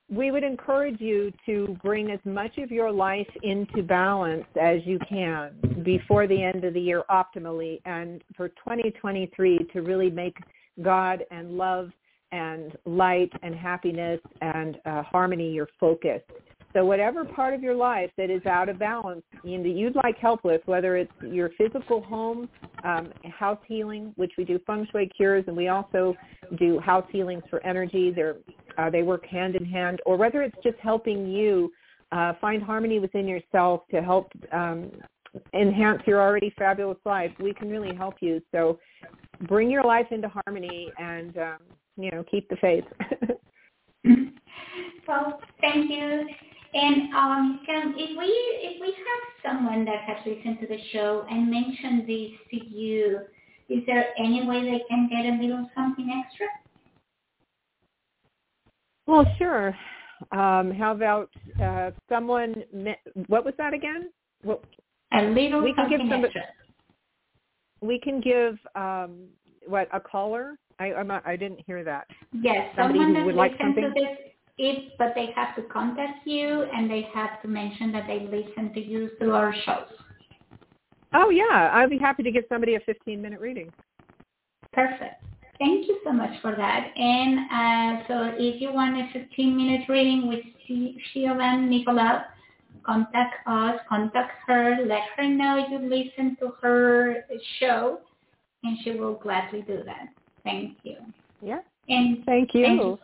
we 0.09 0.31
would 0.31 0.43
encourage 0.43 1.01
you 1.01 1.33
to 1.45 1.77
bring 1.83 2.11
as 2.11 2.19
much 2.23 2.57
of 2.59 2.71
your 2.71 2.91
life 2.91 3.27
into 3.43 3.83
balance 3.83 4.45
as 4.59 4.79
you 4.85 4.99
can 5.07 5.81
before 5.83 6.27
the 6.27 6.41
end 6.41 6.63
of 6.63 6.73
the 6.73 6.79
year 6.79 7.03
optimally 7.09 7.81
and 7.85 8.23
for 8.35 8.47
2023 8.49 9.67
to 9.73 9.81
really 9.81 10.09
make 10.09 10.37
God 10.81 11.25
and 11.29 11.57
love 11.57 11.89
and 12.31 12.77
light 12.85 13.31
and 13.41 13.53
happiness 13.53 14.19
and 14.41 14.79
uh, 14.85 15.03
harmony 15.03 15.51
your 15.51 15.67
focus. 15.79 16.21
So 16.73 16.85
whatever 16.85 17.25
part 17.25 17.53
of 17.53 17.63
your 17.63 17.75
life 17.75 18.11
that 18.17 18.29
is 18.29 18.45
out 18.45 18.69
of 18.69 18.77
balance 18.77 19.23
and 19.43 19.65
that 19.65 19.69
you'd 19.69 19.95
like 19.95 20.17
help 20.17 20.43
with, 20.43 20.61
whether 20.65 20.97
it's 20.97 21.11
your 21.21 21.49
physical 21.57 22.01
home, 22.01 22.49
um, 22.83 23.09
house 23.23 23.59
healing, 23.67 24.13
which 24.15 24.33
we 24.37 24.43
do 24.43 24.59
feng 24.67 24.87
shui 24.91 25.09
cures, 25.15 25.45
and 25.47 25.55
we 25.55 25.69
also 25.69 26.15
do 26.57 26.79
house 26.79 27.05
healings 27.11 27.43
for 27.49 27.65
energy. 27.65 28.11
They're, 28.11 28.35
uh, 28.77 28.89
they 28.89 29.01
work 29.01 29.25
hand 29.25 29.55
in 29.55 29.65
hand, 29.65 30.01
or 30.05 30.17
whether 30.17 30.43
it's 30.43 30.57
just 30.63 30.77
helping 30.79 31.27
you 31.27 31.71
uh, 32.11 32.33
find 32.39 32.61
harmony 32.61 32.99
within 32.99 33.27
yourself 33.27 33.81
to 33.91 34.01
help 34.01 34.31
um, 34.51 34.91
enhance 35.53 36.01
your 36.05 36.21
already 36.21 36.53
fabulous 36.57 36.97
life, 37.05 37.31
we 37.39 37.53
can 37.53 37.69
really 37.69 37.95
help 37.95 38.15
you. 38.21 38.41
So 38.51 38.79
bring 39.47 39.69
your 39.69 39.83
life 39.83 40.07
into 40.11 40.29
harmony 40.29 40.91
and, 40.97 41.37
um, 41.37 41.57
you 41.97 42.11
know, 42.11 42.23
keep 42.29 42.49
the 42.49 42.55
faith. 42.57 42.85
well, 45.07 45.41
thank 45.61 45.89
you. 45.89 46.27
And 46.77 47.11
um, 47.15 47.59
can, 47.65 47.95
if 47.97 48.15
we 48.15 48.27
if 48.61 48.79
we 48.79 48.87
have 48.87 49.23
someone 49.43 49.83
that 49.85 50.01
has 50.01 50.17
listened 50.27 50.59
to 50.61 50.67
the 50.67 50.77
show 50.93 51.25
and 51.27 51.49
mentioned 51.49 52.07
this 52.07 52.31
to 52.51 52.65
you, 52.69 53.21
is 53.67 53.79
there 53.87 54.13
any 54.19 54.45
way 54.47 54.61
they 54.61 54.83
can 54.87 55.09
get 55.09 55.25
a 55.25 55.41
little 55.41 55.67
something 55.73 56.23
extra? 56.23 56.45
Well, 59.07 59.25
sure. 59.39 59.75
Um, 60.31 60.71
how 60.71 60.91
about 60.91 61.31
uh, 61.59 61.91
someone? 62.09 62.63
What 63.25 63.43
was 63.43 63.55
that 63.57 63.73
again? 63.73 64.11
What, 64.43 64.63
a 65.13 65.23
little 65.23 65.63
we 65.63 65.73
can 65.73 65.89
give 65.89 65.99
somebody, 66.01 66.25
extra. 66.25 66.43
We 67.81 67.99
can 67.99 68.21
give 68.21 68.59
um, 68.75 69.29
what 69.65 69.87
a 69.91 69.99
caller. 69.99 70.59
I 70.77 70.93
I'm 70.93 71.07
not, 71.07 71.25
I 71.25 71.37
didn't 71.37 71.61
hear 71.65 71.83
that. 71.83 72.05
Yes, 72.33 72.69
somebody 72.75 72.99
someone 72.99 73.15
who 73.15 73.25
would 73.25 73.35
like 73.35 73.53
something. 73.59 73.83
To 73.83 73.91
this 73.95 74.36
if 74.57 74.91
but 74.97 75.13
they 75.15 75.31
have 75.35 75.55
to 75.55 75.61
contact 75.63 76.25
you 76.25 76.63
and 76.73 76.89
they 76.89 77.07
have 77.13 77.41
to 77.41 77.47
mention 77.47 77.91
that 77.91 78.07
they 78.07 78.21
listen 78.21 78.73
to 78.73 78.79
you 78.79 79.11
through 79.17 79.33
our 79.33 79.53
shows. 79.65 79.87
Oh 81.13 81.29
yeah, 81.29 81.71
I'd 81.73 81.89
be 81.89 81.97
happy 81.97 82.23
to 82.23 82.31
give 82.31 82.43
somebody 82.49 82.75
a 82.75 82.79
15 82.81 83.21
minute 83.21 83.39
reading. 83.39 83.71
Perfect. 84.73 85.23
Thank 85.59 85.87
you 85.87 85.99
so 86.03 86.11
much 86.11 86.39
for 86.41 86.55
that. 86.55 86.91
And 86.95 87.39
uh, 87.39 88.07
so 88.07 88.35
if 88.37 88.61
you 88.61 88.71
want 88.71 88.95
a 88.95 89.09
15 89.11 89.57
minute 89.57 89.89
reading 89.89 90.27
with 90.27 90.41
Siobhan 90.69 91.67
Nicolaou, 91.67 92.23
contact 92.83 93.35
us, 93.47 93.79
contact 93.89 94.31
her, 94.45 94.77
let 94.85 95.01
her 95.15 95.27
know 95.27 95.65
you 95.69 95.79
listen 95.79 96.37
to 96.39 96.51
her 96.61 97.25
show, 97.59 97.99
and 98.63 98.77
she 98.83 98.91
will 98.91 99.15
gladly 99.15 99.61
do 99.61 99.81
that. 99.85 100.09
Thank 100.43 100.77
you. 100.83 100.97
Yeah. 101.41 101.59
And 101.89 102.23
thank 102.25 102.53
you. 102.53 102.63
Thank 102.63 102.81
you. 102.81 102.99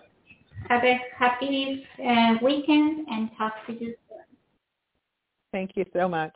Have 0.69 0.83
a 0.83 0.99
happy 1.17 1.85
uh, 1.99 2.35
weekend 2.41 3.07
and 3.09 3.29
talk 3.37 3.53
to 3.67 3.73
you 3.73 3.95
soon. 4.09 4.19
Thank 5.51 5.71
you 5.75 5.85
so 5.93 6.07
much. 6.07 6.33